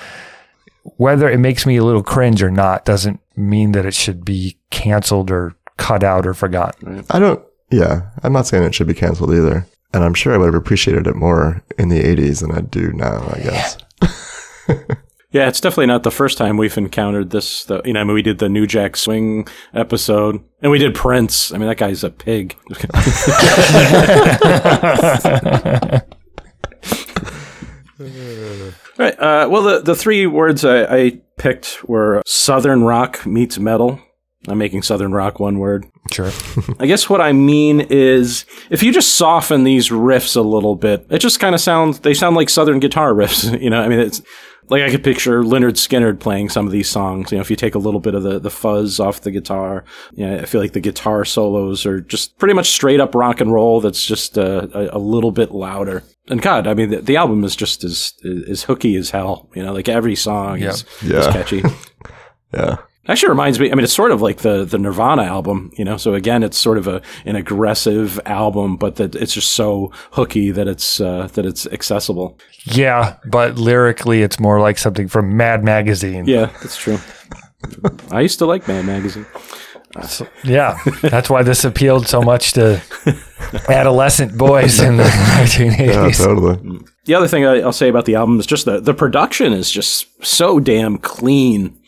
whether 0.98 1.30
it 1.30 1.38
makes 1.40 1.66
me 1.66 1.78
a 1.78 1.84
little 1.84 2.04
cringe 2.04 2.42
or 2.42 2.50
not, 2.52 2.86
doesn't 2.86 3.20
mean 3.36 3.74
that 3.74 3.86
it 3.86 3.94
should 3.94 4.24
be 4.26 4.58
canceled 4.70 5.30
or 5.30 5.56
cut 5.78 6.04
out 6.04 6.26
or 6.26 6.34
forgotten. 6.34 7.06
I 7.10 7.20
don't, 7.20 7.44
yeah, 7.70 8.10
I'm 8.24 8.34
not 8.34 8.48
saying 8.48 8.64
it 8.64 8.74
should 8.76 8.88
be 8.88 8.94
canceled 8.94 9.34
either. 9.34 9.66
And 9.94 10.04
I'm 10.04 10.14
sure 10.14 10.34
I 10.34 10.38
would 10.38 10.46
have 10.46 10.56
appreciated 10.56 11.08
it 11.08 11.16
more 11.16 11.64
in 11.78 11.90
the 11.90 12.02
80s 12.02 12.42
than 12.42 12.52
I 12.52 12.62
do 12.62 12.92
now, 12.94 13.28
I 13.34 13.40
guess. 13.42 13.78
Yeah, 15.32 15.48
it's 15.48 15.62
definitely 15.62 15.86
not 15.86 16.02
the 16.02 16.10
first 16.10 16.40
time 16.40 16.58
we've 16.58 16.76
encountered 16.76 17.30
this. 17.30 17.64
Though, 17.66 17.84
you 17.86 17.94
know, 17.94 18.02
I 18.02 18.04
mean, 18.04 18.16
we 18.16 18.24
did 18.24 18.40
the 18.40 18.50
New 18.50 18.66
Jack 18.66 18.98
Swing 18.98 19.48
episode, 19.76 20.44
and 20.62 20.72
we 20.72 20.80
did 20.80 20.96
Prince. 20.96 21.54
I 21.54 21.60
mean, 21.60 21.68
that 21.68 21.78
guy's 21.78 22.04
a 22.04 22.10
pig. 22.10 22.56
right. 28.98 29.20
Uh, 29.20 29.48
well, 29.52 29.62
the 29.62 29.82
the 29.84 29.96
three 29.96 30.26
words 30.26 30.66
I, 30.66 30.84
I 30.86 31.22
picked 31.38 31.88
were 31.88 32.24
Southern 32.26 32.84
rock 32.84 33.24
meets 33.28 33.60
metal. 33.60 34.00
I'm 34.48 34.58
making 34.58 34.84
Southern 34.84 35.12
rock 35.12 35.40
one 35.40 35.60
word. 35.60 35.86
Sure. 36.12 36.32
I 36.80 36.86
guess 36.88 37.10
what 37.10 37.20
I 37.22 37.34
mean 37.34 37.82
is 37.90 38.46
if 38.70 38.82
you 38.82 38.92
just 38.94 39.16
soften 39.16 39.64
these 39.66 39.90
riffs 39.90 40.36
a 40.38 40.42
little 40.42 40.76
bit, 40.76 41.06
it 41.10 41.20
just 41.20 41.40
kind 41.40 41.54
of 41.54 41.62
sounds, 41.62 42.00
they 42.00 42.14
sound 42.14 42.36
like 42.36 42.50
Southern 42.50 42.80
guitar 42.80 43.14
riffs. 43.14 43.60
You 43.62 43.70
know, 43.70 43.82
I 43.82 43.90
mean, 43.90 44.00
it's 44.00 44.22
like 44.70 44.82
I 44.82 44.90
could 44.92 45.04
picture 45.04 45.42
Lynyrd 45.44 45.74
Skynyrd 45.74 46.20
playing 46.20 46.50
some 46.50 46.66
of 46.66 46.72
these 46.72 46.88
songs. 46.88 47.32
You 47.32 47.38
know, 47.38 47.42
if 47.42 47.50
you 47.50 47.56
take 47.58 47.76
a 47.76 47.80
little 47.80 48.00
bit 48.00 48.16
of 48.16 48.24
the, 48.24 48.40
the 48.40 48.50
fuzz 48.50 49.00
off 49.00 49.22
the 49.22 49.32
guitar, 49.32 49.84
yeah, 50.14 50.36
I 50.36 50.46
feel 50.46 50.62
like 50.62 50.74
the 50.74 50.80
guitar 50.80 51.26
solos 51.26 51.86
are 51.86 52.00
just 52.00 52.38
pretty 52.38 52.54
much 52.54 52.70
straight 52.70 53.00
up 53.02 53.16
rock 53.16 53.42
and 53.42 53.52
roll 53.52 53.82
that's 53.82 54.06
just 54.06 54.38
uh, 54.38 54.68
a, 54.74 54.98
a 54.98 55.00
little 55.00 55.32
bit 55.32 55.52
louder. 55.52 56.04
And 56.30 56.42
God, 56.42 56.66
I 56.68 56.76
mean, 56.76 56.92
the, 56.92 57.02
the 57.02 57.18
album 57.18 57.44
is 57.44 57.56
just 57.56 57.84
as, 57.84 58.14
as 58.48 58.64
hooky 58.64 58.96
as 58.96 59.10
hell. 59.10 59.50
You 59.54 59.64
know, 59.64 59.74
like 59.74 59.90
every 59.90 60.16
song 60.16 60.62
is, 60.62 60.86
is 61.02 61.04
Yeah. 61.12 61.32
catchy. 61.34 61.64
Yeah. 62.54 62.78
Actually 63.10 63.30
reminds 63.30 63.60
me, 63.60 63.72
I 63.72 63.76
mean, 63.76 63.84
it's 63.84 63.94
sort 63.94 64.12
of 64.12 64.22
like 64.22 64.38
the, 64.38 64.64
the 64.66 64.78
Nirvana 64.78 65.24
album, 65.24 65.72
you 65.76 65.84
know? 65.84 65.98
So 65.98 66.14
again, 66.14 66.44
it's 66.44 66.60
sort 66.60 66.78
of 66.78 66.88
a, 66.88 67.02
an 67.26 67.36
aggressive 67.36 68.20
album, 68.28 68.78
but 68.78 68.98
that 68.98 69.16
it's 69.16 69.34
just 69.34 69.52
so 69.52 69.92
hooky 70.12 70.52
that 70.52 70.68
it's, 70.68 71.02
uh, 71.02 71.28
that 71.34 71.44
it's 71.44 71.66
accessible. 71.68 72.38
Yeah, 72.66 73.18
but 73.26 73.58
lyrically, 73.58 74.22
it's 74.22 74.40
more 74.40 74.60
like 74.60 74.78
something 74.78 75.08
from 75.08 75.36
Mad 75.36 75.64
Magazine. 75.64 76.26
Yeah, 76.28 76.52
that's 76.62 76.78
true. 76.78 77.00
I 78.12 78.22
used 78.22 78.38
to 78.40 78.46
like 78.46 78.68
Mad 78.68 78.86
Magazine. 78.86 79.26
Yeah, 80.44 80.78
that's 81.02 81.32
why 81.32 81.42
this 81.42 81.66
appealed 81.66 82.08
so 82.08 82.22
much 82.22 82.54
to 82.54 82.80
adolescent 83.70 84.38
boys 84.38 84.80
in 84.80 84.98
the 84.98 85.04
1980s. 85.04 85.80
Yeah, 85.80 86.12
totally. 86.12 86.80
The 87.06 87.16
other 87.16 87.28
thing 87.28 87.44
I, 87.44 87.62
I'll 87.62 87.74
say 87.74 87.90
about 87.90 88.06
the 88.06 88.14
album 88.14 88.40
is 88.40 88.46
just 88.46 88.66
the, 88.66 88.80
the 88.80 88.94
production 88.94 89.52
is 89.52 89.72
just 89.72 90.24
so 90.24 90.60
damn 90.60 91.00
clean. 91.00 91.79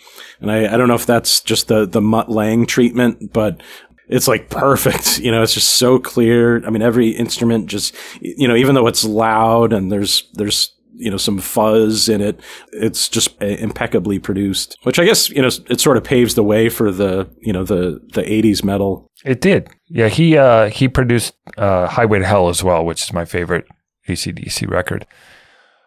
And 0.42 0.52
I, 0.52 0.74
I 0.74 0.78
don't 0.78 0.88
know 0.88 0.96
if 0.96 1.06
that's 1.06 1.42
just 1.42 1.68
the, 1.68 1.86
the 1.86 2.02
Mutt 2.02 2.30
Lange 2.30 2.66
treatment, 2.66 3.32
but 3.32 3.62
it's 4.08 4.28
like 4.28 4.50
perfect. 4.50 5.20
You 5.22 5.32
know, 5.32 5.44
it's 5.44 5.54
just 5.54 5.76
so 5.76 6.00
clear. 6.00 6.66
I 6.66 6.72
mean, 6.72 6.82
every 6.82 7.10
instrument 7.10 7.68
just, 7.68 7.96
you 8.22 8.48
know, 8.48 8.56
even 8.56 8.76
though 8.76 8.88
it's 8.88 9.06
loud 9.06 9.72
and 9.72 9.92
there's, 9.92 10.28
there's, 10.34 10.74
you 10.94 11.10
know, 11.12 11.18
some 11.18 11.40
fuzz 11.40 12.10
in 12.10 12.22
it, 12.22 12.40
it's 12.74 13.08
just 13.08 13.40
impeccably 13.42 14.20
produced, 14.20 14.78
which 14.84 15.00
I 15.00 15.06
guess, 15.06 15.30
you 15.30 15.42
know, 15.42 15.50
it 15.70 15.80
sort 15.80 15.98
of 15.98 16.04
paves 16.04 16.36
the 16.36 16.44
way 16.44 16.70
for 16.70 16.92
the, 16.92 17.30
you 17.40 17.54
know, 17.54 17.64
the, 17.64 18.00
the 18.14 18.22
80s 18.22 18.64
metal. 18.64 19.12
It 19.24 19.42
did. 19.42 19.70
Yeah, 19.88 20.08
he 20.08 20.38
uh, 20.38 20.70
he 20.70 20.88
produced 20.88 21.34
uh, 21.58 21.88
Highway 21.88 22.20
to 22.20 22.26
Hell 22.26 22.50
as 22.50 22.64
well, 22.64 22.84
which 22.84 23.04
is 23.04 23.14
my 23.14 23.26
favorite 23.26 23.66
ACDC 24.08 24.70
record. 24.70 25.06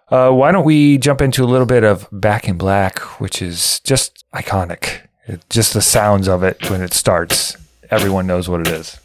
Uh, 0.08 0.30
why 0.30 0.52
don't 0.52 0.64
we 0.64 0.98
jump 0.98 1.20
into 1.20 1.42
a 1.42 1.46
little 1.46 1.66
bit 1.66 1.82
of 1.82 2.06
Back 2.12 2.46
in 2.48 2.58
Black, 2.58 2.98
which 3.20 3.40
is 3.40 3.80
just 3.80 4.24
iconic. 4.34 5.00
It, 5.26 5.42
just 5.48 5.72
the 5.72 5.80
sounds 5.80 6.28
of 6.28 6.42
it 6.42 6.70
when 6.70 6.82
it 6.82 6.92
starts, 6.92 7.56
everyone 7.90 8.26
knows 8.26 8.48
what 8.48 8.60
it 8.60 8.68
is. 8.68 8.98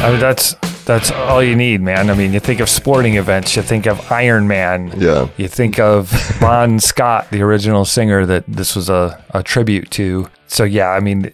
I 0.00 0.10
mean, 0.12 0.20
that's 0.20 0.54
that's 0.84 1.10
all 1.10 1.42
you 1.42 1.54
need, 1.56 1.80
man. 1.82 2.08
I 2.08 2.14
mean, 2.14 2.32
you 2.32 2.40
think 2.40 2.60
of 2.60 2.68
sporting 2.68 3.16
events, 3.16 3.54
you 3.56 3.62
think 3.62 3.86
of 3.86 4.10
Iron 4.10 4.48
Man, 4.48 4.92
Yeah. 4.96 5.28
you 5.36 5.48
think 5.48 5.78
of 5.78 6.10
Bon 6.40 6.78
Scott, 6.80 7.28
the 7.30 7.42
original 7.42 7.84
singer 7.84 8.24
that 8.24 8.44
this 8.48 8.74
was 8.74 8.88
a, 8.88 9.22
a 9.34 9.42
tribute 9.42 9.90
to. 9.92 10.30
So 10.46 10.64
yeah, 10.64 10.90
I 10.90 11.00
mean, 11.00 11.32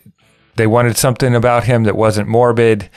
they 0.57 0.67
wanted 0.67 0.97
something 0.97 1.35
about 1.35 1.65
him 1.65 1.85
that 1.85 1.97
wasn't 1.97 2.29
morbid. 2.29 2.89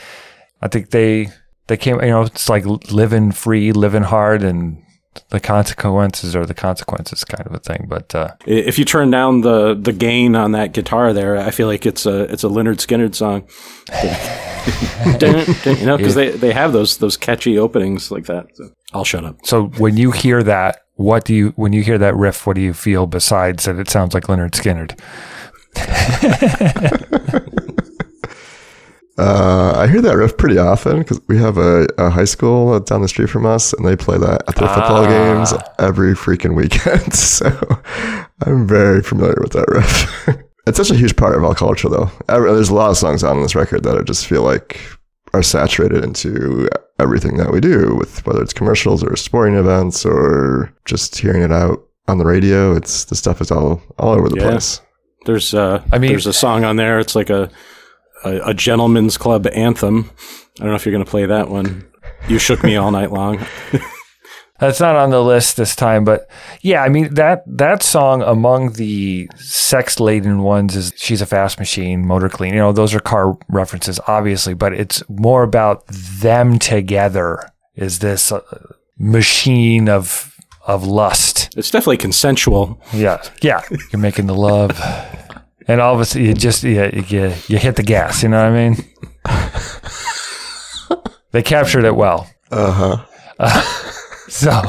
I 0.62 0.68
think 0.68 0.92
they 0.92 1.30
they 1.68 1.78
came. 1.78 2.02
You 2.02 2.10
know, 2.10 2.22
it's 2.24 2.50
like 2.50 2.66
living 2.66 3.32
free, 3.32 3.72
living 3.72 4.04
hard, 4.04 4.44
and 4.44 4.84
the 5.30 5.40
consequences 5.40 6.36
are 6.36 6.46
the 6.46 6.54
consequences, 6.54 7.24
kind 7.24 7.46
of 7.48 7.54
a 7.54 7.60
thing. 7.60 7.86
But 7.88 8.14
uh, 8.16 8.36
if 8.46 8.80
you 8.80 8.86
turn 8.86 9.12
down 9.12 9.42
the 9.42 9.74
the 9.74 9.94
gain 9.94 10.36
on 10.36 10.52
that 10.54 10.74
guitar 10.74 11.14
there, 11.14 11.38
I 11.38 11.52
feel 11.52 11.68
like 11.68 11.86
it's 11.86 12.06
a 12.06 12.32
it's 12.32 12.44
a 12.44 12.48
Lynyrd 12.48 12.78
Skynyrd 12.78 13.16
song. 13.16 13.48
you 15.80 15.86
know, 15.86 15.98
because 15.98 16.16
they, 16.16 16.32
they 16.32 16.52
have 16.52 16.74
those 16.74 16.98
those 16.98 17.18
catchy 17.18 17.58
openings 17.58 18.12
like 18.12 18.26
that. 18.26 18.48
So 18.56 18.70
I'll 18.94 19.04
shut 19.04 19.26
up. 19.26 19.38
So 19.44 19.68
when 19.78 19.98
you 19.98 20.12
hear 20.12 20.44
that, 20.44 20.82
what 20.96 21.26
do 21.26 21.34
you 21.34 21.50
when 21.56 21.74
you 21.74 21.84
hear 21.84 21.98
that 21.98 22.16
riff? 22.16 22.48
What 22.48 22.56
do 22.56 22.62
you 22.62 22.74
feel 22.74 23.08
besides 23.08 23.66
that? 23.66 23.80
It 23.80 23.90
sounds 23.90 24.14
like 24.14 24.26
Lynyrd 24.26 24.52
Skynyrd. 24.52 25.00
Uh, 29.18 29.74
I 29.76 29.88
hear 29.88 30.02
that 30.02 30.16
riff 30.16 30.38
pretty 30.38 30.60
often 30.60 31.00
because 31.00 31.20
we 31.28 31.40
have 31.40 31.58
a, 31.58 31.88
a, 31.98 32.12
high 32.12 32.26
school 32.26 32.80
down 32.80 33.02
the 33.02 33.08
street 33.08 33.32
from 33.32 33.48
us, 33.48 33.74
and 33.74 33.86
they 33.86 33.96
play 33.96 34.18
that 34.20 34.44
at 34.48 34.56
their 34.56 34.70
ah. 34.70 34.76
football 34.76 35.06
games 35.08 35.54
every 35.80 36.14
freaking 36.14 36.56
weekend. 36.56 37.14
so 37.16 37.48
I'm 38.46 38.68
very 38.68 39.02
familiar 39.02 39.38
with 39.42 39.54
that 39.54 39.68
riff. 39.70 40.40
it's 40.68 40.78
such 40.78 40.92
a 40.92 40.96
huge 40.96 41.16
part 41.16 41.36
of 41.36 41.44
our 41.44 41.56
culture, 41.56 41.90
though. 41.90 42.12
There's 42.28 42.70
a 42.70 42.76
lot 42.76 42.92
of 42.92 42.98
songs 42.98 43.24
on 43.24 43.42
this 43.42 43.56
record 43.56 43.84
that 43.84 43.98
I 43.98 44.04
just 44.04 44.28
feel 44.28 44.44
like 44.44 44.80
are 45.34 45.42
saturated 45.42 46.04
into 46.04 46.70
everything 47.00 47.38
that 47.38 47.52
we 47.52 47.60
do, 47.60 47.96
with 47.96 48.24
whether 48.28 48.42
it's 48.44 48.54
commercials 48.54 49.04
or 49.04 49.16
sporting 49.16 49.56
events 49.56 50.06
or 50.06 50.72
just 50.86 51.18
hearing 51.18 51.42
it 51.42 51.52
out 51.52 51.84
on 52.08 52.20
the 52.20 52.26
radio. 52.26 52.76
It's 52.76 53.06
the 53.06 53.16
stuff 53.16 53.42
is 53.42 53.50
all 53.50 53.82
all 53.98 54.14
over 54.14 54.30
the 54.30 54.38
yeah. 54.38 54.50
place. 54.50 54.80
There's 55.28 55.54
uh, 55.54 55.84
I 55.92 56.00
mean, 56.00 56.12
there's 56.12 56.26
a 56.26 56.34
song 56.34 56.64
on 56.64 56.78
there. 56.78 57.00
It's 57.00 57.16
like 57.16 57.30
a 57.30 57.52
a, 58.24 58.50
a 58.50 58.54
gentleman's 58.54 59.18
club 59.18 59.46
anthem. 59.48 60.10
I 60.58 60.64
don't 60.64 60.70
know 60.70 60.76
if 60.76 60.86
you're 60.86 60.94
going 60.94 61.04
to 61.04 61.12
play 61.12 61.26
that 61.26 61.50
one. 61.50 61.86
You 62.30 62.40
shook 62.40 62.64
me 62.64 62.78
all 62.78 62.92
night 62.92 63.12
long. 63.12 63.46
That's 64.60 64.80
not 64.80 64.96
on 64.96 65.12
the 65.12 65.22
list 65.22 65.58
this 65.58 65.76
time, 65.76 66.06
but 66.06 66.32
yeah, 66.62 66.82
I 66.82 66.88
mean 66.88 67.14
that 67.16 67.44
that 67.46 67.84
song 67.84 68.22
among 68.22 68.74
the 68.74 69.30
sex 69.36 70.00
laden 70.00 70.44
ones 70.44 70.78
is 70.78 70.94
"She's 70.96 71.22
a 71.22 71.28
Fast 71.28 71.60
Machine," 71.60 72.08
"Motor 72.08 72.30
Clean." 72.30 72.54
You 72.54 72.62
know, 72.62 72.72
those 72.72 72.96
are 72.96 73.02
car 73.02 73.38
references, 73.50 74.00
obviously, 74.08 74.54
but 74.54 74.74
it's 74.74 75.04
more 75.10 75.44
about 75.44 75.86
them 75.88 76.58
together. 76.58 77.52
Is 77.76 78.00
this 78.00 78.32
machine 78.98 79.90
of 79.90 80.34
of 80.66 80.88
lust? 80.88 81.27
It's 81.58 81.72
definitely 81.72 81.98
consensual. 81.98 82.80
Yeah, 82.94 83.22
yeah, 83.42 83.62
you're 83.92 84.00
making 84.00 84.28
the 84.28 84.36
love 84.36 84.80
and 85.68 85.82
all 85.82 85.94
of 85.94 86.00
a 86.00 86.06
sudden 86.06 86.28
you 86.28 86.34
just 86.34 86.64
you, 86.64 86.90
you, 87.08 87.34
you 87.48 87.58
hit 87.58 87.76
the 87.76 87.84
gas. 87.84 88.24
You 88.24 88.30
know 88.30 88.50
what 88.50 88.58
I 88.58 88.70
mean? 88.70 88.76
they 91.32 91.44
captured 91.44 91.84
it 91.84 91.96
well. 91.96 92.30
Uh-huh. 92.52 93.04
Uh, 93.40 93.62
so, 94.30 94.62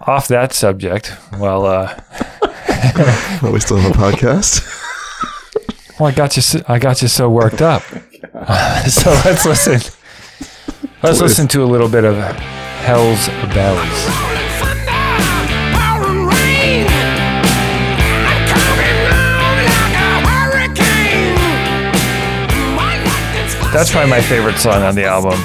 off 0.00 0.28
that 0.28 0.52
subject, 0.52 1.12
well, 1.38 1.66
uh, 1.66 2.00
well, 3.42 3.52
we 3.52 3.60
still 3.60 3.78
have 3.78 3.92
a 3.92 3.94
podcast. 3.94 4.64
well, 5.98 6.08
I 6.08 6.12
got 6.12 6.36
you. 6.36 6.42
So, 6.42 6.62
I 6.68 6.78
got 6.78 7.02
you 7.02 7.08
so 7.08 7.28
worked 7.28 7.62
up. 7.62 7.82
so 8.88 9.10
let's 9.24 9.44
listen. 9.44 9.92
Let's 11.02 11.20
listen 11.20 11.46
to 11.48 11.62
a 11.62 11.66
little 11.66 11.88
bit 11.88 12.04
of 12.04 12.16
Hell's 12.16 13.28
Bells. 13.52 14.45
That's 23.76 23.92
probably 23.92 24.08
my 24.08 24.22
favorite 24.22 24.56
song 24.56 24.82
on 24.82 24.94
the 24.94 25.04
album. 25.04 25.38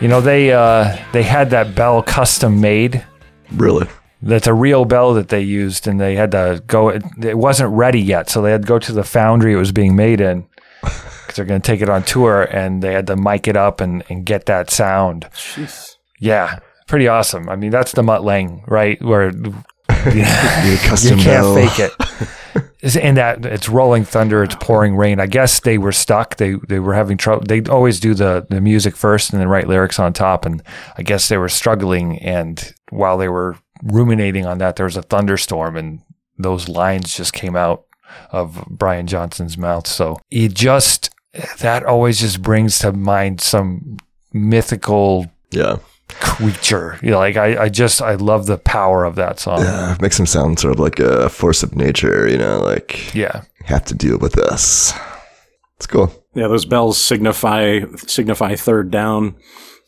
You 0.00 0.06
know, 0.06 0.20
they 0.20 0.52
uh, 0.52 0.96
they 1.12 1.24
had 1.24 1.50
that 1.50 1.74
bell 1.74 2.00
custom 2.00 2.60
made. 2.60 3.04
Really? 3.50 3.88
That's 4.22 4.46
a 4.46 4.54
real 4.54 4.84
bell 4.84 5.14
that 5.14 5.28
they 5.28 5.40
used, 5.40 5.88
and 5.88 6.00
they 6.00 6.14
had 6.14 6.30
to 6.30 6.62
go. 6.68 6.90
It, 6.90 7.02
it 7.20 7.36
wasn't 7.36 7.70
ready 7.70 8.00
yet, 8.00 8.30
so 8.30 8.42
they 8.42 8.52
had 8.52 8.62
to 8.62 8.68
go 8.68 8.78
to 8.78 8.92
the 8.92 9.02
foundry 9.02 9.54
it 9.54 9.56
was 9.56 9.72
being 9.72 9.96
made 9.96 10.20
in 10.20 10.46
because 10.82 11.34
they're 11.34 11.44
going 11.44 11.60
to 11.60 11.66
take 11.66 11.80
it 11.80 11.88
on 11.88 12.04
tour, 12.04 12.44
and 12.44 12.80
they 12.80 12.92
had 12.92 13.08
to 13.08 13.16
mic 13.16 13.48
it 13.48 13.56
up 13.56 13.80
and, 13.80 14.04
and 14.08 14.24
get 14.24 14.46
that 14.46 14.70
sound. 14.70 15.26
Jeez. 15.32 15.96
Yeah, 16.20 16.60
pretty 16.86 17.08
awesome. 17.08 17.48
I 17.48 17.56
mean, 17.56 17.72
that's 17.72 17.90
the 17.90 18.04
Mutt 18.04 18.22
Lange, 18.22 18.62
right? 18.68 19.02
Where 19.02 19.30
you, 19.30 20.76
custom 20.78 21.18
you 21.18 21.24
can't 21.24 21.42
bell. 21.42 21.54
fake 21.56 21.90
it. 21.90 22.64
and 22.82 23.16
that 23.16 23.44
it's 23.46 23.68
rolling 23.68 24.04
thunder, 24.04 24.42
it's 24.42 24.56
pouring 24.56 24.96
rain. 24.96 25.20
I 25.20 25.26
guess 25.26 25.60
they 25.60 25.78
were 25.78 25.92
stuck. 25.92 26.36
They 26.36 26.54
they 26.68 26.80
were 26.80 26.94
having 26.94 27.16
trouble. 27.16 27.44
They 27.46 27.62
always 27.62 28.00
do 28.00 28.14
the 28.14 28.46
the 28.48 28.60
music 28.60 28.96
first 28.96 29.32
and 29.32 29.40
then 29.40 29.48
write 29.48 29.68
lyrics 29.68 29.98
on 29.98 30.12
top. 30.12 30.44
And 30.44 30.62
I 30.96 31.02
guess 31.02 31.28
they 31.28 31.38
were 31.38 31.48
struggling. 31.48 32.18
And 32.18 32.74
while 32.90 33.18
they 33.18 33.28
were 33.28 33.56
ruminating 33.82 34.46
on 34.46 34.58
that, 34.58 34.76
there 34.76 34.86
was 34.86 34.96
a 34.96 35.02
thunderstorm, 35.02 35.76
and 35.76 36.02
those 36.38 36.68
lines 36.68 37.16
just 37.16 37.32
came 37.32 37.54
out 37.54 37.84
of 38.30 38.64
Brian 38.68 39.06
Johnson's 39.06 39.56
mouth. 39.56 39.86
So 39.86 40.20
he 40.28 40.48
just 40.48 41.10
that 41.58 41.84
always 41.84 42.20
just 42.20 42.42
brings 42.42 42.78
to 42.80 42.92
mind 42.92 43.40
some 43.40 43.98
mythical 44.32 45.30
yeah 45.50 45.76
creature. 46.20 46.98
You 47.02 47.10
know, 47.10 47.18
like 47.18 47.36
I, 47.36 47.64
I 47.64 47.68
just 47.68 48.02
I 48.02 48.14
love 48.14 48.46
the 48.46 48.58
power 48.58 49.04
of 49.04 49.16
that 49.16 49.38
song. 49.40 49.60
Yeah, 49.60 49.94
it 49.94 50.02
makes 50.02 50.18
him 50.18 50.26
sound 50.26 50.58
sort 50.58 50.74
of 50.74 50.80
like 50.80 50.98
a 50.98 51.28
force 51.28 51.62
of 51.62 51.76
nature, 51.76 52.28
you 52.28 52.38
know, 52.38 52.60
like 52.60 53.14
yeah. 53.14 53.42
Have 53.64 53.84
to 53.86 53.94
deal 53.94 54.18
with 54.18 54.32
this. 54.32 54.92
It's 55.76 55.86
cool. 55.86 56.12
Yeah, 56.34 56.48
those 56.48 56.64
bells 56.64 56.98
signify 56.98 57.80
signify 57.96 58.56
third 58.56 58.90
down. 58.90 59.36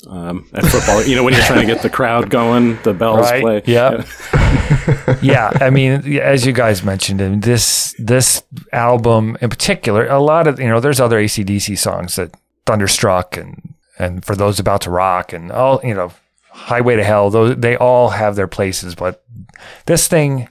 Um, 0.07 0.51
at 0.53 0.67
football, 0.67 1.03
you 1.03 1.17
know, 1.17 1.25
when 1.25 1.33
you're 1.33 1.45
trying 1.45 1.67
to 1.67 1.73
get 1.73 1.81
the 1.81 1.89
crowd 1.89 2.29
going, 2.29 2.79
the 2.83 2.93
bells 2.93 3.31
right? 3.31 3.41
play. 3.41 3.63
Yep. 3.65 4.07
Yeah. 4.35 5.17
yeah. 5.23 5.51
I 5.63 5.71
mean, 5.71 6.19
as 6.19 6.45
you 6.45 6.53
guys 6.53 6.83
mentioned, 6.83 7.43
this 7.43 7.95
this 7.99 8.43
album 8.73 9.39
in 9.41 9.49
particular, 9.49 10.07
a 10.07 10.21
lot 10.21 10.47
of 10.47 10.61
you 10.61 10.69
know, 10.69 10.79
there's 10.81 11.01
other 11.01 11.19
ACDC 11.19 11.79
songs 11.79 12.17
that 12.17 12.35
Thunderstruck 12.67 13.37
and 13.37 13.74
and 13.99 14.25
for 14.25 14.35
those 14.35 14.59
about 14.59 14.81
to 14.83 14.91
rock 14.91 15.33
and 15.33 15.53
all 15.53 15.81
you 15.85 15.95
know 15.95 16.13
highway 16.51 16.97
to 16.97 17.05
hell 17.05 17.31
those 17.31 17.57
they 17.57 17.77
all 17.77 18.11
have 18.11 18.37
their 18.37 18.47
places 18.47 18.95
but 18.95 19.25
this 19.87 20.07
thing 20.09 20.49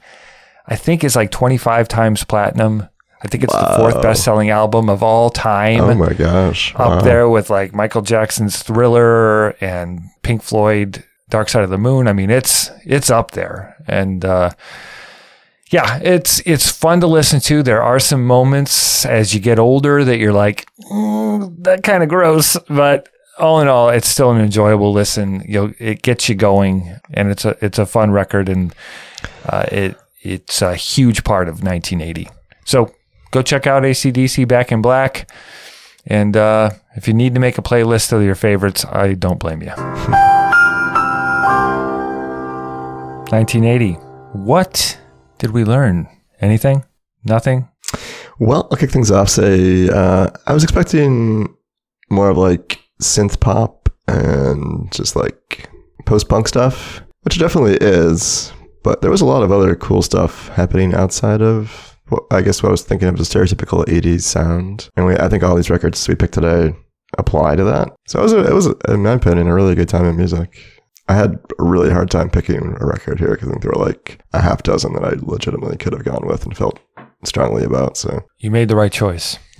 i 0.68 0.76
think 0.76 1.04
is 1.04 1.16
like 1.16 1.32
25 1.32 1.88
times 1.88 2.24
platinum. 2.24 2.88
I 3.24 3.30
think 3.30 3.46
it's 3.46 3.54
wow. 3.54 3.70
the 3.70 3.78
fourth 3.78 4.02
best 4.02 4.22
selling 4.22 4.50
album 4.50 4.90
of 4.90 5.02
all 5.02 5.30
time. 5.30 5.80
Oh 5.80 5.96
my 5.96 6.12
gosh. 6.12 6.76
Up 6.76 7.06
there 7.06 7.30
with 7.30 7.50
like 7.50 7.74
michael 7.74 8.02
jackson's 8.02 8.62
thriller 8.62 9.52
and 9.62 10.02
pink 10.24 10.44
floyd 10.44 11.06
dark 11.30 11.48
side 11.48 11.64
of 11.64 11.70
the 11.70 11.78
moon. 11.78 12.10
I 12.10 12.14
mean 12.14 12.30
it's 12.30 12.70
it's 12.84 13.10
up 13.10 13.32
there. 13.32 13.78
And 13.88 14.26
uh 14.26 14.52
yeah, 15.74 16.00
it's 16.04 16.42
it's 16.46 16.70
fun 16.70 17.00
to 17.02 17.08
listen 17.08 17.40
to. 17.42 17.64
There 17.64 17.82
are 17.82 18.00
some 18.00 18.26
moments 18.28 19.06
as 19.06 19.34
you 19.34 19.40
get 19.40 19.58
older 19.58 20.04
that 20.04 20.20
you're 20.20 20.34
like, 20.34 20.68
mm, 20.92 21.64
that 21.64 21.82
kind 21.82 22.04
of 22.04 22.10
gross, 22.10 22.56
but 22.70 23.10
all 23.40 23.62
in 23.62 23.68
all, 23.68 23.90
it's 23.90 24.08
still 24.08 24.32
an 24.32 24.42
enjoyable 24.42 24.92
listen. 24.94 25.44
You 25.48 25.74
it 25.80 26.02
gets 26.02 26.30
you 26.30 26.36
going, 26.36 26.96
and 27.14 27.30
it's 27.30 27.46
a 27.46 27.58
it's 27.62 27.80
a 27.80 27.86
fun 27.86 28.12
record, 28.12 28.50
and 28.50 28.74
uh, 29.48 29.66
it 29.72 29.98
it's 30.22 30.62
a 30.62 30.76
huge 30.76 31.24
part 31.24 31.48
of 31.48 31.64
1980. 31.64 32.30
So 32.66 32.94
go 33.32 33.42
check 33.42 33.68
out 33.68 33.84
ACDC 33.84 34.48
Back 34.48 34.72
in 34.72 34.82
Black, 34.82 35.30
and 36.06 36.38
uh, 36.38 36.72
if 36.96 37.08
you 37.08 37.14
need 37.14 37.34
to 37.34 37.40
make 37.40 37.58
a 37.58 37.62
playlist 37.62 38.12
of 38.14 38.24
your 38.24 38.36
favorites, 38.36 38.86
I 38.86 39.14
don't 39.14 39.40
blame 39.40 39.62
you. 39.62 39.72
1980. 43.30 43.94
What 44.34 45.00
did 45.40 45.52
we 45.52 45.64
learn? 45.64 46.08
Anything? 46.40 46.84
Nothing? 47.24 47.70
Well, 48.40 48.68
I'll 48.72 48.78
kick 48.78 48.92
things 48.92 49.12
off. 49.12 49.30
Say, 49.30 49.90
uh, 49.90 50.30
I 50.46 50.54
was 50.54 50.64
expecting 50.64 51.56
more 52.10 52.30
of 52.30 52.38
like 52.38 52.83
synth 53.04 53.40
pop 53.40 53.90
and 54.08 54.92
just 54.92 55.16
like 55.16 55.70
post 56.06 56.30
punk 56.30 56.48
stuff, 56.48 57.02
which 57.22 57.40
definitely 57.40 57.78
is. 57.80 58.52
But 58.84 59.02
there 59.02 59.12
was 59.12 59.22
a 59.22 59.26
lot 59.26 59.44
of 59.44 59.52
other 59.52 59.76
cool 59.76 60.02
stuff 60.02 60.50
happening 60.50 60.94
outside 60.94 61.42
of 61.42 61.98
what 62.10 62.24
I 62.32 62.42
guess 62.42 62.62
what 62.62 62.70
I 62.70 62.72
was 62.72 62.84
thinking 62.84 63.08
of 63.08 63.20
as 63.20 63.34
a 63.34 63.38
stereotypical 63.38 63.86
80s 63.86 64.22
sound. 64.22 64.90
And 64.98 65.06
we, 65.06 65.16
I 65.16 65.30
think 65.30 65.44
all 65.44 65.56
these 65.56 65.70
records 65.70 66.08
we 66.08 66.16
picked 66.16 66.34
today 66.34 66.76
apply 67.18 67.56
to 67.56 67.64
that. 67.64 67.90
So 68.08 68.20
it 68.20 68.24
was, 68.24 68.34
a, 68.34 68.50
it 68.50 68.54
was, 68.54 68.68
in 68.90 69.04
my 69.04 69.14
opinion, 69.14 69.48
a 69.48 69.54
really 69.54 69.76
good 69.76 69.90
time 69.90 70.06
in 70.06 70.18
music. 70.18 70.60
I 71.08 71.16
had 71.16 71.40
a 71.60 71.64
really 71.64 71.92
hard 71.92 72.10
time 72.10 72.30
picking 72.30 72.76
a 72.80 72.86
record 72.86 73.20
here 73.20 73.32
because 73.32 73.50
I 73.50 73.52
think 73.52 73.62
there 73.62 73.72
were 73.76 73.86
like 73.86 74.22
a 74.34 74.42
half 74.42 74.64
dozen 74.64 74.94
that 74.94 75.04
I 75.04 75.14
legitimately 75.22 75.78
could 75.78 75.94
have 75.94 76.06
gone 76.06 76.26
with 76.26 76.46
and 76.46 76.56
felt 76.56 76.80
strongly 77.24 77.64
about. 77.64 77.98
So 77.98 78.22
you 78.38 78.52
made 78.52 78.70
the 78.70 78.76
right 78.76 78.92
choice. 78.92 79.38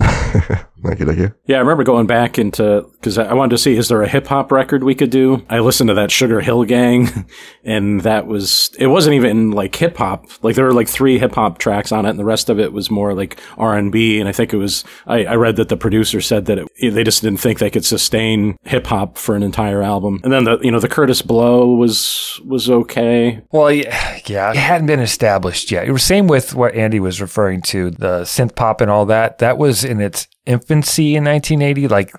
thank 0.82 1.00
you, 1.00 1.06
thank 1.06 1.18
you. 1.18 1.34
Yeah, 1.46 1.56
I 1.56 1.60
remember 1.60 1.84
going 1.84 2.06
back 2.06 2.38
into 2.38 2.88
because 2.92 3.18
I 3.18 3.32
wanted 3.34 3.50
to 3.50 3.58
see 3.58 3.76
is 3.76 3.88
there 3.88 4.02
a 4.02 4.08
hip 4.08 4.26
hop 4.26 4.50
record 4.50 4.82
we 4.82 4.94
could 4.94 5.10
do. 5.10 5.44
I 5.48 5.60
listened 5.60 5.88
to 5.88 5.94
that 5.94 6.10
Sugar 6.10 6.40
Hill 6.40 6.64
Gang, 6.64 7.28
and 7.64 8.00
that 8.02 8.26
was 8.26 8.70
it 8.78 8.88
wasn't 8.88 9.14
even 9.14 9.50
like 9.52 9.74
hip 9.74 9.96
hop. 9.96 10.26
Like 10.42 10.56
there 10.56 10.64
were 10.64 10.72
like 10.72 10.88
three 10.88 11.18
hip 11.18 11.34
hop 11.34 11.58
tracks 11.58 11.92
on 11.92 12.06
it, 12.06 12.10
and 12.10 12.18
the 12.18 12.24
rest 12.24 12.48
of 12.48 12.58
it 12.58 12.72
was 12.72 12.90
more 12.90 13.14
like 13.14 13.38
R 13.58 13.76
and 13.76 13.92
B. 13.92 14.20
And 14.20 14.28
I 14.28 14.32
think 14.32 14.52
it 14.52 14.58
was 14.58 14.84
I, 15.06 15.24
I 15.24 15.34
read 15.36 15.56
that 15.56 15.68
the 15.68 15.76
producer 15.76 16.20
said 16.20 16.46
that 16.46 16.58
it, 16.58 16.90
they 16.90 17.04
just 17.04 17.22
didn't 17.22 17.40
think 17.40 17.58
they 17.58 17.70
could 17.70 17.84
sustain 17.84 18.56
hip 18.64 18.86
hop 18.86 19.18
for 19.18 19.34
an 19.34 19.42
entire 19.42 19.82
album. 19.82 20.20
And 20.24 20.32
then 20.32 20.44
the 20.44 20.58
you 20.60 20.70
know 20.70 20.80
the 20.80 20.88
Kurtis 20.88 21.24
Blow 21.24 21.74
was 21.74 22.40
was 22.44 22.70
okay. 22.70 23.42
Well, 23.52 23.72
yeah, 23.72 24.18
yeah, 24.26 24.50
it 24.50 24.56
hadn't 24.56 24.86
been 24.86 25.00
established 25.00 25.70
yet. 25.70 25.86
It 25.86 25.92
was 25.92 26.02
same 26.02 26.26
with 26.26 26.54
what 26.54 26.74
Andy 26.74 27.00
was 27.00 27.20
referring 27.20 27.62
to, 27.62 27.90
the 27.90 28.22
synth 28.22 28.54
pop 28.54 28.80
and 28.80 28.90
all 28.90 29.06
that. 29.06 29.38
That 29.38 29.58
was 29.58 29.84
in 29.84 30.00
its 30.00 30.23
infancy 30.46 31.16
in 31.16 31.24
1980. 31.24 31.88
Like 31.88 32.12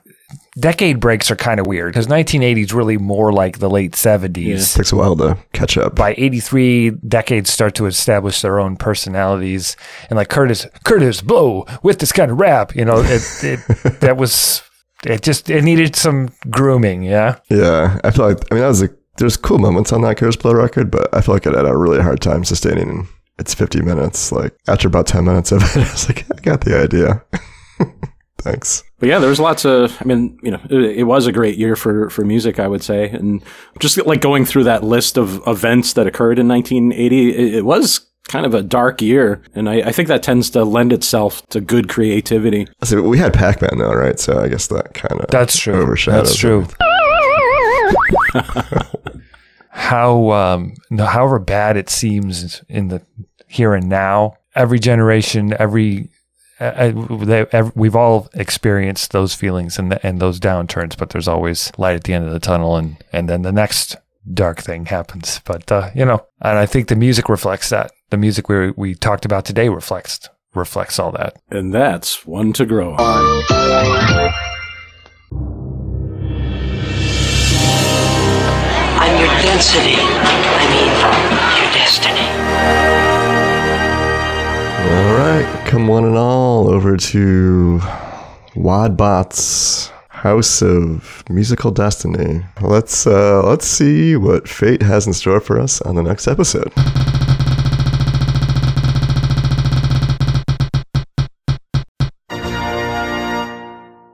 decade 0.59 0.99
breaks 0.99 1.29
are 1.29 1.35
kind 1.35 1.59
of 1.59 1.67
weird 1.67 1.93
because 1.93 2.07
1980 2.07 2.61
is 2.61 2.73
really 2.73 2.97
more 2.97 3.31
like 3.33 3.59
the 3.59 3.69
late 3.69 3.93
70s. 3.93 4.73
it 4.73 4.77
Takes 4.77 4.91
a 4.91 4.95
while 4.95 5.15
to 5.17 5.37
catch 5.53 5.77
up. 5.77 5.95
By 5.95 6.15
83, 6.17 6.91
decades 7.07 7.51
start 7.51 7.75
to 7.75 7.85
establish 7.85 8.41
their 8.41 8.59
own 8.59 8.77
personalities, 8.77 9.75
and 10.09 10.17
like 10.17 10.29
Kurtis, 10.29 10.67
Kurtis 10.83 11.23
Blow 11.23 11.65
with 11.83 11.99
this 11.99 12.11
kind 12.11 12.31
of 12.31 12.39
rap, 12.39 12.75
you 12.75 12.85
know, 12.85 13.01
it, 13.03 13.23
it 13.43 13.59
that 13.99 14.17
was 14.17 14.61
it 15.05 15.21
just 15.21 15.49
it 15.49 15.63
needed 15.63 15.95
some 15.95 16.29
grooming, 16.49 17.03
yeah. 17.03 17.39
Yeah, 17.49 17.99
I 18.03 18.11
feel 18.11 18.27
like 18.27 18.39
I 18.51 18.55
mean 18.55 18.61
that 18.61 18.69
was 18.69 18.81
a 18.81 18.89
there's 19.17 19.37
cool 19.37 19.59
moments 19.59 19.93
on 19.93 20.01
that 20.01 20.17
Kurtis 20.17 20.39
Blow 20.39 20.53
record, 20.53 20.91
but 20.91 21.13
I 21.13 21.21
feel 21.21 21.35
like 21.35 21.45
it 21.45 21.55
had 21.55 21.65
a 21.65 21.77
really 21.77 22.01
hard 22.01 22.21
time 22.21 22.43
sustaining 22.43 23.07
it's 23.37 23.53
50 23.53 23.81
minutes. 23.81 24.31
Like 24.31 24.55
after 24.67 24.87
about 24.87 25.07
10 25.07 25.25
minutes 25.25 25.51
of 25.51 25.61
it, 25.61 25.75
I 25.77 25.91
was 25.91 26.07
like, 26.07 26.25
I 26.31 26.41
got 26.41 26.61
the 26.61 26.79
idea. 26.79 27.23
Thanks. 28.39 28.83
But 28.99 29.09
yeah, 29.09 29.19
there 29.19 29.29
was 29.29 29.39
lots 29.39 29.65
of. 29.65 29.97
I 29.99 30.05
mean, 30.05 30.37
you 30.43 30.51
know, 30.51 30.61
it, 30.69 30.99
it, 30.99 31.03
was 31.03 31.25
a 31.25 31.31
great 31.31 31.57
year 31.57 31.75
for 31.75 32.09
for 32.11 32.23
music, 32.23 32.59
I 32.59 32.67
would 32.67 32.83
say, 32.83 33.09
and 33.09 33.43
just 33.79 33.97
like 34.05 34.21
going 34.21 34.45
through 34.45 34.65
that 34.65 34.83
list 34.83 35.17
of 35.17 35.41
events 35.47 35.93
that 35.93 36.05
occurred 36.05 36.37
in 36.37 36.47
1980, 36.47 37.29
it, 37.29 37.55
it 37.55 37.65
was 37.65 38.05
kind 38.27 38.45
of 38.45 38.53
a 38.53 38.61
dark 38.61 39.01
year, 39.01 39.41
and 39.53 39.69
I, 39.69 39.75
I, 39.81 39.91
think 39.91 40.07
that 40.09 40.23
tends 40.23 40.49
to 40.51 40.63
lend 40.63 40.91
itself 40.93 41.45
to 41.49 41.61
good 41.61 41.89
creativity. 41.89 42.67
So 42.83 43.01
we 43.01 43.17
had 43.17 43.33
Pac-Man 43.33 43.77
though, 43.77 43.93
right? 43.93 44.19
So 44.19 44.39
I 44.39 44.47
guess 44.47 44.67
that 44.67 44.93
kind 44.93 45.21
of 45.21 45.27
that's 45.29 45.57
true. 45.57 45.75
Overshadows 45.81 46.29
that's 46.29 46.37
true. 46.37 46.67
How 49.69 50.31
um, 50.31 50.75
however 50.97 51.39
bad 51.39 51.77
it 51.77 51.89
seems 51.89 52.61
in 52.69 52.87
the 52.89 53.01
here 53.47 53.73
and 53.73 53.89
now, 53.89 54.35
every 54.55 54.79
generation, 54.79 55.55
every 55.59 56.09
uh, 56.59 56.91
they, 57.25 57.45
every, 57.51 57.71
we've 57.75 57.95
all 57.95 58.29
experienced 58.33 59.11
those 59.11 59.33
feelings 59.33 59.77
and 59.77 59.99
and 60.03 60.19
those 60.19 60.39
downturns, 60.39 60.97
but 60.97 61.09
there's 61.09 61.27
always 61.27 61.71
light 61.77 61.95
at 61.95 62.03
the 62.05 62.13
end 62.13 62.25
of 62.25 62.33
the 62.33 62.39
tunnel, 62.39 62.77
and 62.77 62.97
and 63.11 63.27
then 63.29 63.41
the 63.41 63.51
next 63.51 63.97
dark 64.33 64.61
thing 64.61 64.85
happens. 64.85 65.41
But 65.45 65.71
uh, 65.71 65.89
you 65.93 66.05
know, 66.05 66.25
and 66.41 66.57
I 66.57 66.65
think 66.65 66.87
the 66.87 66.95
music 66.95 67.29
reflects 67.29 67.69
that. 67.69 67.91
The 68.09 68.17
music 68.17 68.49
we 68.49 68.71
we 68.71 68.95
talked 68.95 69.25
about 69.25 69.45
today 69.45 69.69
reflects 69.69 70.29
reflects 70.53 70.99
all 70.99 71.11
that. 71.11 71.37
And 71.49 71.73
that's 71.73 72.25
one 72.25 72.53
to 72.53 72.65
grow 72.65 72.93
on. 72.95 73.43
I'm 78.97 79.19
your 79.19 79.27
density. 79.41 79.95
I 79.99 80.63
mean, 80.71 80.89
your 81.61 81.71
destiny. 81.73 82.27
All 84.85 85.17
right, 85.17 85.49
come 85.65 85.87
one 85.87 86.05
and 86.05 86.15
all 86.15 86.69
over 86.69 86.95
to 86.95 87.79
Wadbot's 88.53 89.91
House 90.09 90.61
of 90.61 91.23
Musical 91.29 91.71
Destiny. 91.71 92.45
Let's 92.61 93.07
uh, 93.07 93.41
let's 93.43 93.65
see 93.65 94.15
what 94.15 94.47
fate 94.47 94.81
has 94.81 95.07
in 95.07 95.13
store 95.13 95.39
for 95.39 95.59
us 95.59 95.81
on 95.81 95.95
the 95.95 96.03
next 96.03 96.27
episode. 96.27 96.71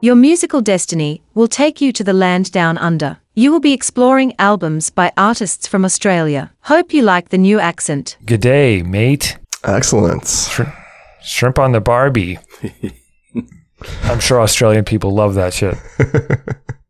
Your 0.04 0.16
musical 0.16 0.62
destiny 0.62 1.22
will 1.36 1.47
take 1.47 1.80
you 1.80 1.93
to 1.93 2.04
the 2.04 2.14
land 2.14 2.52
down 2.52 2.80
under. 2.80 3.18
You 3.36 3.52
will 3.52 3.60
be 3.60 3.74
exploring 3.74 4.34
albums 4.39 4.89
by 4.89 5.12
artists 5.16 5.68
from 5.68 5.86
Australia. 5.86 6.52
Hope 6.62 6.91
you 6.91 7.04
like 7.04 7.30
the 7.30 7.38
new 7.38 7.60
accent. 7.60 8.18
Good 8.26 8.41
day, 8.41 8.82
mate. 8.82 9.38
Excellent. 9.64 10.26
Shrimp 11.24 11.59
on 11.59 11.72
the 11.72 11.82
Barbie. 11.82 12.39
I'm 14.03 14.19
sure 14.19 14.41
Australian 14.41 14.86
people 14.86 15.11
love 15.11 15.36
that 15.36 15.53
shit. 15.53 15.76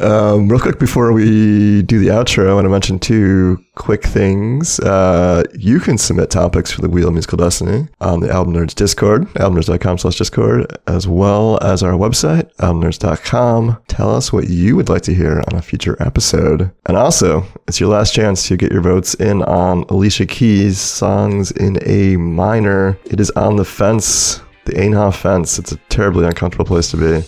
Um, 0.00 0.48
real 0.48 0.58
quick 0.58 0.78
before 0.78 1.12
we 1.12 1.82
do 1.82 1.98
the 1.98 2.08
outro, 2.08 2.48
I 2.48 2.54
want 2.54 2.64
to 2.64 2.70
mention 2.70 2.98
two 2.98 3.62
quick 3.74 4.02
things. 4.02 4.80
Uh, 4.80 5.44
you 5.58 5.78
can 5.78 5.98
submit 5.98 6.30
topics 6.30 6.70
for 6.70 6.80
the 6.80 6.88
Wheel 6.88 7.08
of 7.08 7.12
Musical 7.12 7.36
Destiny 7.36 7.86
on 8.00 8.20
the 8.20 8.30
Album 8.30 8.54
Nerds 8.54 8.74
Discord, 8.74 9.24
albumnerds.com 9.34 9.98
slash 9.98 10.16
Discord, 10.16 10.74
as 10.86 11.06
well 11.06 11.58
as 11.62 11.82
our 11.82 11.92
website, 11.92 12.50
albumnerds.com. 12.56 13.76
Tell 13.88 14.14
us 14.14 14.32
what 14.32 14.48
you 14.48 14.74
would 14.76 14.88
like 14.88 15.02
to 15.02 15.14
hear 15.14 15.42
on 15.50 15.58
a 15.58 15.62
future 15.62 15.96
episode. 16.00 16.70
And 16.86 16.96
also, 16.96 17.44
it's 17.68 17.78
your 17.78 17.90
last 17.90 18.14
chance 18.14 18.48
to 18.48 18.56
get 18.56 18.72
your 18.72 18.82
votes 18.82 19.12
in 19.14 19.42
on 19.42 19.84
Alicia 19.90 20.24
Keys' 20.24 20.80
songs 20.80 21.50
in 21.50 21.78
A 21.86 22.16
minor. 22.16 22.98
It 23.04 23.20
is 23.20 23.30
on 23.32 23.56
the 23.56 23.66
fence, 23.66 24.40
the 24.64 24.72
Ainhoff 24.72 25.16
fence. 25.16 25.58
It's 25.58 25.72
a 25.72 25.76
terribly 25.90 26.24
uncomfortable 26.24 26.64
place 26.64 26.90
to 26.92 26.96
be. 26.96 27.26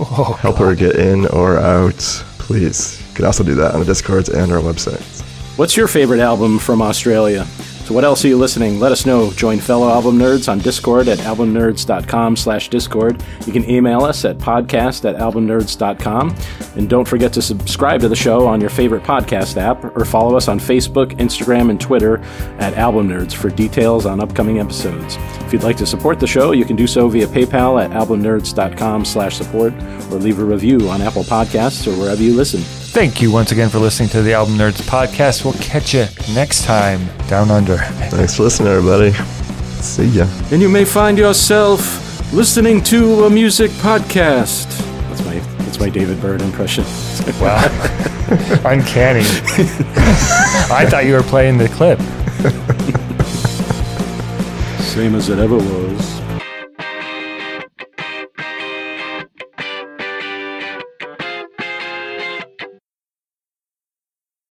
Oh, 0.00 0.32
help 0.40 0.56
her 0.58 0.74
get 0.74 0.96
in 0.96 1.26
or 1.26 1.58
out, 1.58 1.98
please. 2.38 3.00
You 3.08 3.14
can 3.14 3.24
also 3.24 3.42
do 3.42 3.54
that 3.56 3.74
on 3.74 3.80
the 3.80 3.86
Discords 3.86 4.28
and 4.28 4.52
our 4.52 4.60
website. 4.60 5.02
What's 5.58 5.76
your 5.76 5.88
favorite 5.88 6.20
album 6.20 6.60
from 6.60 6.80
Australia? 6.80 7.46
So 7.88 7.94
what 7.94 8.04
else 8.04 8.22
are 8.22 8.28
you 8.28 8.36
listening? 8.36 8.78
Let 8.78 8.92
us 8.92 9.06
know. 9.06 9.30
Join 9.30 9.58
fellow 9.58 9.88
album 9.88 10.18
nerds 10.18 10.46
on 10.46 10.58
Discord 10.58 11.08
at 11.08 11.16
albumnerds.com 11.20 12.36
slash 12.36 12.68
Discord. 12.68 13.24
You 13.46 13.52
can 13.54 13.64
email 13.64 14.04
us 14.04 14.26
at 14.26 14.36
podcast 14.36 15.08
at 15.08 15.16
albumnerds.com. 15.18 16.36
And 16.76 16.90
don't 16.90 17.08
forget 17.08 17.32
to 17.32 17.40
subscribe 17.40 18.02
to 18.02 18.08
the 18.10 18.14
show 18.14 18.46
on 18.46 18.60
your 18.60 18.68
favorite 18.68 19.04
podcast 19.04 19.56
app 19.56 19.82
or 19.96 20.04
follow 20.04 20.36
us 20.36 20.48
on 20.48 20.60
Facebook, 20.60 21.12
Instagram, 21.12 21.70
and 21.70 21.80
Twitter 21.80 22.18
at 22.58 22.74
Album 22.74 23.08
Nerds 23.08 23.32
for 23.32 23.48
details 23.48 24.04
on 24.04 24.20
upcoming 24.20 24.58
episodes. 24.58 25.16
If 25.46 25.54
you'd 25.54 25.62
like 25.62 25.78
to 25.78 25.86
support 25.86 26.20
the 26.20 26.26
show, 26.26 26.52
you 26.52 26.66
can 26.66 26.76
do 26.76 26.86
so 26.86 27.08
via 27.08 27.26
PayPal 27.26 27.82
at 27.82 27.90
albumnerds.com 27.92 29.06
slash 29.06 29.34
support 29.34 29.72
or 30.12 30.18
leave 30.18 30.40
a 30.40 30.44
review 30.44 30.90
on 30.90 31.00
Apple 31.00 31.24
Podcasts 31.24 31.90
or 31.90 31.98
wherever 31.98 32.22
you 32.22 32.34
listen. 32.34 32.60
Thank 32.60 33.22
you 33.22 33.32
once 33.32 33.50
again 33.50 33.70
for 33.70 33.78
listening 33.78 34.10
to 34.10 34.20
the 34.20 34.34
Album 34.34 34.58
Nerds 34.58 34.82
podcast. 34.82 35.42
We'll 35.42 35.54
catch 35.54 35.94
you 35.94 36.04
next 36.34 36.64
time 36.64 37.00
down 37.28 37.50
under. 37.50 37.77
Thanks 38.10 38.36
for 38.36 38.44
listening, 38.44 38.68
everybody. 38.68 39.12
See 39.82 40.06
ya. 40.06 40.26
And 40.50 40.60
you 40.60 40.68
may 40.68 40.84
find 40.84 41.16
yourself 41.18 42.32
listening 42.32 42.82
to 42.84 43.24
a 43.24 43.30
music 43.30 43.70
podcast. 43.72 44.66
That's 45.08 45.24
my 45.24 45.38
that's 45.64 45.78
my 45.78 45.88
David 45.88 46.20
Byrne 46.20 46.40
impression. 46.40 46.84
wow, 47.40 47.62
uncanny. 48.64 49.20
I 50.70 50.86
thought 50.88 51.04
you 51.06 51.14
were 51.14 51.22
playing 51.22 51.58
the 51.58 51.68
clip. 51.68 51.98
Same 54.80 55.14
as 55.14 55.28
it 55.28 55.38
ever 55.38 55.56
was. 55.56 56.17